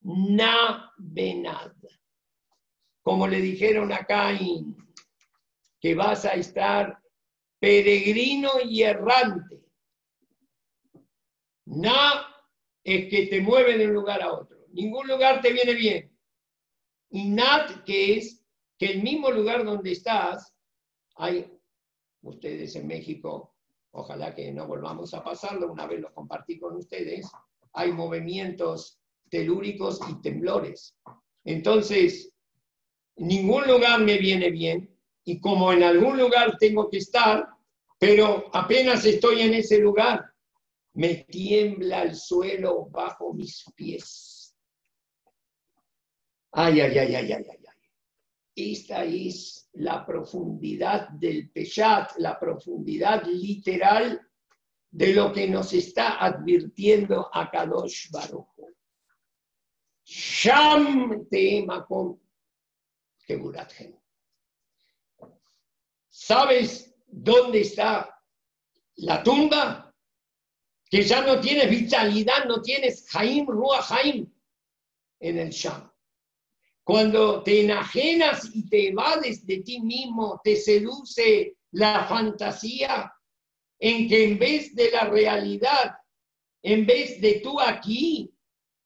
na 0.01 0.91
benad. 0.97 1.71
Como 3.01 3.27
le 3.27 3.39
dijeron 3.39 3.91
a 3.93 4.05
Caín, 4.05 4.75
que 5.79 5.95
vas 5.95 6.25
a 6.25 6.33
estar 6.33 7.00
peregrino 7.61 8.49
y 8.67 8.81
errante. 8.81 9.61
Na 11.65 12.25
es 12.83 13.07
que 13.07 13.27
te 13.27 13.39
mueve 13.39 13.77
de 13.77 13.85
un 13.85 13.93
lugar 13.93 14.23
a 14.23 14.33
otro. 14.33 14.65
Ningún 14.69 15.07
lugar 15.07 15.41
te 15.41 15.53
viene 15.53 15.75
bien. 15.75 16.11
Y 17.11 17.29
nat, 17.29 17.83
que 17.83 18.17
es 18.17 18.43
que 18.79 18.87
el 18.87 19.03
mismo 19.03 19.29
lugar 19.29 19.63
donde 19.63 19.91
estás, 19.91 20.55
hay, 21.17 21.53
ustedes 22.23 22.75
en 22.75 22.87
México, 22.87 23.53
ojalá 23.91 24.33
que 24.33 24.51
no 24.51 24.65
volvamos 24.65 25.13
a 25.13 25.23
pasarlo, 25.23 25.71
una 25.71 25.85
vez 25.85 25.99
lo 25.99 26.11
compartí 26.15 26.57
con 26.57 26.77
ustedes, 26.77 27.29
hay 27.73 27.91
movimientos 27.91 28.99
telúricos 29.29 29.99
y 30.09 30.19
temblores. 30.21 30.95
Entonces, 31.43 32.33
ningún 33.17 33.67
lugar 33.67 33.99
me 34.01 34.17
viene 34.17 34.49
bien, 34.49 34.91
y 35.23 35.39
como 35.39 35.71
en 35.71 35.83
algún 35.83 36.17
lugar 36.17 36.57
tengo 36.57 36.89
que 36.89 36.97
estar, 36.97 37.50
pero 38.01 38.49
apenas 38.51 39.05
estoy 39.05 39.41
en 39.41 39.53
ese 39.53 39.77
lugar, 39.77 40.33
me 40.93 41.17
tiembla 41.29 42.01
el 42.01 42.15
suelo 42.15 42.87
bajo 42.89 43.31
mis 43.31 43.63
pies. 43.75 44.57
Ay, 46.51 46.81
ay, 46.81 46.97
ay, 46.97 47.15
ay, 47.15 47.31
ay, 47.31 47.45
ay. 47.47 47.57
esta 48.55 49.03
es 49.05 49.69
la 49.73 50.03
profundidad 50.03 51.09
del 51.09 51.51
Peshat, 51.51 52.17
la 52.17 52.39
profundidad 52.39 53.23
literal 53.27 54.19
de 54.89 55.13
lo 55.13 55.31
que 55.31 55.47
nos 55.47 55.71
está 55.71 56.17
advirtiendo 56.25 57.29
a 57.31 57.51
Kadosh 57.51 58.09
Baruch. 58.09 58.47
Sham 60.03 61.27
te 61.29 61.63
makom 61.67 62.19
¿Sabes 66.09 66.90
dónde 67.11 67.61
está 67.61 68.17
la 68.95 69.21
tumba? 69.21 69.93
Que 70.89 71.03
ya 71.03 71.21
no 71.21 71.39
tienes 71.39 71.69
vitalidad, 71.69 72.45
no 72.45 72.61
tienes 72.61 73.07
Jaim, 73.09 73.47
Ruach 73.47 73.83
Jaim 73.83 74.31
en 75.19 75.37
el 75.37 75.49
Sham. 75.51 75.89
Cuando 76.83 77.43
te 77.43 77.61
enajenas 77.61 78.49
y 78.53 78.67
te 78.67 78.89
evades 78.89 79.45
de 79.45 79.61
ti 79.61 79.79
mismo, 79.79 80.41
te 80.43 80.55
seduce 80.55 81.57
la 81.71 82.05
fantasía 82.05 83.13
en 83.79 84.09
que 84.09 84.23
en 84.25 84.39
vez 84.39 84.75
de 84.75 84.91
la 84.91 85.05
realidad, 85.05 85.95
en 86.63 86.85
vez 86.85 87.21
de 87.21 87.39
tú 87.41 87.59
aquí, 87.59 88.33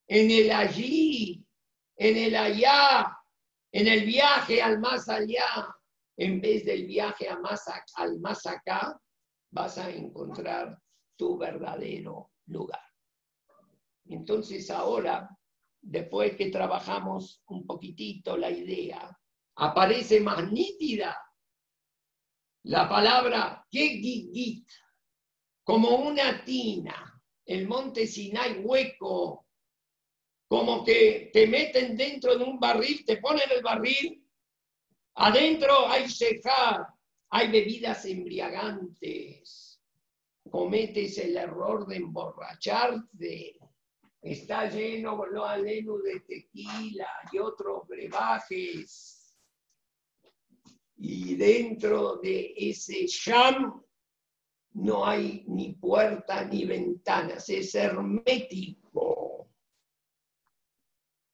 en 0.08 0.30
el 0.30 0.52
allí, 0.52 1.44
en 1.96 2.18
el 2.18 2.36
allá, 2.36 3.18
en 3.72 3.88
el 3.88 4.06
viaje 4.06 4.62
al 4.62 4.80
más 4.80 5.10
allá, 5.10 5.76
en 6.18 6.42
vez 6.42 6.66
del 6.66 6.86
viaje 6.86 7.30
a 7.30 7.40
más, 7.40 7.66
al 7.96 8.20
más 8.20 8.46
acá, 8.46 9.00
vas 9.52 9.78
a 9.78 9.90
encontrar 9.90 10.78
tu 11.16 11.38
verdadero 11.38 12.32
lugar. 12.48 12.82
Entonces 14.06 14.70
ahora 14.70 15.30
después 15.86 16.36
que 16.36 16.50
trabajamos 16.50 17.44
un 17.48 17.66
poquitito 17.66 18.36
la 18.38 18.50
idea, 18.50 19.18
aparece 19.56 20.20
más 20.20 20.52
nítida 20.52 21.16
la 22.64 22.90
palabra 22.90 23.64
Gegigit, 23.72 24.68
como 25.64 25.90
una 25.98 26.44
tina, 26.44 27.22
el 27.46 27.68
monte 27.68 28.08
Sinai 28.08 28.62
hueco, 28.64 29.46
como 30.48 30.84
que 30.84 31.30
te 31.32 31.46
meten 31.46 31.96
dentro 31.96 32.36
de 32.36 32.44
un 32.44 32.60
barril, 32.60 33.06
te 33.06 33.18
ponen 33.18 33.50
el 33.56 33.62
barril, 33.62 34.25
adentro 35.16 35.88
hay 35.88 36.10
secar, 36.10 36.88
hay 37.30 37.52
bebidas 37.52 38.06
embriagantes, 38.06 39.82
cometes 40.50 41.18
el 41.18 41.38
error 41.38 41.88
de 41.88 41.98
emborracharte, 41.98 43.58
está 44.22 44.70
lleno 44.70 45.26
lo 45.26 45.46
aleno 45.46 45.98
de 46.00 46.20
tequila 46.22 47.08
y 47.32 47.40
otros 47.40 47.88
brebajes. 47.88 49.36
Y 50.98 51.36
dentro 51.36 52.18
de 52.18 52.54
ese 52.56 53.06
sham 53.06 53.84
no 54.74 55.06
hay 55.06 55.46
ni 55.48 55.74
puerta 55.74 56.46
ni 56.46 56.66
ventanas, 56.66 57.50
es 57.50 57.76
hermético. 57.76 59.25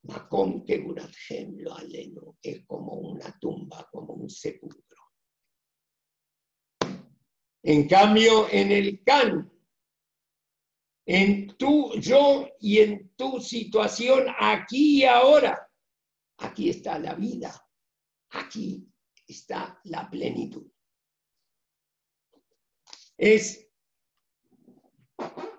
Macón 0.03 0.65
que 0.65 0.79
lo 0.79 1.75
aleno 1.75 2.37
es 2.41 2.65
como 2.65 2.93
una 2.93 3.37
tumba, 3.39 3.87
como 3.91 4.13
un 4.13 4.29
sepulcro. 4.29 5.03
En 7.63 7.87
cambio, 7.87 8.47
en 8.49 8.71
el 8.71 9.03
can 9.03 9.51
en 11.05 11.57
tu 11.57 11.93
yo 11.99 12.47
y 12.59 12.79
en 12.79 13.13
tu 13.15 13.39
situación 13.39 14.27
aquí 14.39 15.01
y 15.01 15.05
ahora. 15.05 15.67
Aquí 16.37 16.69
está 16.69 16.97
la 16.97 17.13
vida, 17.15 17.53
aquí 18.29 18.87
está 19.27 19.79
la 19.83 20.09
plenitud. 20.09 20.71
Es 23.17 23.67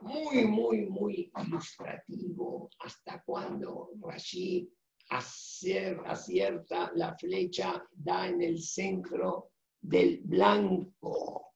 muy, 0.02 0.44
muy, 0.44 0.86
muy 0.86 1.32
ilustrativo 1.44 2.70
hasta 2.80 3.22
cuando 3.24 3.90
Rashid 4.00 4.66
acierta 5.08 6.92
la 6.94 7.16
flecha, 7.16 7.84
da 7.92 8.28
en 8.28 8.42
el 8.42 8.62
centro 8.62 9.50
del 9.80 10.20
blanco 10.24 11.52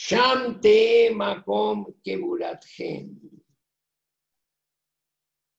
Shante 0.00 1.10
Makom 1.12 1.86
Keburatgen. 2.04 3.18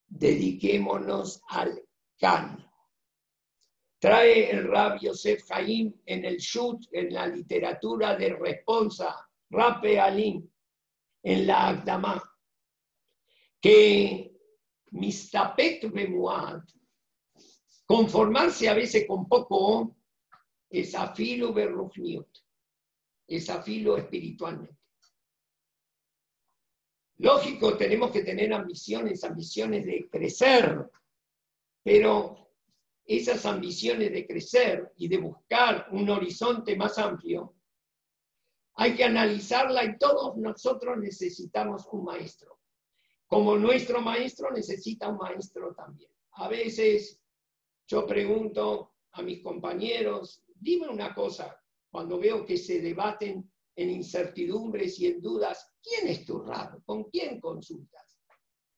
Dediquémonos 0.07 1.41
al 1.49 1.84
Kan. 2.18 2.66
Trae 3.99 4.49
el 4.49 4.68
Rab 4.70 5.01
Yosef 5.01 5.43
Haim 5.51 5.93
en 6.05 6.24
el 6.24 6.38
Shut, 6.38 6.86
en 6.93 7.14
la 7.14 7.28
literatura 7.28 8.16
de 8.16 8.34
responsa, 8.34 9.14
Rape 9.49 9.99
Alim, 9.99 10.49
en 11.24 11.48
la 11.48 11.70
Agdamá, 11.70 12.24
que 13.62 14.32
Mistapek 14.92 15.92
Bemuad, 15.92 16.64
conformarse 17.86 18.70
a 18.70 18.74
veces 18.74 19.06
con 19.08 19.28
poco, 19.28 19.98
es 20.70 20.94
afilu 20.96 21.54
berruchniut 21.54 22.30
es 23.30 23.50
afilo 23.50 23.98
espiritualmente. 23.98 24.78
Lógico, 27.18 27.78
tenemos 27.78 28.12
que 28.12 28.24
tener 28.24 28.52
ambiciones, 28.54 29.24
ambiciones 29.24 29.86
de 29.86 30.10
crecer, 30.10 30.90
pero 31.84 32.54
esas 33.06 33.46
ambiciones 33.46 34.12
de 34.12 34.26
crecer 34.26 34.94
y 34.98 35.08
de 35.08 35.18
buscar 35.18 35.88
un 35.92 36.10
horizonte 36.10 36.76
más 36.76 36.98
amplio, 36.98 37.56
hay 38.82 38.96
que 38.96 39.04
analizarla 39.04 39.84
y 39.84 39.98
todos 39.98 40.38
nosotros 40.38 40.98
necesitamos 40.98 41.86
un 41.92 42.06
maestro. 42.06 42.60
Como 43.28 43.58
nuestro 43.58 44.00
maestro 44.00 44.52
necesita 44.52 45.10
un 45.10 45.18
maestro 45.18 45.76
también. 45.76 46.10
A 46.36 46.48
veces 46.48 47.22
yo 47.86 48.08
pregunto 48.08 48.94
a 49.12 49.22
mis 49.22 49.44
compañeros, 49.44 50.42
dime 50.56 50.88
una 50.88 51.14
cosa, 51.14 51.62
cuando 51.92 52.18
veo 52.18 52.46
que 52.46 52.56
se 52.56 52.80
debaten 52.80 53.52
en 53.76 53.90
incertidumbres 53.90 54.98
y 55.00 55.08
en 55.08 55.20
dudas, 55.20 55.74
¿quién 55.84 56.08
es 56.08 56.24
tu 56.24 56.40
rab? 56.40 56.82
¿Con 56.86 57.04
quién 57.10 57.42
consultas? 57.42 58.18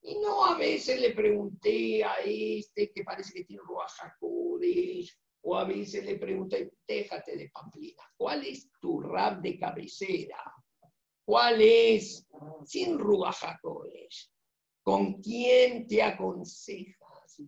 Y 0.01 0.17
no 0.17 0.43
a 0.43 0.57
veces 0.57 0.99
le 0.99 1.11
pregunté 1.11 2.03
a 2.03 2.15
este 2.25 2.91
que 2.91 3.03
parece 3.03 3.33
que 3.33 3.43
tiene 3.43 3.61
Ruajacodes, 3.63 5.20
o 5.43 5.55
a 5.57 5.65
veces 5.65 6.05
le 6.05 6.17
pregunté, 6.17 6.73
déjate 6.87 7.37
de 7.37 7.49
Pamplina, 7.49 8.03
¿cuál 8.15 8.45
es 8.45 8.69
tu 8.79 9.01
rab 9.01 9.41
de 9.41 9.57
cabecera? 9.57 10.37
¿Cuál 11.25 11.61
es, 11.61 12.27
sin 12.65 12.99
Ruajacodes, 12.99 14.31
con 14.83 15.21
quién 15.21 15.87
te 15.87 16.03
aconsejas? 16.03 17.41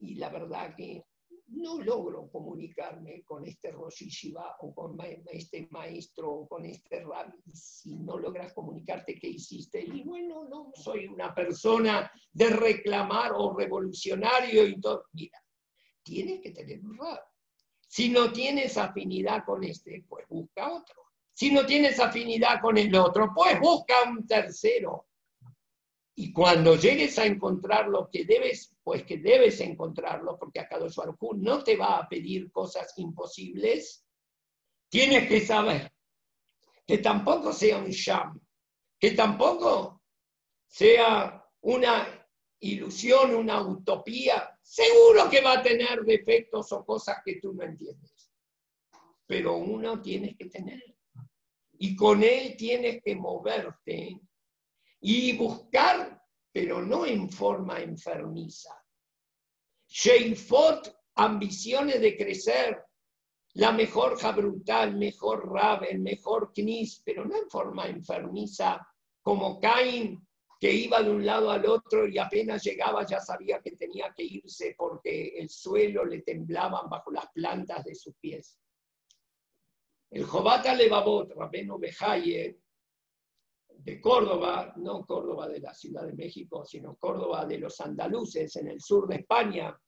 Y 0.00 0.14
la 0.16 0.28
verdad 0.28 0.74
que 0.76 1.04
no 1.48 1.80
logro 1.80 2.28
comunicarme 2.30 3.22
con 3.24 3.44
este 3.46 3.70
Rosh 3.70 4.34
o 4.60 4.74
con 4.74 4.98
este 5.32 5.66
maestro 5.70 6.30
o 6.32 6.48
con 6.48 6.64
este 6.66 7.00
rabbi. 7.00 7.38
Si 7.52 7.96
no 7.96 8.18
logras 8.18 8.52
comunicarte, 8.52 9.18
¿qué 9.18 9.28
hiciste? 9.28 9.82
Y 9.82 10.02
bueno, 10.02 10.46
no 10.48 10.70
soy 10.74 11.06
una 11.06 11.34
persona 11.34 12.10
de 12.32 12.50
reclamar 12.50 13.32
o 13.34 13.56
revolucionario 13.56 14.66
y 14.66 14.80
todo. 14.80 15.04
Mira, 15.12 15.38
tienes 16.08 16.40
que 16.40 16.50
tener 16.50 16.80
un 16.80 16.96
rabbi. 16.96 17.18
Si 17.86 18.08
no 18.08 18.32
tienes 18.32 18.76
afinidad 18.76 19.44
con 19.44 19.62
este, 19.64 20.04
pues 20.08 20.26
busca 20.28 20.72
otro. 20.72 21.04
Si 21.32 21.50
no 21.50 21.64
tienes 21.66 22.00
afinidad 22.00 22.60
con 22.60 22.76
el 22.78 22.94
otro, 22.96 23.30
pues 23.34 23.60
busca 23.60 23.94
un 24.08 24.26
tercero. 24.26 25.06
Y 26.16 26.32
cuando 26.32 26.74
llegues 26.74 27.18
a 27.18 27.26
encontrar 27.26 27.88
lo 27.88 28.10
que 28.10 28.24
debes, 28.24 28.74
pues 28.82 29.04
que 29.04 29.18
debes 29.18 29.60
encontrarlo, 29.60 30.36
porque 30.38 30.60
acá 30.60 30.78
Baruj 30.78 31.36
no 31.36 31.62
te 31.62 31.76
va 31.76 31.98
a 31.98 32.08
pedir 32.08 32.50
cosas 32.50 32.92
imposibles, 32.96 34.04
tienes 34.88 35.28
que 35.28 35.40
saber 35.46 35.92
que 36.86 36.98
tampoco 36.98 37.52
sea 37.52 37.78
un 37.78 37.90
sham, 37.90 38.40
que 38.98 39.12
tampoco 39.12 40.02
sea 40.66 41.44
una 41.60 42.26
ilusión, 42.60 43.34
una 43.34 43.60
utopía, 43.62 44.57
seguro 44.68 45.30
que 45.30 45.40
va 45.40 45.54
a 45.54 45.62
tener 45.62 46.04
defectos 46.04 46.70
o 46.72 46.84
cosas 46.84 47.22
que 47.24 47.40
tú 47.40 47.54
no 47.54 47.64
entiendes. 47.64 48.30
Pero 49.26 49.56
uno 49.56 50.02
tienes 50.02 50.36
que 50.36 50.46
tener. 50.46 50.82
Y 51.78 51.96
con 51.96 52.22
él 52.22 52.54
tienes 52.56 53.02
que 53.02 53.16
moverte 53.16 54.20
y 55.00 55.36
buscar, 55.38 56.22
pero 56.52 56.84
no 56.84 57.06
en 57.06 57.30
forma 57.30 57.80
enfermiza. 57.80 58.74
Sheifot, 59.86 60.94
ambiciones 61.14 62.00
de 62.02 62.16
crecer, 62.16 62.84
la 63.54 63.72
mejor 63.72 64.18
Jabrutal, 64.18 64.90
el 64.90 64.96
mejor 64.96 65.50
Rab, 65.50 65.86
mejor 65.98 66.52
Knis, 66.52 67.00
pero 67.04 67.24
no 67.24 67.36
en 67.36 67.48
forma 67.48 67.86
enfermiza, 67.86 68.86
como 69.22 69.58
Cain, 69.58 70.27
que 70.58 70.72
iba 70.72 71.02
de 71.02 71.10
un 71.10 71.24
lado 71.24 71.50
al 71.50 71.64
otro 71.66 72.06
y 72.06 72.18
apenas 72.18 72.64
llegaba 72.64 73.06
ya 73.06 73.20
sabía 73.20 73.60
que 73.60 73.72
tenía 73.72 74.12
que 74.14 74.24
irse 74.24 74.74
porque 74.76 75.38
el 75.38 75.48
suelo 75.48 76.04
le 76.04 76.22
temblaban 76.22 76.90
bajo 76.90 77.12
las 77.12 77.30
plantas 77.32 77.84
de 77.84 77.94
sus 77.94 78.14
pies. 78.16 78.58
El 80.10 80.24
Jobata 80.24 80.74
Levavot, 80.74 81.32
Rabeno 81.32 81.78
Bejaye, 81.78 82.58
de 83.68 84.00
Córdoba, 84.00 84.74
no 84.76 85.06
Córdoba 85.06 85.48
de 85.48 85.60
la 85.60 85.72
Ciudad 85.72 86.04
de 86.04 86.14
México, 86.14 86.64
sino 86.64 86.96
Córdoba 86.96 87.46
de 87.46 87.58
los 87.58 87.80
andaluces 87.80 88.56
en 88.56 88.68
el 88.68 88.80
sur 88.80 89.06
de 89.06 89.16
España. 89.16 89.78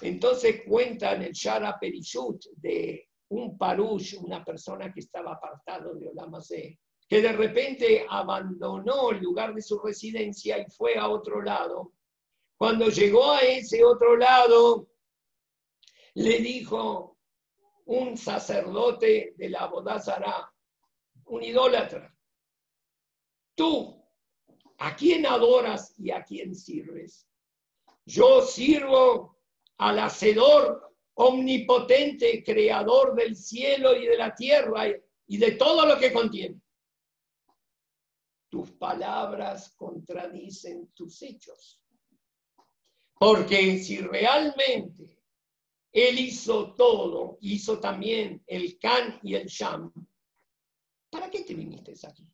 Entonces 0.00 0.62
cuentan 0.66 1.22
el 1.22 1.32
Shara 1.32 1.76
Perishut 1.78 2.44
de 2.56 3.08
un 3.30 3.58
parush, 3.58 4.16
una 4.22 4.44
persona 4.44 4.92
que 4.92 5.00
estaba 5.00 5.32
apartado 5.32 5.94
de 5.96 6.08
Olamase, 6.08 6.78
que 7.08 7.22
de 7.22 7.32
repente 7.32 8.06
abandonó 8.08 9.10
el 9.10 9.20
lugar 9.20 9.54
de 9.54 9.62
su 9.62 9.78
residencia 9.78 10.58
y 10.58 10.66
fue 10.70 10.96
a 10.98 11.08
otro 11.08 11.40
lado. 11.40 11.94
Cuando 12.58 12.88
llegó 12.88 13.32
a 13.32 13.40
ese 13.40 13.82
otro 13.82 14.16
lado, 14.16 14.90
le 16.14 16.38
dijo 16.40 17.16
un 17.86 18.18
sacerdote 18.18 19.32
de 19.36 19.48
la 19.48 19.66
Bodazara, 19.68 20.52
un 21.24 21.42
idólatra, 21.42 22.14
tú, 23.54 24.04
¿a 24.76 24.94
quién 24.94 25.24
adoras 25.24 25.94
y 25.98 26.10
a 26.10 26.22
quién 26.22 26.54
sirves? 26.54 27.26
Yo 28.04 28.42
sirvo 28.42 29.38
al 29.78 29.98
Hacedor 29.98 30.92
omnipotente, 31.14 32.44
creador 32.44 33.14
del 33.14 33.34
cielo 33.34 33.96
y 33.96 34.06
de 34.06 34.16
la 34.18 34.34
tierra 34.34 34.84
y 35.26 35.36
de 35.38 35.52
todo 35.52 35.86
lo 35.86 35.98
que 35.98 36.12
contiene 36.12 36.60
tus 38.48 38.70
palabras 38.72 39.74
contradicen 39.76 40.90
tus 40.94 41.22
hechos. 41.22 41.82
Porque 43.18 43.78
si 43.78 43.98
realmente 43.98 45.18
Él 45.92 46.18
hizo 46.18 46.74
todo, 46.74 47.38
hizo 47.40 47.80
también 47.80 48.42
el 48.46 48.78
Can 48.78 49.18
y 49.22 49.34
el 49.34 49.46
Sham, 49.46 49.92
¿para 51.10 51.30
qué 51.30 51.42
te 51.42 51.54
viniste 51.54 51.94
aquí? 52.06 52.26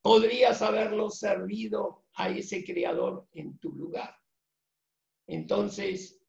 Podrías 0.00 0.62
haberlo 0.62 1.10
servido 1.10 2.04
a 2.14 2.28
ese 2.28 2.64
creador 2.64 3.26
en 3.32 3.58
tu 3.58 3.72
lugar. 3.72 4.14
Entonces, 5.26 6.20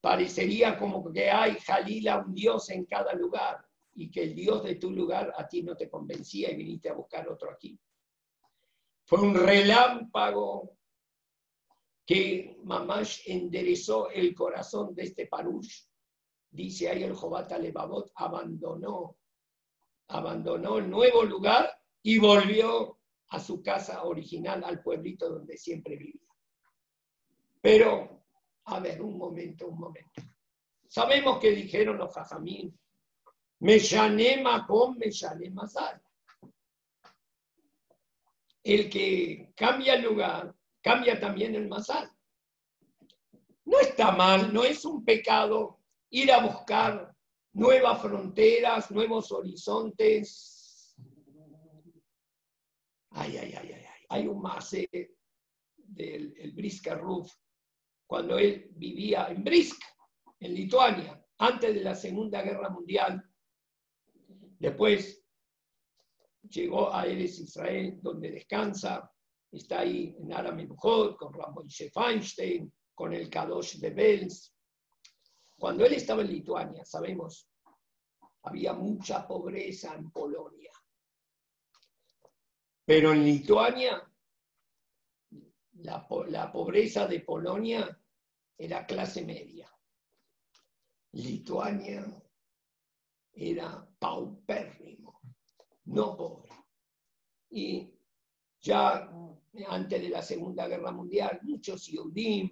parecería 0.00 0.78
como 0.78 1.10
que 1.10 1.30
hay 1.30 1.56
Jalila, 1.58 2.18
un 2.18 2.34
Dios 2.34 2.68
en 2.70 2.84
cada 2.84 3.14
lugar, 3.14 3.66
y 3.94 4.10
que 4.10 4.24
el 4.24 4.34
Dios 4.34 4.62
de 4.64 4.76
tu 4.76 4.90
lugar 4.90 5.32
a 5.36 5.48
ti 5.48 5.62
no 5.62 5.76
te 5.76 5.88
convencía 5.88 6.50
y 6.50 6.56
viniste 6.56 6.88
a 6.88 6.94
buscar 6.94 7.28
otro 7.28 7.50
aquí. 7.50 7.78
Fue 9.04 9.20
un 9.20 9.34
relámpago 9.34 10.76
que 12.06 12.56
Mamash 12.64 13.22
enderezó 13.26 14.10
el 14.10 14.34
corazón 14.34 14.94
de 14.94 15.04
este 15.04 15.26
parush. 15.26 15.84
Dice 16.50 16.88
ahí 16.88 17.02
el 17.02 17.14
Jobata 17.14 17.58
Levavot, 17.58 18.12
abandonó, 18.14 19.16
abandonó 20.08 20.78
el 20.78 20.90
nuevo 20.90 21.24
lugar 21.24 21.70
y 22.02 22.18
volvió 22.18 22.98
a 23.28 23.40
su 23.40 23.62
casa 23.62 24.02
original, 24.04 24.62
al 24.64 24.82
pueblito 24.82 25.30
donde 25.30 25.56
siempre 25.56 25.96
vivía. 25.96 26.28
Pero, 27.60 28.24
a 28.64 28.80
ver, 28.80 29.00
un 29.00 29.16
momento, 29.16 29.68
un 29.68 29.78
momento. 29.78 30.22
Sabemos 30.88 31.38
que 31.38 31.52
dijeron 31.52 31.96
los 31.96 32.12
jajamín, 32.12 32.78
me 33.60 33.78
llané 33.78 34.42
con 34.66 34.98
me 34.98 35.10
llané 35.10 35.50
Mazal 35.50 36.02
el 38.64 38.88
que 38.88 39.52
cambia 39.56 39.94
el 39.94 40.02
lugar, 40.02 40.54
cambia 40.80 41.18
también 41.18 41.54
el 41.54 41.68
masal. 41.68 42.10
No 43.64 43.78
está 43.78 44.12
mal, 44.12 44.52
no 44.52 44.64
es 44.64 44.84
un 44.84 45.04
pecado 45.04 45.80
ir 46.10 46.30
a 46.32 46.44
buscar 46.44 47.14
nuevas 47.52 48.02
fronteras, 48.02 48.90
nuevos 48.90 49.30
horizontes. 49.32 50.94
Ay, 53.10 53.36
ay, 53.36 53.54
ay, 53.56 53.72
ay, 53.72 53.84
ay. 53.84 54.06
Hay 54.08 54.26
un 54.26 54.40
mase 54.40 54.88
del 55.76 56.34
el 56.38 56.52
Briska 56.52 56.94
Ruf, 56.94 57.32
cuando 58.06 58.38
él 58.38 58.68
vivía 58.72 59.28
en 59.28 59.44
Brisk, 59.44 59.80
en 60.40 60.54
Lituania, 60.54 61.24
antes 61.38 61.74
de 61.74 61.80
la 61.82 61.94
Segunda 61.94 62.42
Guerra 62.42 62.68
Mundial. 62.70 63.22
Después 64.58 65.21
llegó 66.52 66.94
a 66.94 67.06
Eres 67.06 67.40
Israel, 67.40 67.98
donde 68.00 68.30
descansa, 68.30 69.10
está 69.50 69.80
ahí 69.80 70.14
en 70.18 70.32
Aramenujot, 70.32 71.16
con 71.16 71.32
Ramón 71.32 71.68
Feinstein, 71.68 72.72
con 72.94 73.12
el 73.12 73.28
Kadosh 73.28 73.78
de 73.78 73.90
Bels. 73.90 74.54
Cuando 75.58 75.84
él 75.84 75.94
estaba 75.94 76.22
en 76.22 76.28
Lituania, 76.28 76.84
sabemos, 76.84 77.48
había 78.42 78.72
mucha 78.74 79.26
pobreza 79.26 79.94
en 79.94 80.10
Polonia. 80.10 80.72
Pero 82.84 83.12
en 83.12 83.24
Lituania, 83.24 84.02
la, 85.74 86.06
la 86.28 86.52
pobreza 86.52 87.06
de 87.06 87.20
Polonia 87.20 87.98
era 88.58 88.86
clase 88.86 89.24
media. 89.24 89.70
Lituania 91.12 92.04
era 93.34 93.86
paupérrimo 93.98 95.01
no 95.84 96.16
pobre. 96.16 96.50
Y 97.50 97.90
ya 98.60 99.10
antes 99.68 100.02
de 100.02 100.08
la 100.08 100.22
Segunda 100.22 100.66
Guerra 100.66 100.92
Mundial, 100.92 101.40
muchos 101.42 101.86
Yudim, 101.86 102.50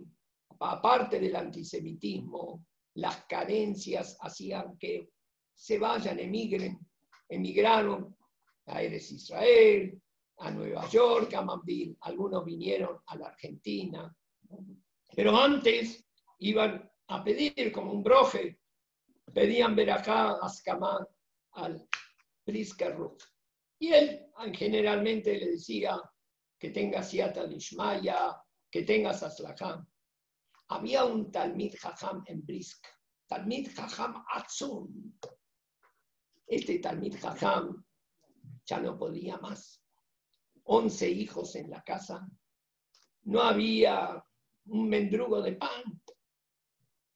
aparte 0.59 1.18
del 1.18 1.37
antisemitismo, 1.37 2.66
las 2.95 3.24
carencias 3.24 4.18
hacían 4.20 4.76
que 4.78 5.11
se 5.55 5.78
vayan, 5.78 6.18
emigren, 6.18 6.78
emigraron 7.28 8.16
a 8.66 8.83
Eres 8.83 9.11
Israel, 9.12 10.01
a 10.39 10.51
Nueva 10.51 10.89
York, 10.89 11.33
a 11.35 11.43
Manville, 11.43 11.97
algunos 12.01 12.45
vinieron 12.45 12.99
a 13.07 13.16
la 13.16 13.28
Argentina, 13.28 14.14
pero 15.14 15.37
antes 15.37 16.05
iban 16.39 16.91
a 17.09 17.22
pedir 17.24 17.72
como 17.72 17.93
un 17.93 18.03
broje, 18.03 18.59
pedían 19.33 19.76
ver 19.76 19.91
acá 19.91 20.39
al 22.47 23.16
y 23.82 23.93
él 23.93 24.26
generalmente 24.53 25.38
le 25.38 25.53
decía 25.53 26.01
que 26.59 26.70
tenga 26.70 27.03
Siata 27.03 27.47
Nishmaya, 27.47 28.36
que 28.70 28.82
tenga 28.82 29.14
Saslaham. 29.14 29.86
Había 30.68 31.05
un 31.05 31.32
Talmid 31.32 31.74
Jajam 31.80 32.22
en 32.26 32.45
Brisk, 32.45 32.84
Talmid 33.26 33.70
Jajam 33.74 34.22
Atzum. 34.34 35.14
Este 36.47 36.78
Talmid 36.78 37.16
Jajam 37.18 37.82
ya 38.66 38.80
no 38.80 38.99
podía 38.99 39.38
más. 39.38 39.82
Once 40.64 41.09
hijos 41.09 41.57
en 41.57 41.70
la 41.70 41.82
casa. 41.82 42.28
No 43.22 43.41
había 43.41 44.22
un 44.66 44.88
mendrugo 44.88 45.41
de 45.41 45.55
pan. 45.55 46.03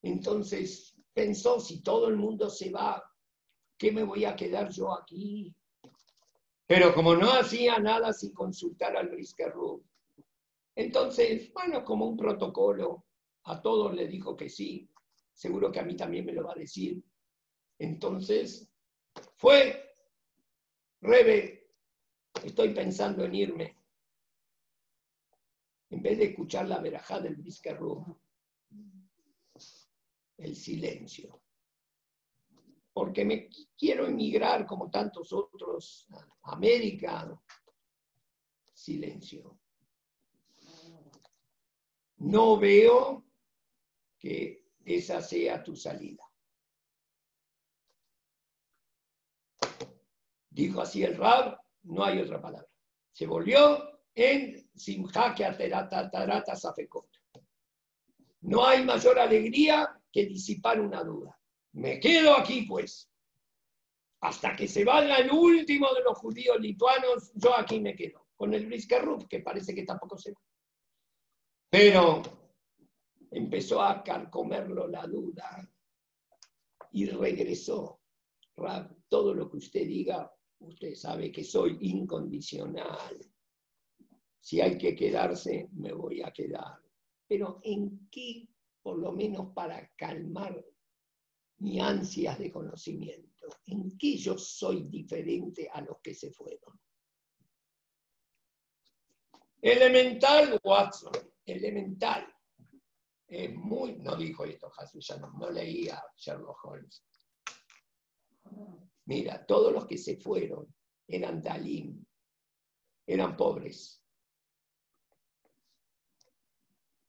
Entonces 0.02 0.96
pensó, 1.12 1.60
si 1.60 1.82
todo 1.82 2.08
el 2.08 2.16
mundo 2.16 2.48
se 2.48 2.70
va, 2.70 3.02
¿qué 3.76 3.92
me 3.92 4.02
voy 4.02 4.24
a 4.24 4.36
quedar 4.36 4.70
yo 4.70 4.92
aquí? 4.92 5.54
Pero 6.66 6.94
como 6.94 7.14
no 7.14 7.30
hacía 7.32 7.78
nada 7.78 8.12
sin 8.12 8.32
consultar 8.32 8.96
al 8.96 9.08
Briskerru, 9.08 9.84
entonces, 10.74 11.52
bueno, 11.52 11.84
como 11.84 12.06
un 12.06 12.16
protocolo, 12.16 13.06
a 13.44 13.60
todos 13.60 13.94
le 13.94 14.08
dijo 14.08 14.36
que 14.36 14.48
sí, 14.48 14.88
seguro 15.32 15.70
que 15.70 15.80
a 15.80 15.84
mí 15.84 15.96
también 15.96 16.24
me 16.24 16.32
lo 16.32 16.44
va 16.44 16.52
a 16.52 16.58
decir. 16.58 17.02
Entonces, 17.78 18.72
fue, 19.36 19.94
Rebe, 21.00 21.70
estoy 22.42 22.74
pensando 22.74 23.24
en 23.24 23.34
irme. 23.34 23.78
En 25.90 26.02
vez 26.02 26.18
de 26.18 26.24
escuchar 26.24 26.66
la 26.66 26.80
verajá 26.80 27.20
del 27.20 27.36
Briskerru, 27.36 28.18
el 30.38 30.56
silencio 30.56 31.43
porque 32.94 33.24
me 33.24 33.50
quiero 33.76 34.06
emigrar 34.06 34.64
como 34.64 34.88
tantos 34.88 35.32
otros 35.32 36.06
a 36.42 36.52
América. 36.52 37.28
Silencio. 38.72 39.58
No 42.18 42.56
veo 42.56 43.26
que 44.16 44.68
esa 44.84 45.20
sea 45.20 45.62
tu 45.62 45.74
salida. 45.74 46.22
Dijo 50.50 50.80
así 50.80 51.02
el 51.02 51.16
Rab, 51.16 51.58
no 51.82 52.04
hay 52.04 52.20
otra 52.20 52.40
palabra. 52.40 52.68
Se 53.12 53.26
volvió 53.26 54.02
en 54.14 54.70
Simha 54.72 55.34
que 55.34 55.44
Tarata 55.50 56.54
Safekot. 56.54 57.08
No 58.42 58.64
hay 58.64 58.84
mayor 58.84 59.18
alegría 59.18 60.00
que 60.12 60.26
disipar 60.26 60.80
una 60.80 61.02
duda. 61.02 61.36
Me 61.74 61.98
quedo 61.98 62.36
aquí, 62.36 62.62
pues. 62.62 63.10
Hasta 64.20 64.56
que 64.56 64.68
se 64.68 64.84
vaya 64.84 65.16
el 65.16 65.30
último 65.30 65.92
de 65.92 66.02
los 66.02 66.16
judíos 66.18 66.58
lituanos, 66.60 67.32
yo 67.34 67.56
aquí 67.56 67.80
me 67.80 67.94
quedo. 67.94 68.26
con 68.36 68.52
el 68.52 68.66
Briskerruf, 68.66 69.26
que 69.28 69.40
parece 69.40 69.74
que 69.74 69.84
tampoco 69.84 70.18
se 70.18 70.32
va. 70.32 70.40
Pero 71.70 72.22
empezó 73.30 73.80
a 73.80 74.02
carcomerlo 74.02 74.88
la 74.88 75.06
duda 75.06 75.68
y 76.92 77.06
regresó. 77.06 78.00
todo 79.08 79.34
lo 79.34 79.50
que 79.50 79.56
usted 79.58 79.86
diga, 79.86 80.32
usted 80.60 80.94
sabe 80.94 81.30
que 81.30 81.44
soy 81.44 81.78
incondicional. 81.80 83.18
Si 84.40 84.60
hay 84.60 84.78
que 84.78 84.94
quedarse, 84.94 85.68
me 85.72 85.92
voy 85.92 86.22
a 86.22 86.32
quedar. 86.32 86.78
Pero 87.26 87.60
¿en 87.62 88.08
qué, 88.10 88.48
por 88.82 88.98
lo 88.98 89.12
menos 89.12 89.52
para 89.54 89.90
calmar 89.96 90.64
mi 91.58 91.80
ansias 91.80 92.38
de 92.38 92.50
conocimiento? 92.50 93.46
¿En 93.66 93.96
qué 93.96 94.16
yo 94.16 94.36
soy 94.38 94.84
diferente 94.84 95.68
a 95.72 95.80
los 95.80 95.98
que 96.00 96.14
se 96.14 96.30
fueron? 96.30 96.80
Elemental, 99.60 100.60
Watson, 100.62 101.12
elemental. 101.46 102.26
Es 103.26 103.54
muy, 103.54 103.96
no 103.96 104.14
dijo 104.16 104.44
esto 104.44 104.70
ya 105.00 105.16
no 105.16 105.50
leía 105.50 106.02
Sherlock 106.16 106.64
Holmes. 106.64 107.02
Mira, 109.06 109.44
todos 109.46 109.72
los 109.72 109.86
que 109.86 109.98
se 109.98 110.16
fueron 110.16 110.74
eran 111.06 111.42
Dalim, 111.42 112.04
eran 113.06 113.36
pobres. 113.36 114.02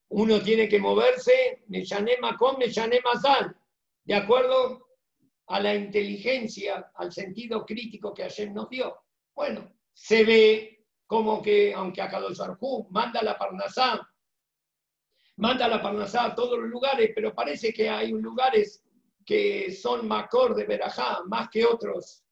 Uno 0.09 0.41
tiene 0.41 0.69
que 0.69 0.79
moverse, 0.79 1.63
me 1.67 1.83
llané 1.83 2.17
Macón, 2.19 2.57
me 2.57 2.69
llané 2.69 3.01
Mazal, 3.01 3.55
de 4.05 4.13
acuerdo 4.15 4.87
a 5.47 5.59
la 5.59 5.75
inteligencia, 5.75 6.91
al 6.95 7.11
sentido 7.11 7.65
crítico 7.65 8.13
que 8.13 8.23
ayer 8.23 8.51
nos 8.51 8.69
dio. 8.69 8.95
Bueno, 9.33 9.73
se 9.93 10.23
ve 10.23 10.85
como 11.05 11.41
que, 11.41 11.73
aunque 11.73 12.01
a 12.01 12.09
Kadosh 12.09 12.39
manda 12.89 13.21
la 13.21 13.37
Parnasá, 13.37 14.07
manda 15.37 15.67
la 15.67 15.81
Parnasá 15.81 16.25
a 16.25 16.35
todos 16.35 16.57
los 16.59 16.69
lugares, 16.69 17.11
pero 17.13 17.33
parece 17.33 17.73
que 17.73 17.89
hay 17.89 18.11
lugares 18.11 18.83
que 19.25 19.71
son 19.71 20.07
Macor 20.07 20.55
de 20.55 20.65
Berajá 20.65 21.23
más 21.25 21.49
que 21.49 21.65
otros. 21.65 22.23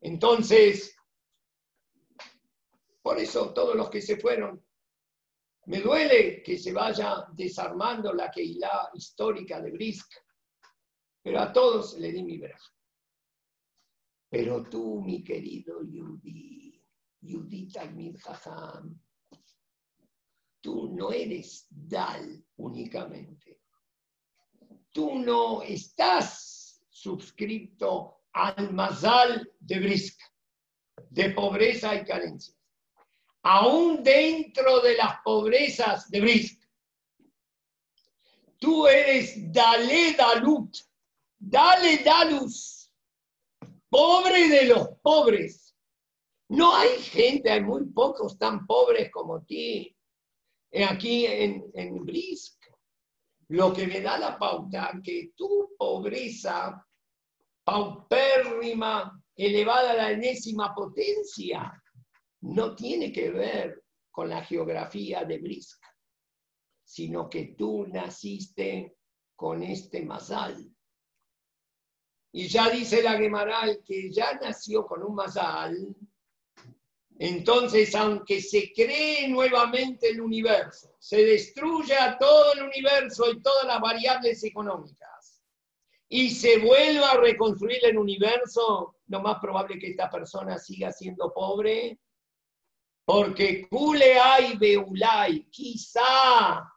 Entonces, 0.00 0.94
por 3.02 3.18
eso 3.18 3.52
todos 3.52 3.74
los 3.74 3.90
que 3.90 4.02
se 4.02 4.18
fueron, 4.18 4.62
me 5.68 5.80
duele 5.80 6.42
que 6.42 6.58
se 6.58 6.72
vaya 6.72 7.26
desarmando 7.32 8.12
la 8.12 8.30
Keilah 8.30 8.90
histórica 8.94 9.60
de 9.60 9.70
Brisk, 9.70 10.10
pero 11.22 11.40
a 11.40 11.52
todos 11.52 11.96
le 11.98 12.12
di 12.12 12.22
mi 12.22 12.38
Berajá. 12.38 12.72
Pero 14.30 14.62
tú, 14.68 15.00
mi 15.00 15.24
querido 15.24 15.82
Yudi, 15.82 16.84
Yudit 17.20 17.72
Talmid 17.72 18.18
Jajam, 18.18 19.00
tú 20.60 20.94
no 20.94 21.10
eres 21.12 21.66
Dal 21.70 22.44
únicamente 22.56 23.58
tú 24.98 25.16
no 25.20 25.62
estás 25.62 26.82
suscrito 26.90 28.22
al 28.32 28.72
Mazal 28.72 29.48
de 29.60 29.78
Brisk, 29.78 30.20
de 31.08 31.30
pobreza 31.30 31.94
y 31.94 32.04
carencia. 32.04 32.57
Aún 33.50 34.02
dentro 34.02 34.80
de 34.80 34.94
las 34.94 35.22
pobrezas 35.24 36.10
de 36.10 36.20
Brisk, 36.20 36.62
tú 38.58 38.86
eres 38.86 39.50
Dale 39.50 40.12
Dalut, 40.12 40.76
Dale 41.38 41.96
Dalus, 42.04 42.92
pobre 43.88 44.48
de 44.48 44.66
los 44.66 44.88
pobres. 45.02 45.74
No 46.48 46.76
hay 46.76 46.98
gente, 46.98 47.50
hay 47.50 47.62
muy 47.62 47.86
pocos 47.86 48.36
tan 48.36 48.66
pobres 48.66 49.10
como 49.10 49.42
ti. 49.42 49.96
Aquí 50.86 51.24
en, 51.24 51.70
en 51.72 52.04
Brisk 52.04 52.62
lo 53.48 53.72
que 53.72 53.86
me 53.86 54.02
da 54.02 54.18
la 54.18 54.38
pauta 54.38 54.92
que 55.02 55.32
tu 55.34 55.74
pobreza 55.78 56.86
paupérrima, 57.64 59.18
elevada 59.34 59.92
a 59.92 59.96
la 59.96 60.10
enésima 60.10 60.74
potencia, 60.74 61.77
no 62.40 62.74
tiene 62.74 63.12
que 63.12 63.30
ver 63.30 63.84
con 64.10 64.28
la 64.28 64.44
geografía 64.44 65.24
de 65.24 65.38
Brisk, 65.38 65.80
sino 66.84 67.28
que 67.28 67.54
tú 67.56 67.86
naciste 67.86 68.96
con 69.36 69.62
este 69.62 70.02
masal. 70.02 70.70
Y 72.32 72.48
ya 72.48 72.68
dice 72.70 73.02
la 73.02 73.16
Gemaral 73.16 73.82
que 73.84 74.10
ya 74.10 74.34
nació 74.34 74.86
con 74.86 75.02
un 75.02 75.14
masal, 75.14 75.94
entonces, 77.20 77.94
aunque 77.96 78.40
se 78.40 78.72
cree 78.72 79.26
nuevamente 79.28 80.08
el 80.08 80.20
universo, 80.20 80.94
se 81.00 81.24
destruya 81.24 82.16
todo 82.16 82.52
el 82.52 82.62
universo 82.62 83.28
y 83.30 83.42
todas 83.42 83.66
las 83.66 83.80
variables 83.80 84.44
económicas, 84.44 85.42
y 86.08 86.30
se 86.30 86.58
vuelva 86.58 87.10
a 87.10 87.20
reconstruir 87.20 87.84
el 87.84 87.98
universo, 87.98 88.96
lo 89.08 89.20
más 89.20 89.40
probable 89.40 89.74
es 89.74 89.80
que 89.80 89.90
esta 89.90 90.08
persona 90.08 90.58
siga 90.58 90.92
siendo 90.92 91.34
pobre, 91.34 91.98
porque 93.08 93.66
hay 94.20 94.58
Beulay, 94.58 95.48
quizá, 95.48 96.70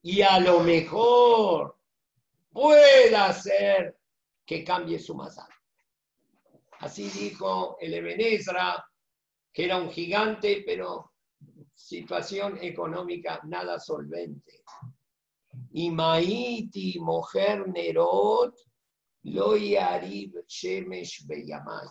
y 0.00 0.22
a 0.22 0.38
lo 0.38 0.60
mejor 0.60 1.76
pueda 2.52 3.32
ser 3.32 3.98
que 4.46 4.62
cambie 4.62 5.00
su 5.00 5.16
masa. 5.16 5.48
Así 6.78 7.08
dijo 7.08 7.76
el 7.80 7.94
Ebenesra 7.94 8.86
que 9.52 9.64
era 9.64 9.78
un 9.78 9.90
gigante, 9.90 10.62
pero 10.64 11.14
situación 11.74 12.56
económica 12.62 13.40
nada 13.42 13.80
solvente. 13.80 14.62
Y 15.72 15.90
Maiti, 15.90 17.00
mujer 17.00 17.66
Nerot, 17.66 18.54
lo 19.24 19.56
Shemesh 19.56 21.26
Beyamay. 21.26 21.88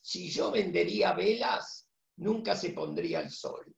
Si 0.00 0.30
yo 0.30 0.50
vendería 0.50 1.12
velas, 1.12 1.89
nunca 2.20 2.54
se 2.54 2.70
pondría 2.70 3.20
el 3.20 3.30
sol. 3.30 3.74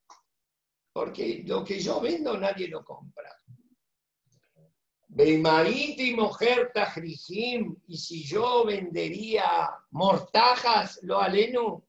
Porque 0.92 1.42
lo 1.46 1.64
que 1.64 1.80
yo 1.80 2.00
vendo 2.00 2.36
nadie 2.38 2.68
lo 2.68 2.84
compra. 2.84 3.34
Beimaiti 5.08 6.14
mujer 6.14 6.70
Tajrijim, 6.72 7.76
y 7.86 7.96
si 7.98 8.24
yo 8.24 8.64
vendería 8.64 9.70
mortajas, 9.90 11.00
lo 11.02 11.20
aleno, 11.20 11.84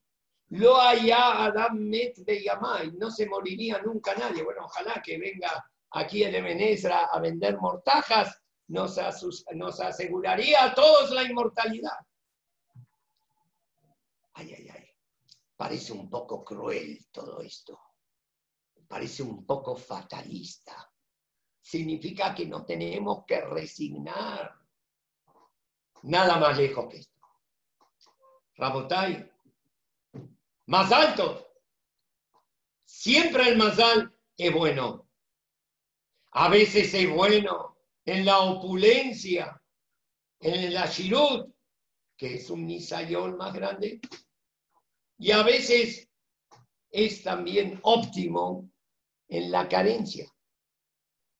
lo 0.49 0.79
haya 0.79 1.45
Adam 1.45 1.77
Met 1.77 2.17
de 2.17 2.43
Yamai, 2.43 2.91
no 2.93 3.09
se 3.09 3.25
moriría 3.25 3.81
nunca 3.81 4.13
nadie. 4.15 4.43
Bueno, 4.43 4.65
ojalá 4.65 5.01
que 5.01 5.17
venga 5.17 5.69
aquí 5.91 6.23
el 6.23 6.35
Ebenesra 6.35 7.05
a 7.05 7.19
vender 7.19 7.57
mortajas, 7.57 8.41
nos, 8.67 8.97
nos 9.53 9.79
aseguraría 9.79 10.65
a 10.65 10.73
todos 10.73 11.11
la 11.11 11.23
inmortalidad. 11.23 11.97
Ay, 14.33 14.53
ay, 14.53 14.69
ay. 14.69 14.83
Parece 15.55 15.93
un 15.93 16.09
poco 16.09 16.43
cruel 16.43 17.07
todo 17.11 17.41
esto. 17.41 17.79
Parece 18.87 19.23
un 19.23 19.45
poco 19.45 19.75
fatalista. 19.75 20.91
Significa 21.61 22.35
que 22.35 22.45
nos 22.45 22.65
tenemos 22.65 23.25
que 23.25 23.41
resignar. 23.41 24.59
Nada 26.03 26.37
más 26.37 26.57
lejos 26.57 26.87
que 26.89 26.97
esto. 26.97 27.13
Rabotai, 28.55 29.31
más 30.67 30.91
alto. 30.91 31.47
Siempre 32.83 33.49
el 33.49 33.57
mazal 33.57 34.13
es 34.37 34.53
bueno. 34.53 35.07
A 36.31 36.49
veces 36.49 36.93
es 36.93 37.09
bueno 37.09 37.77
en 38.05 38.25
la 38.25 38.39
opulencia, 38.39 39.61
en 40.39 40.73
la 40.73 40.87
shirut, 40.87 41.53
que 42.17 42.35
es 42.35 42.49
un 42.49 42.65
nisayón 42.65 43.37
más 43.37 43.53
grande. 43.53 44.01
Y 45.17 45.31
a 45.31 45.43
veces 45.43 46.09
es 46.89 47.23
también 47.23 47.79
óptimo 47.83 48.69
en 49.27 49.51
la 49.51 49.67
carencia. 49.67 50.31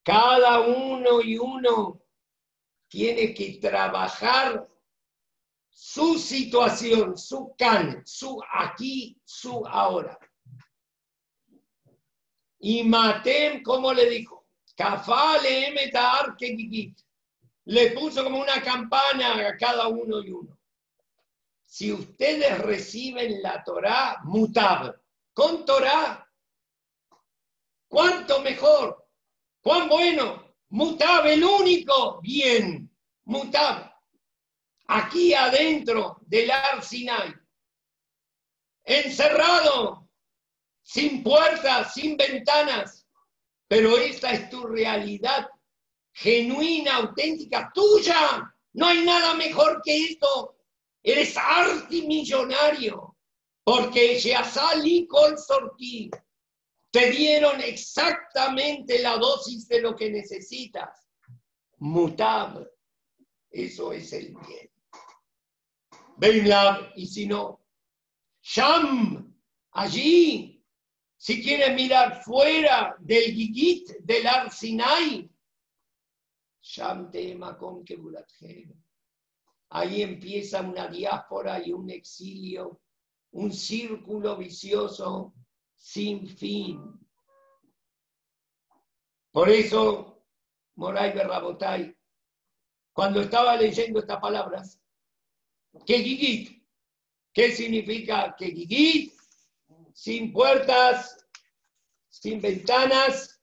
Cada 0.03 0.61
uno 0.61 1.21
y 1.21 1.37
uno 1.37 2.01
tiene 2.87 3.33
que 3.33 3.59
trabajar 3.59 4.67
su 5.69 6.19
situación, 6.19 7.17
su 7.17 7.55
can, 7.57 8.03
su 8.05 8.41
aquí, 8.53 9.19
su 9.23 9.65
ahora. 9.67 10.17
Y 12.59 12.83
Matem, 12.83 13.61
¿cómo 13.63 13.93
le 13.93 14.09
dijo? 14.09 14.47
Le 17.65 17.91
puso 17.91 18.23
como 18.23 18.41
una 18.41 18.61
campana 18.61 19.47
a 19.47 19.57
cada 19.57 19.87
uno 19.87 20.21
y 20.21 20.31
uno. 20.31 20.52
Si 21.73 21.91
ustedes 21.91 22.59
reciben 22.59 23.41
la 23.41 23.63
Torah, 23.63 24.19
mutab, 24.25 24.95
con 25.33 25.65
Torah, 25.65 26.23
¿cuánto 27.87 28.41
mejor? 28.41 29.09
¿Cuán 29.59 29.89
bueno? 29.89 30.55
Mutab, 30.69 31.25
el 31.25 31.43
único 31.43 32.21
bien. 32.21 32.95
Mutab 33.23 33.91
aquí 34.85 35.33
adentro 35.33 36.19
del 36.27 36.51
Ar 36.51 36.83
Sinai, 36.83 37.33
encerrado 38.83 40.07
sin 40.83 41.23
puertas, 41.23 41.91
sin 41.95 42.15
ventanas, 42.15 43.07
pero 43.67 43.97
esta 43.97 44.31
es 44.31 44.47
tu 44.47 44.67
realidad 44.67 45.49
genuina, 46.11 46.97
auténtica, 46.97 47.71
tuya. 47.73 48.55
No 48.73 48.85
hay 48.85 49.03
nada 49.03 49.33
mejor 49.33 49.81
que 49.83 50.05
esto. 50.05 50.52
Eres 51.03 51.35
artimillonario, 51.37 53.17
porque 53.63 54.19
salí 54.43 55.05
con 55.05 55.37
Sorti 55.37 56.09
te 56.93 57.09
dieron 57.09 57.59
exactamente 57.59 59.01
la 59.01 59.17
dosis 59.17 59.67
de 59.67 59.81
lo 59.81 59.95
que 59.95 60.11
necesitas. 60.11 61.09
Mutab, 61.79 62.69
eso 63.49 63.91
es 63.91 64.13
el 64.13 64.35
bien. 64.47 64.69
Benlab, 66.17 66.91
y 66.95 67.07
si 67.07 67.25
no, 67.25 67.65
Sham, 68.43 69.35
allí, 69.71 70.63
si 71.17 71.41
quieres 71.41 71.73
mirar 71.73 72.21
fuera 72.23 72.95
del 72.99 73.33
Gigit, 73.33 73.89
del 74.01 74.27
Arsinai, 74.27 75.27
Sham 76.61 77.09
Makom 77.37 77.83
Ahí 79.75 80.03
empieza 80.03 80.61
una 80.61 80.87
diáspora 80.87 81.59
y 81.65 81.73
un 81.73 81.89
exilio, 81.89 82.79
un 83.31 83.51
círculo 83.51 84.37
vicioso 84.37 85.33
sin 85.75 86.27
fin. 86.27 86.79
Por 89.31 89.49
eso, 89.49 90.23
Moray 90.75 91.13
Berrabotay, 91.13 91.97
cuando 92.93 93.21
estaba 93.21 93.55
leyendo 93.55 93.99
estas 93.99 94.19
palabras, 94.19 94.79
que 95.87 96.03
Gigit, 96.03 96.63
¿qué 97.33 97.51
significa 97.51 98.35
que 98.37 98.51
Gigit? 98.51 99.15
Sin 99.91 100.31
puertas, 100.31 101.25
sin 102.09 102.39
ventanas, 102.39 103.41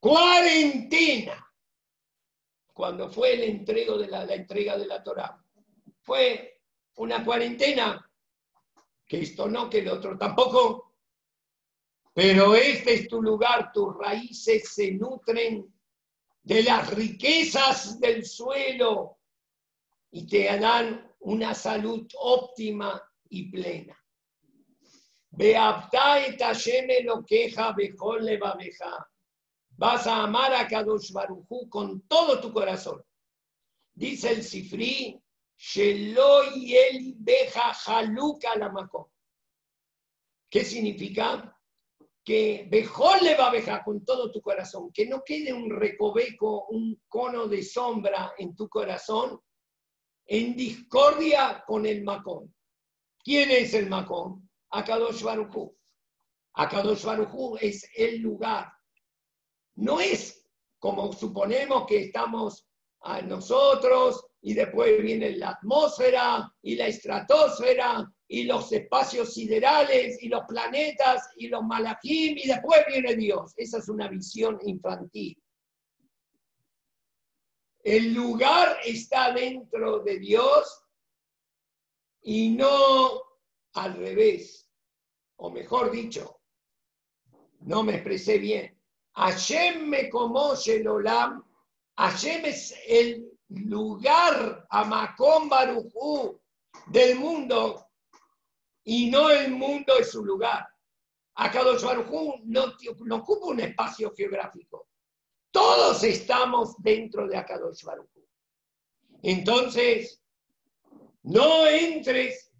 cuarentena. 0.00 1.45
Cuando 2.76 3.08
fue 3.08 3.32
el 3.32 3.42
entrego 3.44 3.96
de 3.96 4.06
la, 4.06 4.26
la 4.26 4.34
entrega 4.34 4.76
de 4.76 4.84
la 4.84 5.02
Torah, 5.02 5.42
fue 6.02 6.60
una 6.96 7.24
cuarentena 7.24 8.06
que 9.06 9.22
esto 9.22 9.48
no, 9.48 9.70
que 9.70 9.78
el 9.78 9.88
otro 9.88 10.18
tampoco. 10.18 10.92
Pero 12.12 12.54
este 12.54 12.92
es 12.92 13.08
tu 13.08 13.22
lugar, 13.22 13.72
tus 13.72 13.96
raíces 13.96 14.74
se 14.74 14.92
nutren 14.92 15.74
de 16.42 16.62
las 16.64 16.92
riquezas 16.92 17.98
del 17.98 18.26
suelo 18.26 19.20
y 20.10 20.26
te 20.26 20.44
dan 20.58 21.10
una 21.20 21.54
salud 21.54 22.06
óptima 22.18 23.02
y 23.30 23.50
plena. 23.50 23.96
lo 27.04 27.24
queja, 27.24 27.74
le 28.20 28.36
va 28.36 28.54
Vas 29.76 30.06
a 30.06 30.22
amar 30.22 30.54
a 30.54 30.66
Kadosh 30.66 31.12
Barujú 31.12 31.68
con 31.68 32.02
todo 32.08 32.40
tu 32.40 32.52
corazón. 32.52 33.02
Dice 33.94 34.30
el 34.32 34.42
Sifri, 34.42 35.22
¿Qué 40.50 40.64
significa? 40.64 41.58
Que 42.24 42.68
Bejol 42.70 43.18
le 43.22 43.36
va 43.36 43.50
a 43.50 43.84
con 43.84 44.04
todo 44.04 44.32
tu 44.32 44.40
corazón, 44.40 44.90
que 44.92 45.06
no 45.06 45.22
quede 45.24 45.52
un 45.52 45.70
recoveco, 45.70 46.66
un 46.68 47.00
cono 47.08 47.46
de 47.46 47.62
sombra 47.62 48.34
en 48.36 48.54
tu 48.56 48.68
corazón 48.68 49.40
en 50.26 50.56
discordia 50.56 51.62
con 51.66 51.86
el 51.86 52.02
Macón. 52.02 52.54
¿Quién 53.22 53.50
es 53.50 53.74
el 53.74 53.88
Macón? 53.88 54.50
Akadosh 54.70 55.22
Barujú. 55.22 55.76
Akadosh 56.54 57.04
Barujú 57.04 57.56
es 57.60 57.88
el 57.94 58.18
lugar. 58.18 58.72
No 59.76 60.00
es 60.00 60.46
como 60.78 61.12
suponemos 61.12 61.86
que 61.86 62.04
estamos 62.04 62.66
a 63.00 63.20
nosotros 63.22 64.26
y 64.40 64.54
después 64.54 65.00
viene 65.02 65.36
la 65.36 65.50
atmósfera 65.50 66.52
y 66.62 66.76
la 66.76 66.86
estratosfera 66.86 68.10
y 68.28 68.44
los 68.44 68.72
espacios 68.72 69.34
siderales 69.34 70.22
y 70.22 70.28
los 70.28 70.44
planetas 70.46 71.30
y 71.36 71.48
los 71.48 71.62
malachim 71.62 72.36
y 72.36 72.48
después 72.48 72.84
viene 72.88 73.14
Dios. 73.14 73.52
Esa 73.56 73.78
es 73.78 73.88
una 73.88 74.08
visión 74.08 74.58
infantil. 74.64 75.36
El 77.82 78.14
lugar 78.14 78.78
está 78.84 79.32
dentro 79.32 80.00
de 80.00 80.18
Dios 80.18 80.82
y 82.22 82.50
no 82.50 83.22
al 83.74 83.96
revés. 83.96 84.68
O 85.36 85.50
mejor 85.50 85.92
dicho, 85.92 86.40
no 87.60 87.84
me 87.84 87.94
expresé 87.94 88.38
bien. 88.38 88.75
Hashem 89.16 89.88
me 89.88 90.08
como 90.10 90.54
Shelolam. 90.54 91.42
Hashem 91.96 92.44
es 92.44 92.74
el 92.86 93.32
lugar 93.48 94.66
a 94.68 94.84
Macón 94.84 95.48
Barujú 95.48 96.38
del 96.88 97.18
mundo 97.18 97.86
y 98.84 99.10
no 99.10 99.30
el 99.30 99.50
mundo 99.52 99.96
es 99.98 100.10
su 100.10 100.24
lugar. 100.24 100.66
Akadosh 101.34 101.82
Barujú 101.82 102.40
no, 102.44 102.74
no 103.06 103.16
ocupa 103.16 103.46
un 103.46 103.60
espacio 103.60 104.12
geográfico. 104.14 104.88
Todos 105.50 106.04
estamos 106.04 106.76
dentro 106.78 107.26
de 107.26 107.38
Akadosh 107.38 107.84
Barujú. 107.84 108.26
Entonces, 109.22 110.22
no 111.22 111.66
entres 111.66 112.52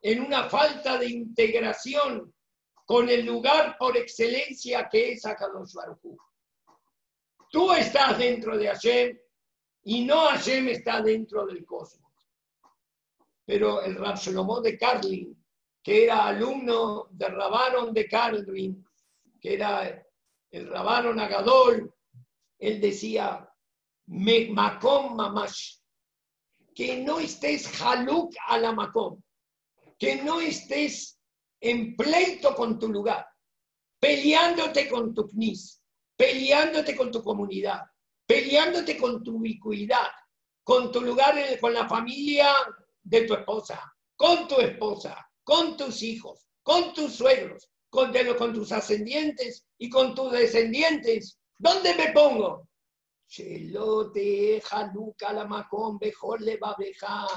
en 0.00 0.22
una 0.22 0.48
falta 0.48 0.96
de 0.96 1.10
integración 1.10 2.34
con 2.90 3.08
el 3.08 3.24
lugar 3.24 3.76
por 3.78 3.96
excelencia 3.96 4.88
que 4.88 5.12
es 5.12 5.24
Akadosh 5.24 5.74
Barujú. 5.74 6.18
Tú 7.48 7.72
estás 7.72 8.18
dentro 8.18 8.58
de 8.58 8.66
Hashem 8.66 9.16
y 9.84 10.04
no 10.04 10.26
Hashem 10.26 10.66
está 10.70 11.00
dentro 11.00 11.46
del 11.46 11.64
cosmos. 11.64 12.10
Pero 13.44 13.80
el 13.82 13.94
Rab 13.94 14.18
de 14.64 14.76
Carlin, 14.76 15.46
que 15.80 16.02
era 16.02 16.26
alumno 16.26 17.06
de 17.12 17.28
Rabaron 17.28 17.94
de 17.94 18.08
Carlin, 18.08 18.84
que 19.40 19.54
era 19.54 20.04
el 20.50 20.68
Rabaron 20.68 21.20
Agadol, 21.20 21.94
él 22.58 22.80
decía, 22.80 23.48
Makom 24.06 25.14
Mamash, 25.14 25.76
que 26.74 27.04
no 27.04 27.20
estés 27.20 27.70
haluk 27.80 28.34
a 28.48 28.58
la 28.58 28.72
Makom, 28.72 29.22
que 29.96 30.16
no 30.24 30.40
estés 30.40 31.19
en 31.60 31.96
pleito 31.96 32.54
con 32.54 32.78
tu 32.78 32.88
lugar, 32.88 33.26
peleándote 33.98 34.88
con 34.88 35.14
tu 35.14 35.28
knis, 35.28 35.82
peleándote 36.16 36.96
con 36.96 37.10
tu 37.10 37.22
comunidad, 37.22 37.82
peleándote 38.26 38.96
con 38.96 39.22
tu 39.22 39.36
ubicuidad, 39.36 40.08
con 40.64 40.90
tu 40.92 41.00
lugar, 41.00 41.34
con 41.60 41.74
la 41.74 41.88
familia 41.88 42.52
de 43.02 43.22
tu 43.22 43.34
esposa, 43.34 43.80
con 44.16 44.46
tu 44.48 44.56
esposa, 44.60 45.26
con 45.42 45.76
tus 45.76 46.02
hijos, 46.02 46.46
con 46.62 46.94
tus 46.94 47.14
suegros, 47.14 47.70
con, 47.88 48.12
con 48.38 48.54
tus 48.54 48.72
ascendientes 48.72 49.66
y 49.78 49.90
con 49.90 50.14
tus 50.14 50.32
descendientes. 50.32 51.38
¿Dónde 51.58 51.94
me 51.94 52.12
pongo? 52.12 52.68
Chelote, 53.26 54.60
Jaluca, 54.60 55.32
la 55.32 55.44
macón, 55.44 55.98
mejor 56.00 56.40
le 56.40 56.56
va 56.56 56.76
a 57.02 57.28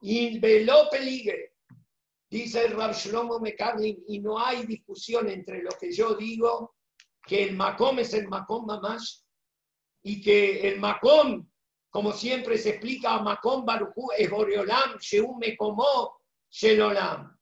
Y 0.00 0.38
veló 0.38 0.88
peligre. 0.90 1.55
Dice 2.28 2.64
el 2.64 2.72
Rab 2.72 2.92
Shlomo 2.94 3.38
Mekarlim, 3.38 4.02
y 4.08 4.20
no 4.20 4.38
hay 4.38 4.66
discusión 4.66 5.28
entre 5.28 5.62
lo 5.62 5.70
que 5.70 5.92
yo 5.92 6.14
digo 6.14 6.76
que 7.22 7.44
el 7.44 7.56
Macom 7.56 7.98
es 7.98 8.14
el 8.14 8.28
Macom 8.28 8.66
Mamash 8.66 9.20
y 10.02 10.20
que 10.20 10.68
el 10.68 10.80
Macom, 10.80 11.48
como 11.90 12.12
siempre 12.12 12.58
se 12.58 12.70
explica, 12.70 13.20
Macom 13.20 13.64
Baruchu 13.64 14.08
es 14.16 14.30
Boreolam, 14.30 14.98
Sheum 14.98 15.38
Mekomó, 15.38 16.20
Shelolam. 16.50 17.36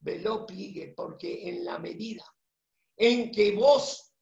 Velo 0.00 0.44
pligue, 0.46 0.92
porque 0.96 1.48
en 1.48 1.64
la 1.64 1.78
medida 1.78 2.24
en 2.96 3.32
que 3.32 3.52
vos, 3.52 4.12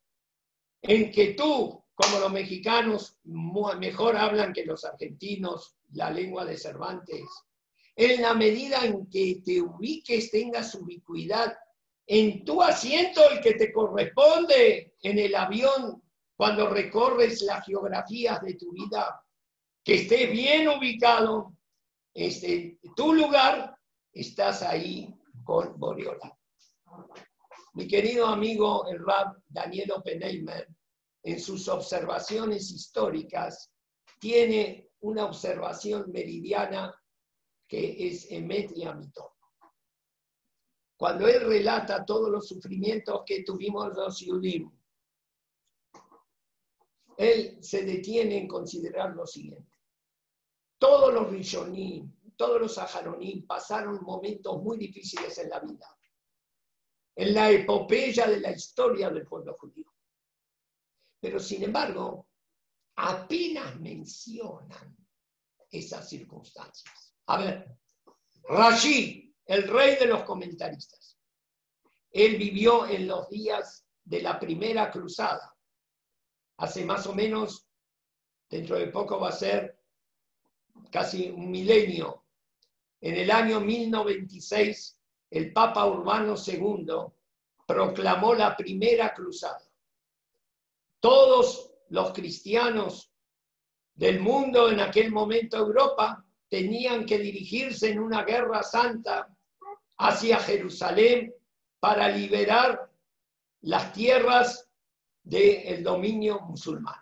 en 0.82 1.10
que 1.10 1.34
tú, 1.34 1.84
como 1.94 2.18
los 2.18 2.32
mexicanos 2.32 3.18
mejor 3.24 4.16
hablan 4.16 4.52
que 4.52 4.64
los 4.64 4.84
argentinos 4.84 5.76
la 5.92 6.10
lengua 6.10 6.44
de 6.44 6.56
Cervantes, 6.56 7.28
en 8.00 8.22
la 8.22 8.32
medida 8.32 8.82
en 8.82 9.10
que 9.10 9.42
te 9.44 9.60
ubiques, 9.60 10.30
tengas 10.30 10.74
ubicuidad 10.74 11.54
en 12.06 12.46
tu 12.46 12.62
asiento 12.62 13.20
el 13.28 13.42
que 13.42 13.52
te 13.52 13.70
corresponde 13.70 14.94
en 15.02 15.18
el 15.18 15.34
avión 15.34 16.02
cuando 16.34 16.70
recorres 16.70 17.42
las 17.42 17.66
geografías 17.66 18.40
de 18.40 18.54
tu 18.54 18.72
vida, 18.72 19.22
que 19.84 19.96
estés 19.96 20.32
bien 20.32 20.66
ubicado, 20.68 21.52
este, 22.14 22.78
tu 22.96 23.12
lugar, 23.12 23.76
estás 24.14 24.62
ahí 24.62 25.14
con 25.44 25.78
Boriola. 25.78 26.34
Mi 27.74 27.86
querido 27.86 28.28
amigo 28.28 28.88
el 28.88 29.04
Rab 29.04 29.36
Daniel 29.46 29.92
Oppenheimer, 29.92 30.66
en 31.22 31.38
sus 31.38 31.68
observaciones 31.68 32.70
históricas, 32.70 33.70
tiene 34.18 34.88
una 35.00 35.26
observación 35.26 36.10
meridiana 36.10 36.94
que 37.70 38.08
es 38.08 38.28
Emet 38.32 38.72
y 38.74 38.84
cuando 40.96 41.28
él 41.28 41.46
relata 41.46 42.04
todos 42.04 42.28
los 42.28 42.48
sufrimientos 42.48 43.22
que 43.24 43.44
tuvimos 43.44 43.94
los 43.94 44.22
judíos, 44.22 44.72
él 47.16 47.62
se 47.62 47.84
detiene 47.84 48.38
en 48.38 48.48
considerar 48.48 49.14
lo 49.14 49.24
siguiente. 49.24 49.78
Todos 50.78 51.14
los 51.14 51.30
Rishonim, 51.30 52.12
todos 52.36 52.60
los 52.60 52.74
Saharonim 52.74 53.46
pasaron 53.46 54.02
momentos 54.02 54.60
muy 54.60 54.76
difíciles 54.76 55.38
en 55.38 55.50
la 55.50 55.60
vida, 55.60 55.96
en 57.14 57.34
la 57.34 57.52
epopeya 57.52 58.26
de 58.26 58.40
la 58.40 58.50
historia 58.50 59.10
del 59.10 59.26
pueblo 59.26 59.54
judío. 59.56 59.94
Pero 61.20 61.38
sin 61.38 61.62
embargo, 61.62 62.26
apenas 62.96 63.78
mencionan 63.78 64.96
esas 65.70 66.08
circunstancias. 66.08 67.09
A 67.30 67.36
ver, 67.36 67.78
Rashi, 68.48 69.32
el 69.46 69.68
rey 69.68 69.94
de 69.94 70.06
los 70.06 70.24
comentaristas, 70.24 71.16
él 72.10 72.36
vivió 72.36 72.88
en 72.88 73.06
los 73.06 73.28
días 73.28 73.86
de 74.02 74.20
la 74.20 74.40
primera 74.40 74.90
cruzada. 74.90 75.56
Hace 76.56 76.84
más 76.84 77.06
o 77.06 77.14
menos, 77.14 77.68
dentro 78.48 78.76
de 78.76 78.88
poco 78.88 79.20
va 79.20 79.28
a 79.28 79.32
ser 79.46 79.78
casi 80.90 81.30
un 81.30 81.52
milenio. 81.52 82.24
En 83.00 83.14
el 83.14 83.30
año 83.30 83.60
1096, 83.60 84.98
el 85.30 85.52
Papa 85.52 85.86
Urbano 85.86 86.34
II 86.34 87.12
proclamó 87.64 88.34
la 88.34 88.56
primera 88.56 89.14
cruzada. 89.14 89.70
Todos 90.98 91.74
los 91.90 92.10
cristianos 92.10 93.14
del 93.94 94.18
mundo 94.18 94.68
en 94.68 94.80
aquel 94.80 95.12
momento 95.12 95.58
Europa 95.58 96.26
tenían 96.50 97.06
que 97.06 97.18
dirigirse 97.18 97.90
en 97.90 98.00
una 98.00 98.24
guerra 98.24 98.62
santa 98.62 99.34
hacia 99.98 100.38
Jerusalén 100.40 101.32
para 101.78 102.08
liberar 102.08 102.90
las 103.62 103.92
tierras 103.92 104.68
del 105.22 105.82
dominio 105.84 106.40
musulmán. 106.40 106.98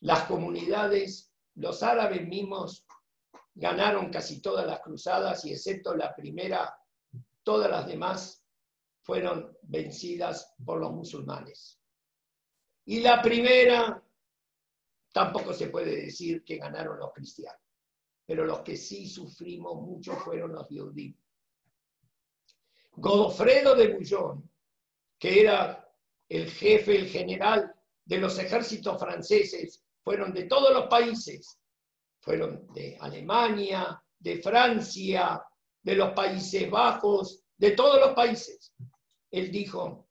Las 0.00 0.22
comunidades, 0.24 1.32
los 1.56 1.82
árabes 1.82 2.26
mismos, 2.26 2.86
ganaron 3.54 4.10
casi 4.10 4.40
todas 4.40 4.66
las 4.66 4.80
cruzadas 4.80 5.44
y 5.44 5.52
excepto 5.52 5.94
la 5.96 6.14
primera, 6.14 6.76
todas 7.42 7.70
las 7.70 7.86
demás 7.86 8.44
fueron 9.02 9.56
vencidas 9.62 10.54
por 10.64 10.78
los 10.78 10.92
musulmanes. 10.92 11.80
Y 12.84 13.00
la 13.00 13.20
primera 13.22 14.03
tampoco 15.14 15.54
se 15.54 15.68
puede 15.68 16.06
decir 16.06 16.42
que 16.42 16.56
ganaron 16.56 16.98
los 16.98 17.12
cristianos, 17.12 17.62
pero 18.26 18.44
los 18.44 18.62
que 18.62 18.76
sí 18.76 19.08
sufrimos 19.08 19.80
mucho 19.80 20.16
fueron 20.16 20.52
los 20.52 20.66
judíos. 20.66 21.16
Godofredo 22.96 23.76
de 23.76 23.92
Bouillon, 23.92 24.50
que 25.16 25.42
era 25.42 25.88
el 26.28 26.50
jefe, 26.50 26.96
el 26.96 27.08
general 27.08 27.72
de 28.04 28.18
los 28.18 28.36
ejércitos 28.40 28.98
franceses, 28.98 29.84
fueron 30.02 30.34
de 30.34 30.46
todos 30.46 30.74
los 30.74 30.88
países, 30.88 31.60
fueron 32.18 32.66
de 32.74 32.98
Alemania, 33.00 34.02
de 34.18 34.42
Francia, 34.42 35.44
de 35.80 35.94
los 35.94 36.10
Países 36.12 36.68
Bajos, 36.68 37.44
de 37.56 37.70
todos 37.70 38.00
los 38.00 38.14
países. 38.14 38.72
Él 39.30 39.52
dijo, 39.52 40.08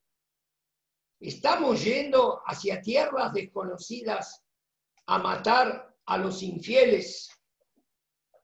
estamos 1.20 1.84
yendo 1.84 2.42
hacia 2.46 2.82
tierras 2.82 3.34
desconocidas 3.34 4.43
a 5.06 5.20
matar 5.20 5.96
a 6.06 6.18
los 6.18 6.42
infieles. 6.44 7.30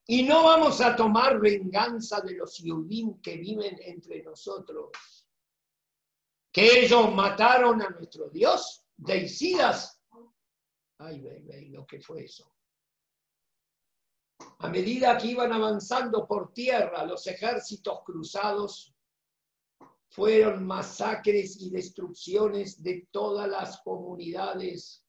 Y 0.08 0.24
no 0.24 0.44
vamos 0.44 0.82
a 0.82 0.96
tomar 0.96 1.40
venganza 1.40 2.20
de 2.22 2.34
los 2.34 2.58
Yudim 2.58 3.22
que 3.22 3.38
viven 3.38 3.78
entre 3.82 4.24
nosotros. 4.24 4.90
Que 6.52 6.82
ellos 6.82 7.14
mataron 7.14 7.82
a 7.82 7.90
nuestro 7.90 8.30
Dios, 8.30 8.84
deicidas. 8.98 10.02
Ay, 10.98 11.22
ve, 11.22 11.68
lo 11.70 11.86
que 11.86 12.02
fue 12.02 12.26
eso. 12.26 12.52
A 14.60 14.68
medida 14.68 15.18
que 15.18 15.28
iban 15.28 15.54
avanzando 15.54 16.28
por 16.28 16.54
tierra 16.54 17.06
los 17.06 17.28
ejércitos 17.28 18.00
cruzados, 18.04 18.94
fueron 20.10 20.66
masacres 20.66 21.62
y 21.62 21.70
destrucciones 21.70 22.82
de 22.82 23.08
todas 23.12 23.48
las 23.48 23.80
comunidades 23.82 25.06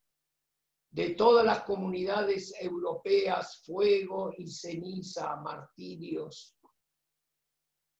de 0.90 1.10
todas 1.10 1.44
las 1.44 1.62
comunidades 1.62 2.52
europeas, 2.60 3.62
fuego 3.64 4.32
y 4.36 4.48
ceniza, 4.48 5.36
martirios. 5.36 6.56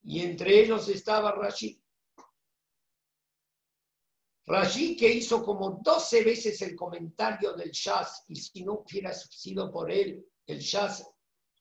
Y 0.02 0.20
entre 0.20 0.60
ellos 0.60 0.88
estaba 0.88 1.32
Rashid. 1.32 1.78
Rashid 4.46 4.98
que 4.98 5.08
hizo 5.08 5.44
como 5.44 5.80
12 5.82 6.24
veces 6.24 6.60
el 6.62 6.74
comentario 6.74 7.52
del 7.52 7.70
jazz, 7.70 8.24
y 8.26 8.34
si 8.34 8.64
no 8.64 8.84
hubiera 8.84 9.12
sido 9.12 9.70
por 9.70 9.90
él, 9.90 10.26
el 10.46 10.58
jazz, 10.58 11.08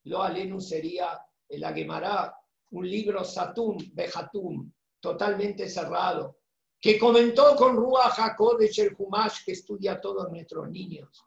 lo 0.05 0.23
alenu 0.23 0.59
sería 0.59 1.19
el 1.47 1.63
Aguemará, 1.63 2.35
un 2.71 2.89
libro 2.89 3.23
Satum, 3.23 3.77
Bejatum, 3.93 4.71
totalmente 4.99 5.69
cerrado, 5.69 6.38
que 6.79 6.97
comentó 6.97 7.55
con 7.55 7.75
Ruach 7.75 8.17
HaKodesh 8.17 8.79
el 8.79 8.95
Humash 8.97 9.43
que 9.43 9.51
estudia 9.51 9.93
a 9.93 10.01
todos 10.01 10.29
nuestros 10.29 10.69
niños. 10.69 11.23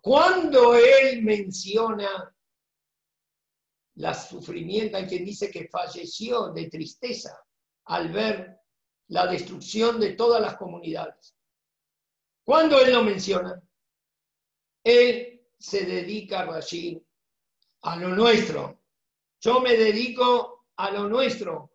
Cuando 0.00 0.74
él 0.74 1.22
menciona 1.22 2.34
la 3.96 4.14
sufrimiento, 4.14 4.96
hay 4.96 5.06
quien 5.06 5.24
dice 5.24 5.50
que 5.50 5.68
falleció 5.68 6.52
de 6.52 6.70
tristeza 6.70 7.38
al 7.84 8.10
ver 8.10 8.60
la 9.08 9.26
destrucción 9.26 10.00
de 10.00 10.12
todas 10.12 10.40
las 10.40 10.56
comunidades. 10.56 11.36
Cuando 12.44 12.80
él 12.80 12.92
lo 12.94 13.02
menciona, 13.02 13.60
él 14.82 15.46
se 15.58 15.84
dedica, 15.84 16.46
Rashid, 16.46 16.98
a 17.82 17.96
lo 17.96 18.08
nuestro. 18.08 18.80
Yo 19.40 19.60
me 19.60 19.76
dedico 19.76 20.66
a 20.76 20.90
lo 20.90 21.08
nuestro. 21.08 21.72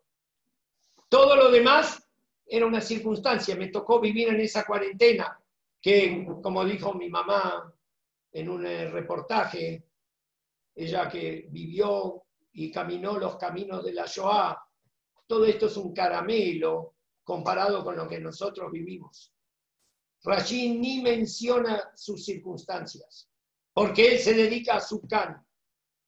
Todo 1.08 1.36
lo 1.36 1.50
demás 1.50 2.05
era 2.46 2.66
una 2.66 2.80
circunstancia, 2.80 3.56
me 3.56 3.68
tocó 3.68 4.00
vivir 4.00 4.28
en 4.28 4.40
esa 4.40 4.64
cuarentena, 4.64 5.38
que 5.80 6.26
como 6.42 6.64
dijo 6.64 6.94
mi 6.94 7.08
mamá 7.08 7.72
en 8.32 8.48
un 8.48 8.64
eh, 8.66 8.90
reportaje, 8.90 9.84
ella 10.74 11.08
que 11.08 11.46
vivió 11.50 12.24
y 12.52 12.70
caminó 12.70 13.18
los 13.18 13.36
caminos 13.36 13.84
de 13.84 13.92
la 13.92 14.06
Shoah, 14.06 14.56
todo 15.26 15.44
esto 15.44 15.66
es 15.66 15.76
un 15.76 15.92
caramelo 15.92 16.94
comparado 17.24 17.82
con 17.82 17.96
lo 17.96 18.06
que 18.06 18.20
nosotros 18.20 18.70
vivimos. 18.70 19.32
Rashid 20.22 20.78
ni 20.78 21.02
menciona 21.02 21.90
sus 21.94 22.24
circunstancias, 22.24 23.28
porque 23.72 24.12
él 24.12 24.18
se 24.18 24.34
dedica 24.34 24.76
a 24.76 24.80
su 24.80 25.02
can. 25.02 25.44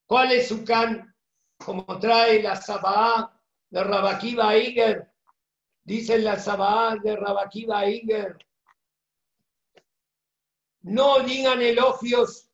¿Cuál 0.06 0.32
es 0.32 0.48
su 0.48 0.64
can? 0.64 1.14
Como 1.58 1.84
trae 1.98 2.42
la 2.42 2.56
Sabah 2.56 3.32
de 3.68 3.84
Rabakiba 3.84 4.56
Iger, 4.56 5.10
Dice 5.88 6.18
la 6.18 6.38
Sabah 6.38 6.98
de 7.02 7.16
Rabakiba 7.16 7.88
Iger, 7.88 8.36
no 10.82 11.20
digan 11.20 11.62
elogios 11.62 12.50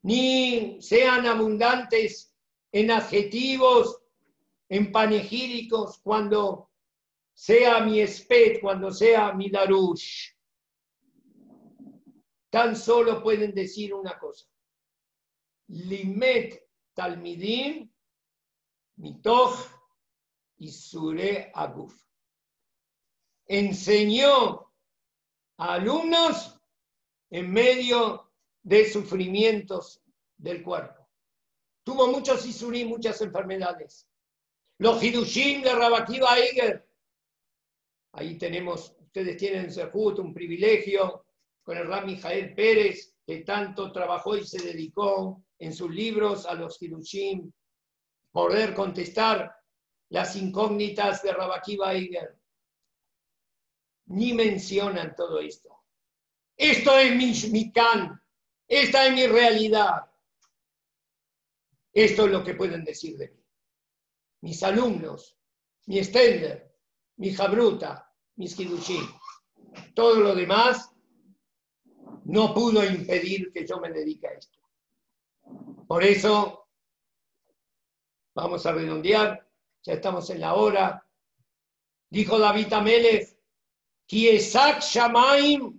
ni 0.00 0.80
sean 0.80 1.26
abundantes 1.26 2.32
en 2.72 2.90
adjetivos, 2.90 4.00
en 4.70 4.90
panegíricos, 4.90 5.98
cuando 5.98 6.70
sea 7.34 7.80
mi 7.80 8.00
espet, 8.00 8.58
cuando 8.62 8.90
sea 8.90 9.34
mi 9.34 9.50
darush. 9.50 10.32
Tan 12.48 12.74
solo 12.74 13.22
pueden 13.22 13.52
decir 13.52 13.92
una 13.92 14.18
cosa. 14.18 14.46
Limet 15.68 16.58
talmidim 16.94 17.92
mitoch 18.96 19.58
y 20.56 20.72
sure 20.72 21.52
aguf 21.54 22.05
enseñó 23.46 24.72
a 25.58 25.74
alumnos 25.74 26.60
en 27.30 27.52
medio 27.52 28.30
de 28.62 28.90
sufrimientos 28.90 30.02
del 30.36 30.62
cuerpo. 30.62 31.08
Tuvo 31.84 32.08
muchos 32.08 32.44
isurí, 32.46 32.84
muchas 32.84 33.20
enfermedades. 33.20 34.08
Los 34.78 35.02
hidushim 35.02 35.62
de 35.62 35.74
Rabakiba 35.74 36.38
Eiger. 36.38 36.88
Ahí 38.12 38.36
tenemos, 38.36 38.94
ustedes 39.00 39.36
tienen 39.36 39.70
un 40.18 40.34
privilegio 40.34 41.24
con 41.62 41.76
el 41.76 41.86
Rami 41.86 42.16
Jael 42.16 42.54
Pérez, 42.54 43.14
que 43.24 43.38
tanto 43.38 43.92
trabajó 43.92 44.36
y 44.36 44.46
se 44.46 44.62
dedicó 44.62 45.42
en 45.58 45.72
sus 45.72 45.90
libros 45.90 46.46
a 46.46 46.54
los 46.54 46.80
hidushim, 46.80 47.50
poder 48.30 48.74
contestar 48.74 49.54
las 50.10 50.36
incógnitas 50.36 51.22
de 51.22 51.32
Rabakiba 51.32 51.94
Eiger 51.94 52.35
ni 54.06 54.32
mencionan 54.32 55.14
todo 55.14 55.40
esto. 55.40 55.84
Esto 56.56 56.98
es 56.98 57.50
mi, 57.50 57.72
can, 57.72 58.20
esta 58.66 59.06
es 59.06 59.12
mi 59.12 59.26
realidad. 59.26 60.10
Esto 61.92 62.26
es 62.26 62.32
lo 62.32 62.44
que 62.44 62.54
pueden 62.54 62.84
decir 62.84 63.16
de 63.16 63.30
mí. 63.30 63.44
mis 64.42 64.62
alumnos, 64.62 65.38
mi 65.86 65.98
extender, 65.98 66.76
mi 67.16 67.32
jabruta, 67.32 68.12
mis 68.36 68.54
kidushim. 68.54 69.06
Todo 69.94 70.20
lo 70.20 70.34
demás 70.34 70.90
no 72.24 72.54
pudo 72.54 72.84
impedir 72.84 73.52
que 73.52 73.66
yo 73.66 73.78
me 73.78 73.90
dedique 73.90 74.28
a 74.28 74.32
esto. 74.32 74.58
Por 75.86 76.02
eso, 76.02 76.68
vamos 78.34 78.66
a 78.66 78.72
redondear, 78.72 79.48
ya 79.82 79.92
estamos 79.92 80.28
en 80.30 80.40
la 80.40 80.54
hora. 80.54 81.06
Dijo 82.10 82.38
David 82.38 82.72
Amelech, 82.72 83.35
Kiesak 84.08 84.80
Shamaim 84.80 85.78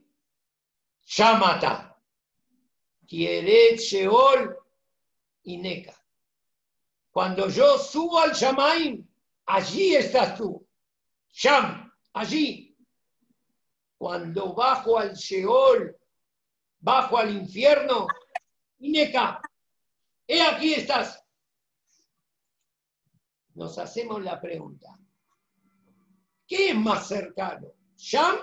Shamata. 1.07 1.95
Kieret 3.07 3.79
Sheol 3.79 4.55
y 5.43 5.57
Neka. 5.57 5.95
Cuando 7.11 7.49
yo 7.49 7.77
subo 7.77 8.19
al 8.19 8.33
Shamaim, 8.33 9.07
allí 9.45 9.95
estás 9.95 10.37
tú. 10.37 10.67
Sham, 11.31 11.91
allí. 12.13 12.75
Cuando 13.97 14.53
bajo 14.53 14.99
al 14.99 15.15
Sheol, 15.15 15.95
bajo 16.79 17.17
al 17.17 17.35
infierno, 17.35 18.07
Ineca, 18.79 19.41
he 20.27 20.41
aquí 20.41 20.73
estás. 20.73 21.23
Nos 23.55 23.77
hacemos 23.79 24.21
la 24.21 24.39
pregunta, 24.39 24.87
¿qué 26.45 26.69
es 26.69 26.75
más 26.75 27.07
cercano? 27.07 27.76
¿Sham 27.97 28.37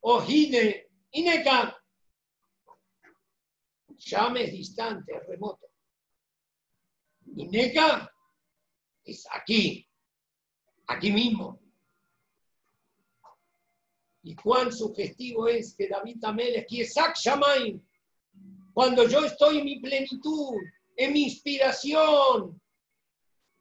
o 0.00 0.22
Hine? 0.22 0.86
Ineca. 1.12 1.74
Sham 3.96 4.36
es 4.36 4.52
distante, 4.52 5.16
es 5.16 5.26
remoto. 5.26 5.66
Ineca 7.36 8.12
es 9.04 9.26
aquí, 9.32 9.88
aquí 10.86 11.12
mismo. 11.12 11.60
Y 14.22 14.34
cuán 14.34 14.72
sugestivo 14.72 15.48
es 15.48 15.74
que 15.74 15.88
David 15.88 16.18
Tamel 16.20 16.56
es 16.56 16.94
Shamaim, 17.24 17.80
cuando 18.74 19.08
yo 19.08 19.24
estoy 19.24 19.58
en 19.58 19.64
mi 19.64 19.80
plenitud, 19.80 20.56
en 20.96 21.12
mi 21.12 21.24
inspiración, 21.24 22.60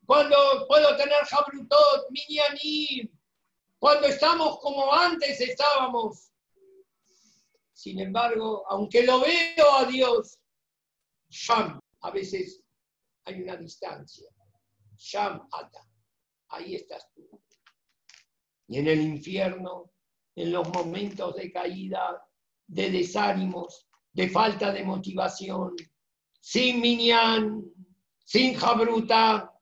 cuando 0.05 0.37
puedo 0.67 0.95
tener 0.95 1.23
Jabrutot, 1.25 2.09
Minyanim, 2.11 3.16
cuando 3.79 4.07
estamos 4.07 4.59
como 4.59 4.91
antes 4.93 5.39
estábamos. 5.41 6.31
Sin 7.73 7.99
embargo, 7.99 8.65
aunque 8.69 9.03
lo 9.03 9.21
veo 9.21 9.71
a 9.75 9.85
Dios, 9.85 10.39
Sham, 11.29 11.79
a 12.01 12.11
veces 12.11 12.63
hay 13.25 13.41
una 13.41 13.55
distancia. 13.55 14.27
Sham 14.97 15.47
Ata, 15.51 15.87
ahí 16.49 16.75
estás 16.75 17.07
tú. 17.13 17.29
Y 18.67 18.79
en 18.79 18.87
el 18.87 19.01
infierno, 19.01 19.91
en 20.35 20.51
los 20.51 20.67
momentos 20.69 21.35
de 21.35 21.51
caída, 21.51 22.27
de 22.65 22.89
desánimos, 22.89 23.87
de 24.11 24.29
falta 24.29 24.71
de 24.71 24.83
motivación, 24.83 25.75
sin 26.39 26.81
minyan, 26.81 27.63
sin 28.25 28.55
jabruta, 28.55 29.53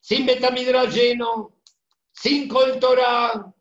sin 0.00 0.26
betamidra 0.26 0.84
lleno, 0.86 1.53
sin 2.14 2.48
coltora, 2.48 3.52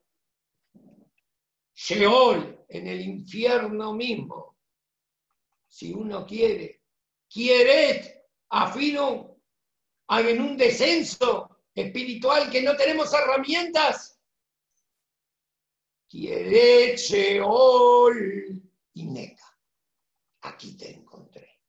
Sheol 1.74 2.66
en 2.70 2.88
el 2.88 3.02
infierno 3.02 3.94
mismo. 3.94 4.58
Si 5.68 5.92
uno 5.92 6.26
quiere, 6.26 6.84
quiere 7.30 8.28
afino 8.50 9.38
en 10.08 10.42
un 10.42 10.56
descenso 10.56 11.64
espiritual 11.74 12.50
que 12.52 12.62
no 12.62 12.76
tenemos 12.76 13.12
herramientas. 13.14 14.20
Quiere 16.08 16.96
Sheol 16.96 18.62
y 18.94 19.06
Neca. 19.06 19.58
Aquí 20.42 20.78
te 20.78 20.92
encontré. 20.92 21.60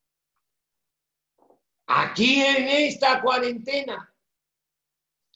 Aquí 1.87 2.43
en 2.43 2.69
esta 2.69 3.23
cuarentena. 3.23 4.14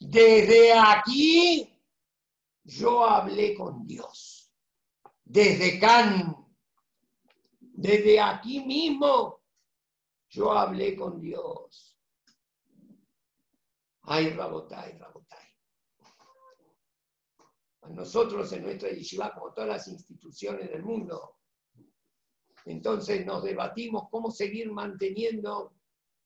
Desde 0.01 0.73
aquí 0.73 1.73
yo 2.65 3.05
hablé 3.05 3.55
con 3.55 3.87
Dios. 3.87 4.53
Desde 5.25 5.79
Can. 5.79 6.37
Desde 7.61 8.21
aquí 8.21 8.65
mismo 8.65 9.43
yo 10.29 10.53
hablé 10.53 10.97
con 10.97 11.21
Dios. 11.21 11.99
Ay, 14.03 14.31
Rabotay, 14.31 14.99
Rabotay. 14.99 15.47
A 17.83 17.89
nosotros 17.91 18.53
en 18.53 18.63
nuestra 18.63 18.91
yeshiva, 18.91 19.33
como 19.35 19.53
todas 19.53 19.69
las 19.69 19.89
instituciones 19.89 20.71
del 20.71 20.83
mundo, 20.83 21.37
entonces 22.65 23.25
nos 23.25 23.43
debatimos 23.43 24.09
cómo 24.11 24.31
seguir 24.31 24.71
manteniendo 24.71 25.78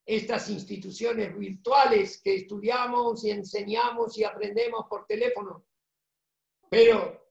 estas 0.05 0.51
instituciones 0.51 1.37
virtuales 1.37 2.21
que 2.23 2.37
estudiamos 2.37 3.25
y 3.25 3.31
enseñamos 3.31 4.19
y 4.19 4.25
aprendemos 4.25 4.87
por 4.89 5.07
teléfono. 5.07 5.65
Pero 6.69 7.31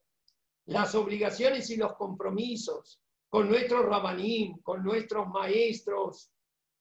las 0.66 0.96
obligaciones 0.96 1.70
y 1.70 1.78
los 1.78 1.94
compromisos 1.96 3.02
con 3.30 3.50
nuestros 3.50 3.86
rabanim, 3.86 4.62
con 4.62 4.84
nuestros 4.84 5.28
maestros, 5.28 6.32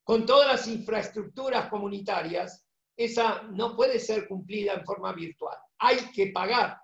con 0.05 0.27
todas 0.27 0.49
las 0.49 0.67
infraestructuras 0.69 1.69
comunitarias, 1.69 2.67
esa 2.97 3.43
no 3.43 3.77
puede 3.77 3.99
ser 3.99 4.29
cumplida 4.29 4.75
en 4.75 4.85
forma 4.85 5.13
virtual. 5.13 5.57
Hay 5.79 5.97
que 6.13 6.29
pagar. 6.29 6.81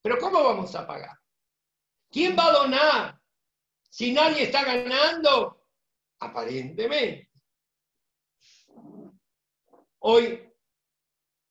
Pero 0.00 0.18
¿cómo 0.18 0.42
vamos 0.42 0.74
a 0.74 0.86
pagar? 0.86 1.18
¿Quién 2.10 2.36
va 2.36 2.46
a 2.46 2.52
donar 2.52 3.20
si 3.90 4.12
nadie 4.12 4.44
está 4.44 4.64
ganando? 4.64 5.66
Aparentemente. 6.20 7.27
Hoy 10.00 10.48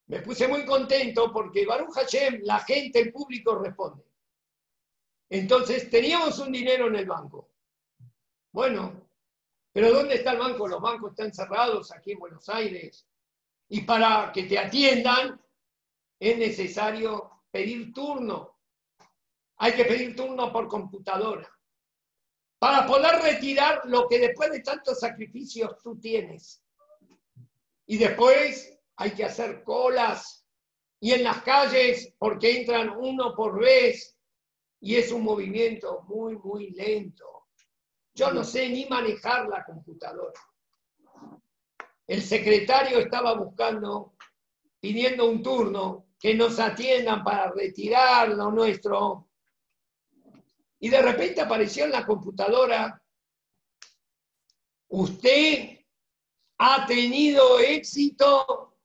me 0.07 0.21
puse 0.21 0.47
muy 0.47 0.65
contento 0.65 1.31
porque 1.33 1.65
Baruch 1.65 1.93
Hashem, 1.93 2.41
la 2.43 2.59
gente, 2.59 2.99
el 2.99 3.11
público 3.11 3.55
responde. 3.55 4.03
Entonces 5.29 5.89
teníamos 5.89 6.39
un 6.39 6.51
dinero 6.51 6.87
en 6.87 6.95
el 6.95 7.05
banco. 7.05 7.49
Bueno, 8.51 9.09
pero 9.73 9.91
¿dónde 9.91 10.15
está 10.15 10.31
el 10.31 10.39
banco? 10.39 10.67
Los 10.67 10.81
bancos 10.81 11.11
están 11.11 11.33
cerrados 11.33 11.91
aquí 11.91 12.13
en 12.13 12.19
Buenos 12.19 12.47
Aires. 12.49 13.05
Y 13.69 13.81
para 13.81 14.31
que 14.31 14.43
te 14.43 14.57
atiendan 14.57 15.41
es 16.19 16.37
necesario 16.37 17.43
pedir 17.51 17.93
turno. 17.93 18.57
Hay 19.57 19.73
que 19.73 19.85
pedir 19.85 20.15
turno 20.15 20.51
por 20.53 20.67
computadora. 20.67 21.51
Para 22.59 22.87
poder 22.87 23.21
retirar 23.21 23.81
lo 23.85 24.07
que 24.07 24.19
después 24.19 24.51
de 24.51 24.61
tantos 24.61 24.99
sacrificios 24.99 25.77
tú 25.83 25.99
tienes. 25.99 26.63
Y 27.87 27.97
después 27.97 28.77
hay 28.97 29.11
que 29.11 29.23
hacer 29.23 29.63
colas. 29.63 30.45
Y 30.99 31.13
en 31.13 31.23
las 31.23 31.41
calles, 31.41 32.13
porque 32.17 32.59
entran 32.59 32.89
uno 32.89 33.35
por 33.35 33.59
vez. 33.59 34.15
Y 34.79 34.95
es 34.95 35.11
un 35.11 35.23
movimiento 35.23 36.03
muy, 36.07 36.37
muy 36.37 36.71
lento. 36.71 37.47
Yo 38.13 38.31
no 38.31 38.43
sé 38.43 38.69
ni 38.69 38.85
manejar 38.85 39.47
la 39.47 39.63
computadora. 39.63 40.39
El 42.05 42.21
secretario 42.21 42.99
estaba 42.99 43.33
buscando, 43.33 44.15
pidiendo 44.79 45.29
un 45.29 45.41
turno, 45.41 46.07
que 46.19 46.33
nos 46.33 46.59
atiendan 46.59 47.23
para 47.23 47.51
retirar 47.51 48.29
lo 48.29 48.51
nuestro. 48.51 49.29
Y 50.79 50.89
de 50.89 51.01
repente 51.01 51.41
apareció 51.41 51.85
en 51.85 51.91
la 51.91 52.05
computadora, 52.05 53.01
usted 54.89 55.76
ha 56.59 56.85
tenido 56.85 57.59
éxito, 57.59 58.75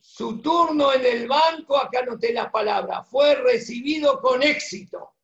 su 0.00 0.40
turno 0.40 0.92
en 0.92 1.04
el 1.04 1.28
banco, 1.28 1.76
acá 1.76 2.04
noté 2.04 2.32
la 2.32 2.50
palabra, 2.50 3.02
fue 3.02 3.34
recibido 3.36 4.20
con 4.20 4.42
éxito 4.42 5.14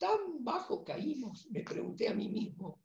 tan 0.00 0.42
bajo 0.42 0.82
caímos, 0.82 1.46
me 1.50 1.60
pregunté 1.60 2.08
a 2.08 2.14
mí 2.14 2.28
mismo, 2.28 2.82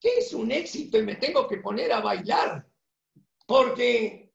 ¿qué 0.00 0.18
es 0.18 0.32
un 0.32 0.52
éxito? 0.52 0.96
Y 0.96 1.02
me 1.02 1.16
tengo 1.16 1.48
que 1.48 1.58
poner 1.58 1.92
a 1.92 2.00
bailar, 2.00 2.64
porque 3.44 4.32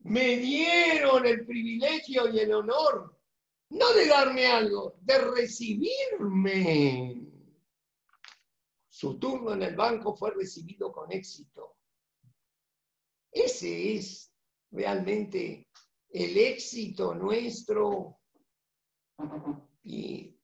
me 0.00 0.36
dieron 0.38 1.24
el 1.26 1.46
privilegio 1.46 2.28
y 2.28 2.40
el 2.40 2.52
honor, 2.52 3.16
no 3.68 3.92
de 3.92 4.08
darme 4.08 4.48
algo, 4.48 4.96
de 5.02 5.18
recibirme. 5.18 7.19
Su 9.00 9.18
turno 9.18 9.54
en 9.54 9.62
el 9.62 9.76
banco 9.76 10.14
fue 10.14 10.30
recibido 10.32 10.92
con 10.92 11.10
éxito. 11.10 11.78
Ese 13.32 13.94
es 13.94 14.30
realmente 14.70 15.70
el 16.10 16.36
éxito 16.36 17.14
nuestro. 17.14 18.18
Y 19.84 20.38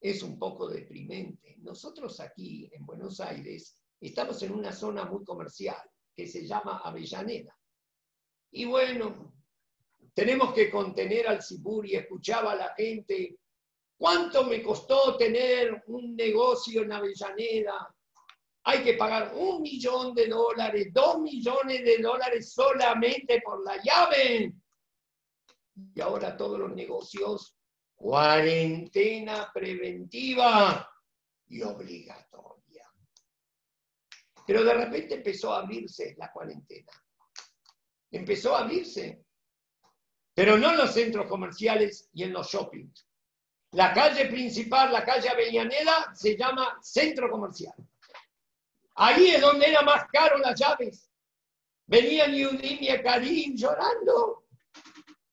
es 0.00 0.22
un 0.22 0.38
poco 0.38 0.70
deprimente. 0.70 1.56
Nosotros 1.58 2.18
aquí 2.20 2.70
en 2.72 2.86
Buenos 2.86 3.20
Aires 3.20 3.78
estamos 4.00 4.42
en 4.42 4.52
una 4.52 4.72
zona 4.72 5.04
muy 5.04 5.22
comercial. 5.22 5.82
que 6.16 6.26
se 6.26 6.46
llama 6.46 6.78
Avellaneda. 6.78 7.54
Y 8.52 8.64
bueno, 8.64 9.34
tenemos 10.14 10.54
que 10.54 10.70
contener 10.70 11.28
al 11.28 11.42
Cibur 11.42 11.86
y 11.86 11.96
escuchaba 11.96 12.52
a 12.52 12.56
la 12.56 12.74
gente. 12.74 13.38
¿Cuánto 13.98 14.44
me 14.44 14.62
costó 14.62 15.14
tener 15.18 15.84
un 15.88 16.16
negocio 16.16 16.84
en 16.84 16.92
Avellaneda? 16.92 17.94
Hay 18.68 18.82
que 18.82 18.94
pagar 18.94 19.32
un 19.34 19.62
millón 19.62 20.14
de 20.14 20.26
dólares, 20.26 20.88
dos 20.92 21.20
millones 21.20 21.82
de 21.82 22.02
dólares 22.02 22.52
solamente 22.52 23.40
por 23.40 23.64
la 23.64 23.80
llave. 23.82 24.52
Y 25.94 26.00
ahora 26.02 26.36
todos 26.36 26.58
los 26.58 26.74
negocios, 26.74 27.56
cuarentena 27.94 29.50
preventiva 29.54 30.86
y 31.46 31.62
obligatoria. 31.62 32.92
Pero 34.46 34.62
de 34.62 34.74
repente 34.74 35.14
empezó 35.14 35.54
a 35.54 35.60
abrirse 35.60 36.14
la 36.18 36.30
cuarentena. 36.30 36.92
Empezó 38.10 38.54
a 38.54 38.60
abrirse 38.60 39.24
pero 40.34 40.56
no 40.56 40.70
en 40.70 40.76
los 40.76 40.92
centros 40.92 41.26
comerciales 41.26 42.10
y 42.12 42.22
en 42.22 42.32
los 42.32 42.48
shoppings. 42.48 43.08
La 43.72 43.92
calle 43.92 44.26
principal, 44.26 44.92
la 44.92 45.04
calle 45.04 45.30
Avellaneda, 45.30 46.14
se 46.14 46.36
llama 46.36 46.78
centro 46.80 47.28
comercial. 47.28 47.74
Ahí 49.00 49.28
es 49.28 49.40
donde 49.40 49.66
era 49.66 49.82
más 49.82 50.06
caro 50.12 50.38
las 50.38 50.58
llaves. 50.58 51.08
Venían 51.86 52.34
Yudim 52.34 52.78
y 52.80 52.88
Karim 53.00 53.54
llorando. 53.56 54.44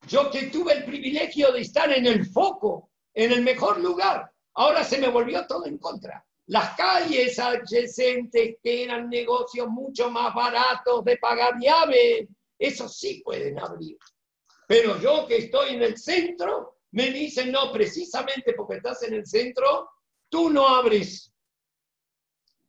Yo 0.07 0.30
que 0.30 0.43
tuve 0.47 0.74
el 0.74 0.86
privilegio 0.86 1.51
de 1.51 1.61
estar 1.61 1.91
en 1.91 2.05
el 2.05 2.28
foco, 2.28 2.91
en 3.11 3.32
el 3.32 3.41
mejor 3.41 3.80
lugar, 3.80 4.32
ahora 4.53 4.84
se 4.84 4.99
me 4.99 5.07
volvió 5.07 5.47
todo 5.47 5.66
en 5.66 5.80
contra. 5.80 6.24
Las 6.45 6.76
calles 6.76 7.39
adyacentes, 7.39 8.57
que 8.61 8.84
eran 8.84 9.09
negocios 9.09 9.68
mucho 9.68 10.11
más 10.11 10.36
baratos 10.36 11.03
de 11.03 11.18
pagar 11.18 11.55
llave, 11.59 12.28
eso 12.59 12.88
sí 12.88 13.24
pueden 13.26 13.57
abrir. 13.57 13.97
Pero 14.68 15.01
yo 15.01 15.26
que 15.26 15.38
estoy 15.38 15.74
en 15.74 15.82
el 15.82 15.97
centro, 15.97 16.78
me 16.91 17.09
dicen, 17.09 17.51
no, 17.51 17.72
precisamente 17.72 18.53
porque 18.53 18.76
estás 18.76 19.01
en 19.03 19.16
el 19.16 19.26
centro, 19.26 19.89
tú 20.30 20.51
no 20.51 20.68
abres. 20.68 21.34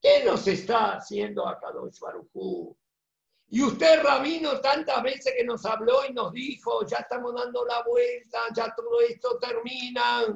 ¿Qué 0.06 0.22
nos 0.22 0.46
está 0.46 0.98
haciendo 0.98 1.48
acá, 1.48 1.66
Kadosh 1.66 1.98
Barujú? 1.98 2.78
Y 3.48 3.60
usted, 3.60 4.04
Rabino, 4.04 4.60
tantas 4.60 5.02
veces 5.02 5.34
que 5.36 5.42
nos 5.42 5.66
habló 5.66 6.06
y 6.08 6.12
nos 6.12 6.32
dijo, 6.32 6.86
ya 6.86 6.98
estamos 6.98 7.34
dando 7.34 7.64
la 7.64 7.82
vuelta, 7.82 8.38
ya 8.54 8.72
todo 8.76 9.00
esto 9.00 9.36
termina. 9.40 10.32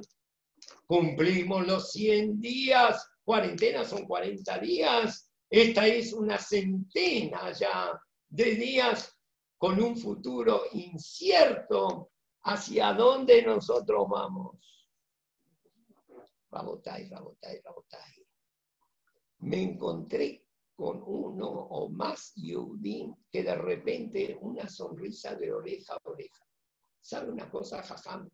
Cumplimos 0.88 1.68
los 1.68 1.92
100 1.92 2.40
días, 2.40 3.08
cuarentena 3.22 3.84
son 3.84 4.06
40 4.06 4.58
días. 4.58 5.30
Esta 5.48 5.86
es 5.86 6.14
una 6.14 6.36
centena 6.36 7.52
ya 7.52 7.92
de 8.28 8.56
días 8.56 9.16
con 9.56 9.80
un 9.80 9.96
futuro 9.96 10.64
incierto 10.72 12.10
hacia 12.42 12.92
dónde 12.92 13.40
nosotros 13.42 14.08
vamos. 14.08 14.88
Rabotai, 16.50 17.08
rabotai, 17.08 17.60
rabotai. 17.62 18.19
Me 19.40 19.62
encontré 19.62 20.44
con 20.74 21.02
uno 21.04 21.48
o 21.48 21.88
más 21.88 22.32
Yudim 22.36 23.14
que 23.30 23.42
de 23.42 23.54
repente 23.54 24.38
una 24.40 24.68
sonrisa 24.68 25.34
de 25.34 25.52
oreja 25.52 25.94
a 25.94 26.08
oreja. 26.08 26.44
¿Sabe 27.00 27.30
una 27.30 27.50
cosa, 27.50 27.82
Jajam? 27.82 28.28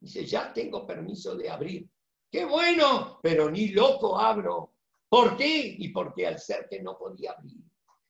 Dice, 0.00 0.24
ya 0.24 0.52
tengo 0.52 0.86
permiso 0.86 1.36
de 1.36 1.50
abrir. 1.50 1.88
¡Qué 2.30 2.44
bueno! 2.44 3.18
Pero 3.22 3.50
ni 3.50 3.68
loco 3.68 4.18
abro. 4.18 4.74
¿Por 5.08 5.36
qué? 5.36 5.76
Y 5.78 5.88
porque 5.90 6.26
al 6.26 6.38
ser 6.38 6.68
que 6.68 6.82
no 6.82 6.98
podía 6.98 7.32
abrir. 7.32 7.62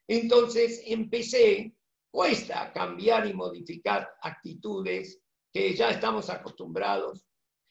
Entonces 0.09 0.83
empecé 0.87 1.77
Cuesta 2.17 2.73
cambiar 2.73 3.27
y 3.27 3.35
modificar 3.35 4.09
actitudes 4.23 5.21
que 5.53 5.77
ya 5.77 5.91
estamos 5.91 6.31
acostumbrados. 6.31 7.27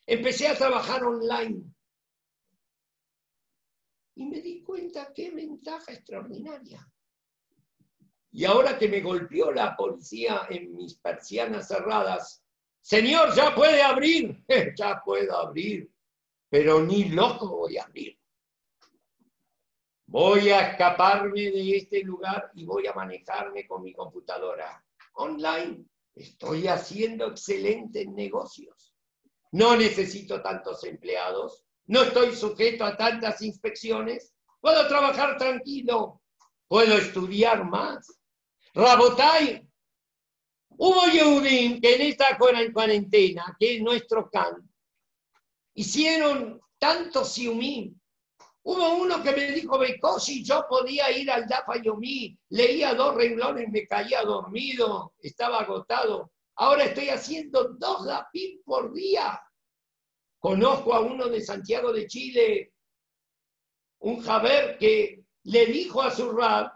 Empecé 0.06 0.48
a 0.48 0.56
trabajar 0.56 1.04
online 1.04 1.64
y 4.16 4.26
me 4.26 4.42
di 4.42 4.62
cuenta 4.62 5.12
qué 5.14 5.32
ventaja 5.32 5.92
extraordinaria. 5.94 6.88
Y 8.32 8.46
ahora 8.46 8.78
que 8.78 8.88
me 8.88 9.02
golpeó 9.02 9.52
la 9.52 9.76
policía 9.76 10.48
en 10.50 10.76
mis 10.76 10.96
persianas 10.96 11.68
cerradas, 11.68 12.44
Señor, 12.82 13.34
ya 13.34 13.56
puede 13.56 13.82
abrir, 13.82 14.44
ya 14.78 15.02
puedo 15.04 15.38
abrir, 15.38 15.90
pero 16.50 16.82
ni 16.82 17.06
loco 17.06 17.48
voy 17.50 17.78
a 17.78 17.84
abrir. 17.84 18.18
Voy 20.08 20.50
a 20.50 20.70
escaparme 20.70 21.42
de 21.42 21.78
este 21.78 22.04
lugar 22.04 22.52
y 22.54 22.64
voy 22.64 22.86
a 22.86 22.94
manejarme 22.94 23.66
con 23.66 23.82
mi 23.84 23.94
computadora 23.94 24.86
online. 25.14 25.84
Estoy 26.14 26.68
haciendo 26.68 27.28
excelentes 27.28 28.08
negocios. 28.08 28.94
No 29.52 29.76
necesito 29.76 30.42
tantos 30.42 30.84
empleados. 30.84 31.65
No 31.88 32.04
estoy 32.04 32.36
sujeto 32.36 32.84
a 32.86 32.98
tantas 32.98 33.42
inspecciones. 33.42 34.34
Puedo 34.60 34.88
trabajar 34.88 35.38
tranquilo. 35.38 36.22
Puedo 36.68 36.96
estudiar 36.98 37.64
más. 37.66 38.20
Rabotai. 38.74 39.68
Hubo 40.78 41.06
Yehudim 41.08 41.80
que 41.80 41.96
en 41.96 42.02
esta 42.02 42.38
cuarentena, 42.38 43.56
que 43.58 43.78
es 43.78 43.82
nuestro 43.82 44.30
can, 44.30 44.70
hicieron 45.74 46.60
tanto 46.78 47.24
siumín 47.24 48.00
Hubo 48.68 48.96
uno 48.96 49.22
que 49.22 49.32
me 49.32 49.52
dijo, 49.52 50.20
si 50.20 50.44
yo 50.44 50.66
podía 50.68 51.12
ir 51.12 51.30
al 51.30 51.48
Dafa 51.48 51.76
leía 52.50 52.96
dos 52.96 53.14
renglones, 53.14 53.70
me 53.70 53.86
caía 53.86 54.24
dormido, 54.24 55.14
estaba 55.20 55.60
agotado. 55.60 56.32
Ahora 56.56 56.86
estoy 56.86 57.10
haciendo 57.10 57.76
dos 57.78 58.06
Dapim 58.06 58.64
por 58.64 58.92
día. 58.92 59.40
Conozco 60.46 60.94
a 60.94 61.00
uno 61.00 61.28
de 61.28 61.42
Santiago 61.42 61.92
de 61.92 62.06
Chile, 62.06 62.74
un 64.02 64.22
Javer 64.22 64.78
que 64.78 65.26
le 65.46 65.66
dijo 65.66 66.04
a 66.04 66.12
su 66.12 66.32
rab, 66.34 66.72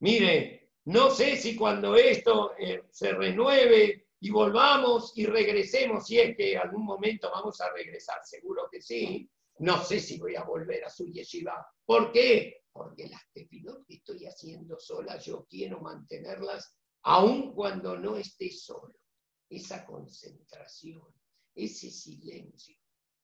mire, 0.00 0.72
no 0.84 1.10
sé 1.10 1.38
si 1.38 1.56
cuando 1.56 1.96
esto 1.96 2.52
eh, 2.58 2.82
se 2.90 3.12
renueve 3.12 4.08
y 4.20 4.28
volvamos 4.28 5.14
y 5.16 5.24
regresemos, 5.24 6.06
si 6.06 6.18
es 6.18 6.36
que 6.36 6.58
algún 6.58 6.84
momento 6.84 7.30
vamos 7.30 7.58
a 7.62 7.72
regresar, 7.72 8.18
seguro 8.24 8.68
que 8.70 8.82
sí, 8.82 9.26
no 9.60 9.82
sé 9.82 10.00
si 10.00 10.18
voy 10.18 10.36
a 10.36 10.44
volver 10.44 10.84
a 10.84 10.90
su 10.90 11.06
yeshiva. 11.06 11.66
¿Por 11.86 12.12
qué? 12.12 12.64
Porque 12.70 13.08
las 13.08 13.22
tefilot 13.32 13.86
que 13.86 13.94
estoy 13.94 14.26
haciendo 14.26 14.78
sola, 14.78 15.16
yo 15.16 15.46
quiero 15.48 15.80
mantenerlas 15.80 16.76
aun 17.04 17.54
cuando 17.54 17.96
no 17.96 18.16
esté 18.18 18.50
solo. 18.50 19.00
Esa 19.48 19.86
concentración, 19.86 21.06
ese 21.54 21.90
silencio, 21.90 22.76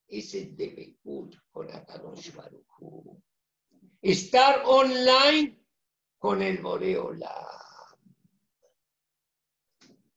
ese 0.08 0.46
debekut 0.52 1.34
con 1.50 1.70
Akadosh 1.70 2.34
Baruchu. 2.34 3.22
Estar 4.00 4.62
online 4.66 5.58
con 6.18 6.42
el 6.42 6.58
Boreola. 6.58 7.32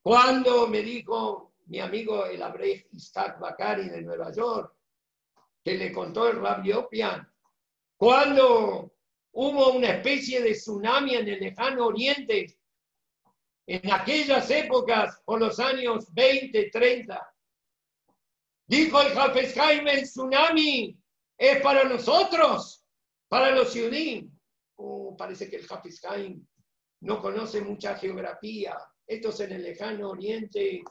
Cuando 0.01 0.67
me 0.67 0.81
dijo 0.81 1.55
mi 1.65 1.79
amigo 1.79 2.25
el 2.25 2.41
Abrej 2.41 2.87
Isaac 2.91 3.39
Bakari 3.39 3.89
de 3.89 4.01
Nueva 4.01 4.31
York, 4.31 4.73
que 5.63 5.77
le 5.77 5.91
contó 5.91 6.29
el 6.29 6.39
Rabbi 6.39 6.71
Opian, 6.71 7.29
cuando 7.97 8.93
hubo 9.31 9.73
una 9.73 9.89
especie 9.89 10.41
de 10.41 10.51
tsunami 10.51 11.15
en 11.15 11.27
el 11.27 11.39
lejano 11.39 11.87
oriente, 11.87 12.57
en 13.65 13.91
aquellas 13.91 14.49
épocas, 14.49 15.21
por 15.25 15.41
los 15.41 15.59
años 15.59 16.13
20, 16.13 16.69
30, 16.69 17.35
dijo 18.67 19.01
el 19.01 19.13
Jaime, 19.53 19.93
el 19.93 20.03
tsunami 20.03 20.97
es 21.37 21.61
para 21.61 21.85
nosotros, 21.85 22.85
para 23.27 23.51
los 23.51 23.71
ciudadanos. 23.71 24.31
Oh, 24.75 25.15
parece 25.17 25.49
que 25.49 25.55
el 25.57 25.67
Jaime 25.67 26.41
no 27.01 27.21
conoce 27.21 27.61
mucha 27.61 27.95
geografía. 27.95 28.77
Esto 29.05 29.29
es 29.29 29.39
en 29.39 29.53
el 29.53 29.63
lejano 29.63 30.09
oriente, 30.09 30.83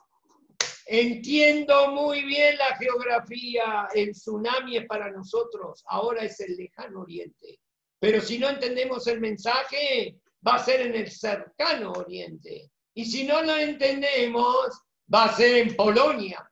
Entiendo 0.88 1.90
muy 1.90 2.22
bien 2.22 2.56
la 2.58 2.76
geografía, 2.76 3.88
el 3.92 4.12
tsunami 4.12 4.76
es 4.76 4.86
para 4.86 5.10
nosotros, 5.10 5.82
ahora 5.86 6.22
es 6.22 6.38
el 6.38 6.56
lejano 6.56 7.00
oriente. 7.00 7.58
Pero 7.98 8.20
si 8.20 8.38
no 8.38 8.48
entendemos 8.48 9.04
el 9.08 9.20
mensaje, 9.20 10.20
va 10.46 10.54
a 10.54 10.64
ser 10.64 10.82
en 10.82 10.94
el 10.94 11.10
cercano 11.10 11.90
oriente. 11.90 12.70
Y 12.94 13.04
si 13.04 13.24
no 13.24 13.42
lo 13.42 13.56
entendemos, 13.56 14.80
va 15.12 15.24
a 15.24 15.36
ser 15.36 15.56
en 15.56 15.74
Polonia, 15.74 16.48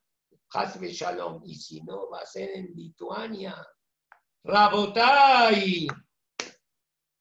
Hasbe 0.55 0.93
Shalom. 0.93 1.43
Y 1.45 1.57
si 1.57 1.81
no, 1.83 2.09
va 2.11 2.21
a 2.21 2.27
ser 2.27 2.51
en 2.51 2.73
Lituania. 2.75 3.55
Rabotai. 4.45 5.89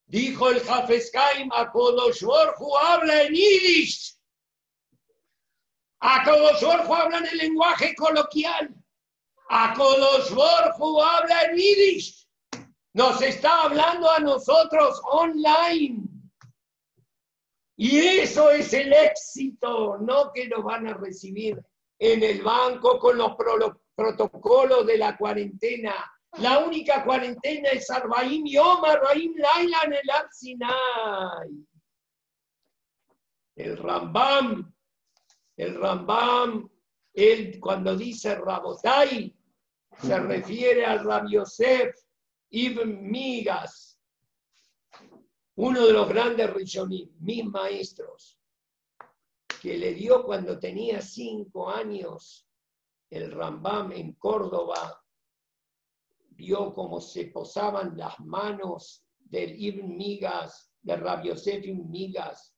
Dijo 0.06 0.50
el 0.50 0.60
Jafeskaim 0.60 1.50
a 1.52 1.70
Kodoshorju, 1.72 2.76
habla 2.76 3.22
en 3.22 3.34
Yiddish. 3.34 4.14
A 6.00 6.22
Borjo 6.24 6.94
habla 6.94 7.18
en 7.18 7.26
el 7.26 7.38
lenguaje 7.38 7.94
coloquial. 7.96 8.74
A 9.48 9.74
Borjo 9.74 11.02
habla 11.02 11.42
en 11.42 11.56
Yiddish. 11.56 12.28
Nos 12.92 13.20
está 13.22 13.62
hablando 13.62 14.08
a 14.10 14.18
nosotros 14.18 15.00
online. 15.10 16.04
Y 17.76 17.98
eso 17.98 18.50
es 18.50 18.72
el 18.72 18.92
éxito, 18.92 19.98
no 19.98 20.30
que 20.32 20.46
nos 20.46 20.62
van 20.62 20.86
a 20.86 20.94
recibir 20.94 21.60
en 22.06 22.22
el 22.22 22.42
banco 22.42 22.98
con 22.98 23.16
los 23.16 23.32
protocolos 23.94 24.86
de 24.86 24.98
la 24.98 25.16
cuarentena. 25.16 25.94
La 26.38 26.58
única 26.58 27.02
cuarentena 27.02 27.70
es 27.70 27.88
Arbaim 27.90 28.44
Yom, 28.44 28.84
Arbaim 28.84 29.34
Laila 29.34 29.78
en 29.86 29.92
el 29.94 30.10
Arsinai. 30.10 31.66
El 33.56 33.78
Rambam, 33.78 34.74
el 35.56 35.80
Rambam, 35.80 36.68
él 37.14 37.58
cuando 37.58 37.96
dice 37.96 38.34
Rabotai, 38.34 39.34
se 40.02 40.18
refiere 40.18 40.84
al 40.84 41.04
Rab 41.04 41.26
Yosef 41.30 41.94
Ibn 42.50 43.10
Migas, 43.10 43.98
uno 45.54 45.86
de 45.86 45.92
los 45.92 46.08
grandes 46.08 46.52
Rishonim, 46.52 47.08
mis 47.20 47.46
maestros, 47.46 48.38
que 49.64 49.78
le 49.78 49.94
dio 49.94 50.26
cuando 50.26 50.58
tenía 50.58 51.00
cinco 51.00 51.70
años 51.70 52.46
el 53.08 53.32
Rambam 53.32 53.92
en 53.92 54.12
Córdoba, 54.12 55.02
vio 56.32 56.74
cómo 56.74 57.00
se 57.00 57.28
posaban 57.28 57.96
las 57.96 58.20
manos 58.20 59.06
del 59.18 59.58
Ibn 59.58 59.96
Migas, 59.96 60.70
del 60.82 61.00
Rabbi 61.00 61.28
Yosef 61.28 61.64
Ibn 61.64 61.90
Migas, 61.90 62.54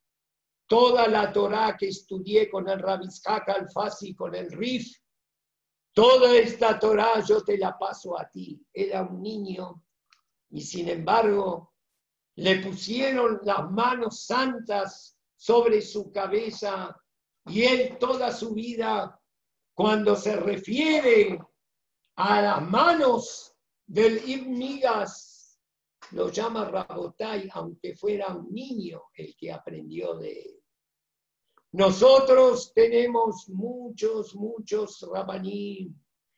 toda 0.67 1.07
la 1.07 1.33
Torá 1.33 1.77
que 1.79 1.87
estudié 1.87 2.51
con 2.51 2.69
el 2.69 2.81
Rabbi 2.81 3.07
Al-Fasi, 3.25 4.13
con 4.17 4.35
el 4.35 4.51
Rif, 4.51 4.93
toda 5.93 6.37
esta 6.37 6.77
Torá 6.77 7.21
yo 7.25 7.41
te 7.45 7.57
la 7.57 7.79
paso 7.79 8.19
a 8.19 8.29
ti. 8.29 8.61
Era 8.73 9.03
un 9.03 9.23
niño 9.23 9.81
y 10.51 10.61
sin 10.61 10.89
embargo 10.89 11.73
le 12.35 12.57
pusieron 12.57 13.39
las 13.45 13.71
manos 13.71 14.25
santas 14.25 15.16
sobre 15.37 15.83
su 15.83 16.11
cabeza 16.11 16.97
y 17.47 17.63
él 17.63 17.97
toda 17.99 18.33
su 18.33 18.55
vida, 18.55 19.21
cuando 19.75 20.17
se 20.17 20.37
refiere 20.37 21.39
a 22.17 22.43
las 22.43 22.63
manos 22.69 23.55
del 23.87 24.29
Ibn 24.29 24.59
Migas, 24.59 25.59
lo 26.13 26.31
llama 26.31 26.65
Rabotai, 26.65 27.49
aunque 27.53 27.95
fuera 27.95 28.35
un 28.35 28.53
niño 28.53 29.03
el 29.15 29.37
que 29.37 29.53
aprendió 29.53 30.15
de 30.15 30.33
él. 30.33 30.63
Nosotros 31.73 32.73
tenemos 32.75 33.49
muchos, 33.49 34.35
muchos 34.35 35.07
rabanim, 35.13 35.95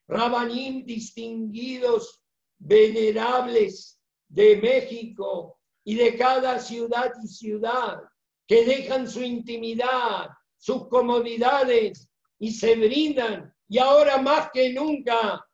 rabanim 0.09 0.85
distinguidos, 0.85 2.23
venerables 2.59 4.01
de 4.27 4.57
México 4.57 5.61
y 5.85 5.95
de 5.95 6.17
cada 6.17 6.59
ciudad 6.59 7.13
y 7.23 7.29
ciudad, 7.29 8.03
que 8.49 8.65
dejan 8.65 9.09
su 9.09 9.23
intimidad, 9.23 10.31
sus 10.57 10.89
comodidades 10.89 12.11
y 12.39 12.51
se 12.51 12.75
brindan, 12.77 13.55
y 13.69 13.79
ahora 13.79 14.17
más 14.23 14.51
que 14.51 14.73
nunca, 14.73 15.47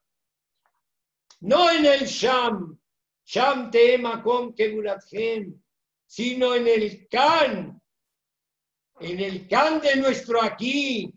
no 1.41 1.71
en 1.71 1.85
el 1.85 2.07
Sham, 2.07 2.79
Sham 3.25 3.71
Tema 3.71 4.23
con 4.23 4.55
Keburathem, 4.55 5.61
sino 6.07 6.55
en 6.55 6.69
el 6.69 7.09
Kan, 7.09 7.83
en 9.01 9.21
el 9.21 9.49
can 9.49 9.81
de 9.81 9.97
nuestro 9.97 10.41
aquí 10.41 11.13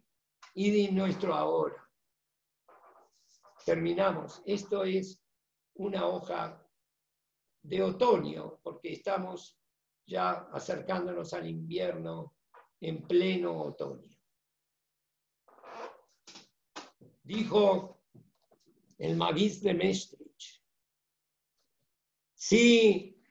y 0.56 0.72
de 0.72 0.92
nuestro 0.92 1.36
ahora. 1.36 1.88
Terminamos. 3.64 4.42
Esto 4.46 4.84
es 4.84 5.22
una 5.76 6.08
hoja 6.08 6.60
de 7.62 7.84
otoño, 7.84 8.60
porque 8.64 8.94
estamos 8.94 9.57
ya 10.08 10.48
acercándonos 10.54 11.34
al 11.34 11.48
invierno 11.48 12.34
en 12.80 13.04
pleno 13.04 13.62
otoño. 13.62 14.18
Dijo 17.24 18.02
el 18.98 19.18
Magis 19.18 19.62
de 19.62 19.74
Mestrich, 19.74 20.64
si 22.34 23.22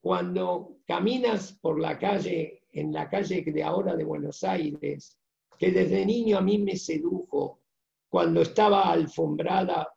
cuando 0.00 0.80
caminas 0.86 1.52
por 1.54 1.80
la 1.80 1.98
calle 1.98 2.64
en 2.72 2.92
la 2.92 3.08
calle 3.08 3.42
de 3.42 3.62
ahora 3.62 3.96
de 3.96 4.04
Buenos 4.04 4.44
Aires, 4.44 5.18
que 5.58 5.72
desde 5.72 6.04
niño 6.04 6.36
a 6.36 6.42
mí 6.42 6.58
me 6.58 6.76
sedujo 6.76 7.62
cuando 8.10 8.42
estaba 8.42 8.90
alfombrada 8.90 9.88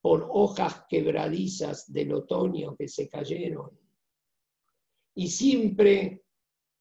por 0.00 0.26
hojas 0.30 0.84
quebradizas 0.88 1.92
del 1.92 2.14
otoño 2.14 2.74
que 2.74 2.88
se 2.88 3.08
cayeron. 3.08 3.81
Y 5.14 5.28
siempre 5.28 6.22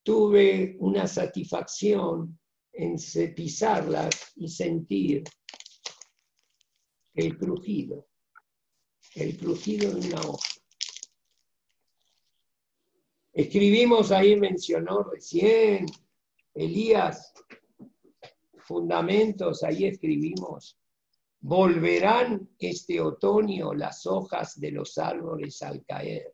tuve 0.03 0.76
una 0.80 1.08
satisfacción 1.08 2.40
en 2.74 2.95
pisarlas 3.36 4.32
y 4.36 4.48
sentir 4.48 5.24
el 7.14 7.38
crujido, 7.38 8.08
el 9.16 9.38
crujido 9.38 9.94
de 9.94 10.08
una 10.08 10.22
hoja. 10.22 10.49
Escribimos 13.34 14.12
ahí, 14.12 14.36
mencionó 14.36 15.03
recién 15.03 15.86
Elías, 16.53 17.34
fundamentos, 18.58 19.64
ahí 19.64 19.86
escribimos, 19.86 20.78
volverán 21.40 22.49
este 22.60 22.99
otoño 22.99 23.74
las 23.74 24.06
hojas 24.06 24.60
de 24.60 24.72
los 24.72 24.98
árboles 24.98 25.62
al 25.62 25.84
caer, 25.86 26.34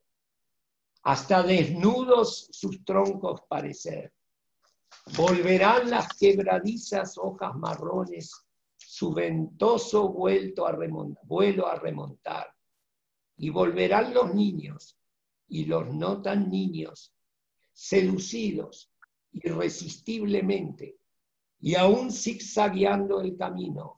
hasta 1.08 1.42
desnudos 1.42 2.50
sus 2.52 2.84
troncos 2.84 3.40
parecer. 3.48 4.12
Volverán 5.16 5.90
las 5.90 6.10
quebradizas 6.18 7.18
hojas 7.18 7.56
marrones, 7.56 8.34
su 8.76 9.14
ventoso 9.14 10.10
vuelto 10.10 10.68
a 10.68 10.76
vuelo 11.24 11.66
a 11.66 11.76
remontar, 11.76 12.54
y 13.38 13.50
volverán 13.50 14.14
los 14.14 14.36
niños 14.36 14.98
y 15.48 15.64
los 15.64 15.88
no 15.94 16.22
tan 16.22 16.50
niños, 16.50 17.14
seducidos 17.72 18.92
irresistiblemente 19.32 20.98
y 21.62 21.76
aún 21.76 22.12
zigzagueando 22.12 23.22
el 23.22 23.38
camino, 23.38 23.98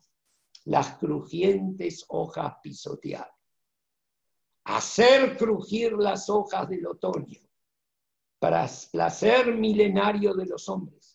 las 0.64 0.96
crujientes 0.98 2.04
hojas 2.06 2.54
pisotear. 2.62 3.28
Hacer 4.70 5.36
crujir 5.36 5.92
las 5.92 6.28
hojas 6.28 6.68
del 6.68 6.86
otoño, 6.86 7.38
para 8.38 8.68
placer 8.92 9.54
milenario 9.54 10.34
de 10.34 10.46
los 10.46 10.68
hombres, 10.68 11.12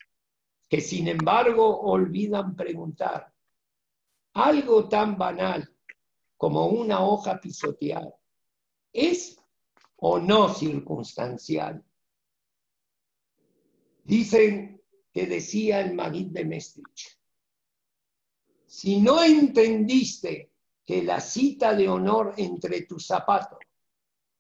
que 0.68 0.82
sin 0.82 1.07
embargo 1.07 1.82
olvidan 1.82 2.56
preguntar 2.56 3.34
algo 4.34 4.90
tan 4.90 5.18
banal 5.18 5.73
como 6.38 6.68
una 6.68 7.06
hoja 7.06 7.40
pisotear. 7.40 8.14
¿Es 8.91 9.38
o 9.98 10.19
no 10.19 10.53
circunstancial. 10.53 11.84
Dicen 14.03 14.82
que 15.11 15.26
decía 15.26 15.82
el 15.82 15.94
Magid 15.95 16.27
de 16.27 16.45
Mestrich, 16.45 17.18
si 18.65 18.99
no 18.99 19.23
entendiste 19.23 20.52
que 20.86 21.02
la 21.03 21.20
cita 21.20 21.74
de 21.74 21.90
honor 21.90 22.34
entre 22.38 22.84
tus 22.84 23.07
zapatos, 23.07 23.60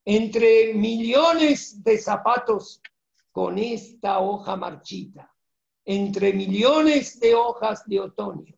entre 0.05 0.73
millones 0.75 1.83
de 1.83 1.97
zapatos 1.97 2.81
con 3.31 3.57
esta 3.57 4.19
hoja 4.19 4.55
marchita, 4.55 5.33
entre 5.83 6.33
millones 6.33 7.19
de 7.19 7.33
hojas 7.33 7.83
de 7.87 7.99
otoño, 7.99 8.55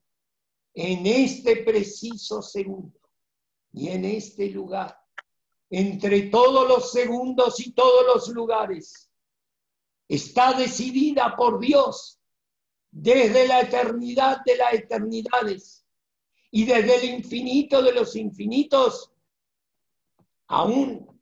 en 0.74 1.08
este 1.08 1.64
preciso 1.64 2.42
segundo 2.42 3.00
y 3.72 3.88
en 3.88 4.06
este 4.06 4.50
lugar, 4.50 5.00
entre 5.70 6.24
todos 6.24 6.68
los 6.68 6.92
segundos 6.92 7.60
y 7.66 7.72
todos 7.72 8.06
los 8.06 8.28
lugares. 8.30 9.10
Está 10.08 10.54
decidida 10.54 11.36
por 11.36 11.60
Dios 11.60 12.20
desde 12.92 13.48
la 13.48 13.62
eternidad 13.62 14.42
de 14.46 14.58
las 14.58 14.74
eternidades 14.74 15.87
y 16.52 16.66
desde 16.66 16.96
el 16.96 17.16
infinito 17.16 17.82
de 17.82 17.94
los 17.94 18.16
infinitos. 18.16 19.12
Aún 20.48 21.22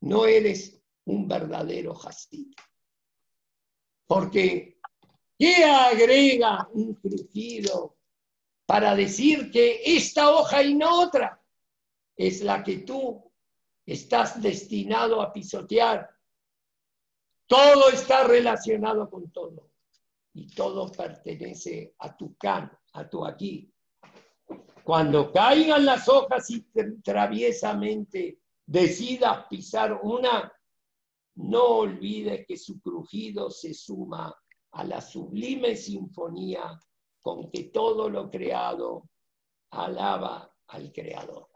no 0.00 0.26
eres 0.26 0.80
un 1.04 1.26
verdadero 1.26 1.98
Hasid. 1.98 2.52
Porque, 4.06 4.78
¿qué 5.38 5.64
agrega 5.64 6.68
un 6.72 6.94
crujido 6.94 7.96
para 8.70 8.94
decir 8.94 9.50
que 9.50 9.82
esta 9.84 10.30
hoja 10.30 10.62
y 10.62 10.74
no 10.74 11.00
otra 11.00 11.42
es 12.16 12.42
la 12.42 12.62
que 12.62 12.78
tú 12.78 13.30
estás 13.84 14.40
destinado 14.40 15.20
a 15.20 15.32
pisotear. 15.32 16.08
Todo 17.48 17.90
está 17.90 18.22
relacionado 18.22 19.10
con 19.10 19.32
todo 19.32 19.70
y 20.34 20.46
todo 20.54 20.92
pertenece 20.92 21.94
a 21.98 22.16
tu 22.16 22.36
can, 22.36 22.70
a 22.92 23.10
tu 23.10 23.26
aquí. 23.26 23.72
Cuando 24.84 25.32
caigan 25.32 25.84
las 25.84 26.08
hojas 26.08 26.50
y 26.50 26.62
traviesamente 27.02 28.38
decidas 28.66 29.46
pisar 29.48 30.00
una, 30.02 30.52
no 31.36 31.64
olvides 31.64 32.46
que 32.46 32.56
su 32.56 32.80
crujido 32.80 33.50
se 33.50 33.74
suma 33.74 34.34
a 34.72 34.84
la 34.84 35.00
sublime 35.00 35.76
sinfonía 35.76 36.78
con 37.20 37.50
que 37.50 37.64
todo 37.64 38.08
lo 38.08 38.30
creado 38.30 39.08
alaba 39.70 40.52
al 40.68 40.92
Creador. 40.92 41.48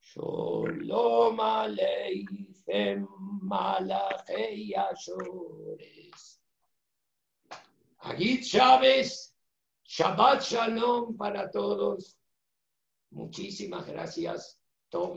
Shalom 0.00 1.38
Aleichem 1.40 3.06
Malachei 3.42 4.74
Ashores. 4.74 6.40
Agit 8.00 8.42
Chávez, 8.42 9.34
Shabbat 9.84 10.42
Shalom 10.42 11.16
para 11.16 11.50
todos. 11.50 12.16
Muchísimas 13.12 13.86
gracias 13.86 14.61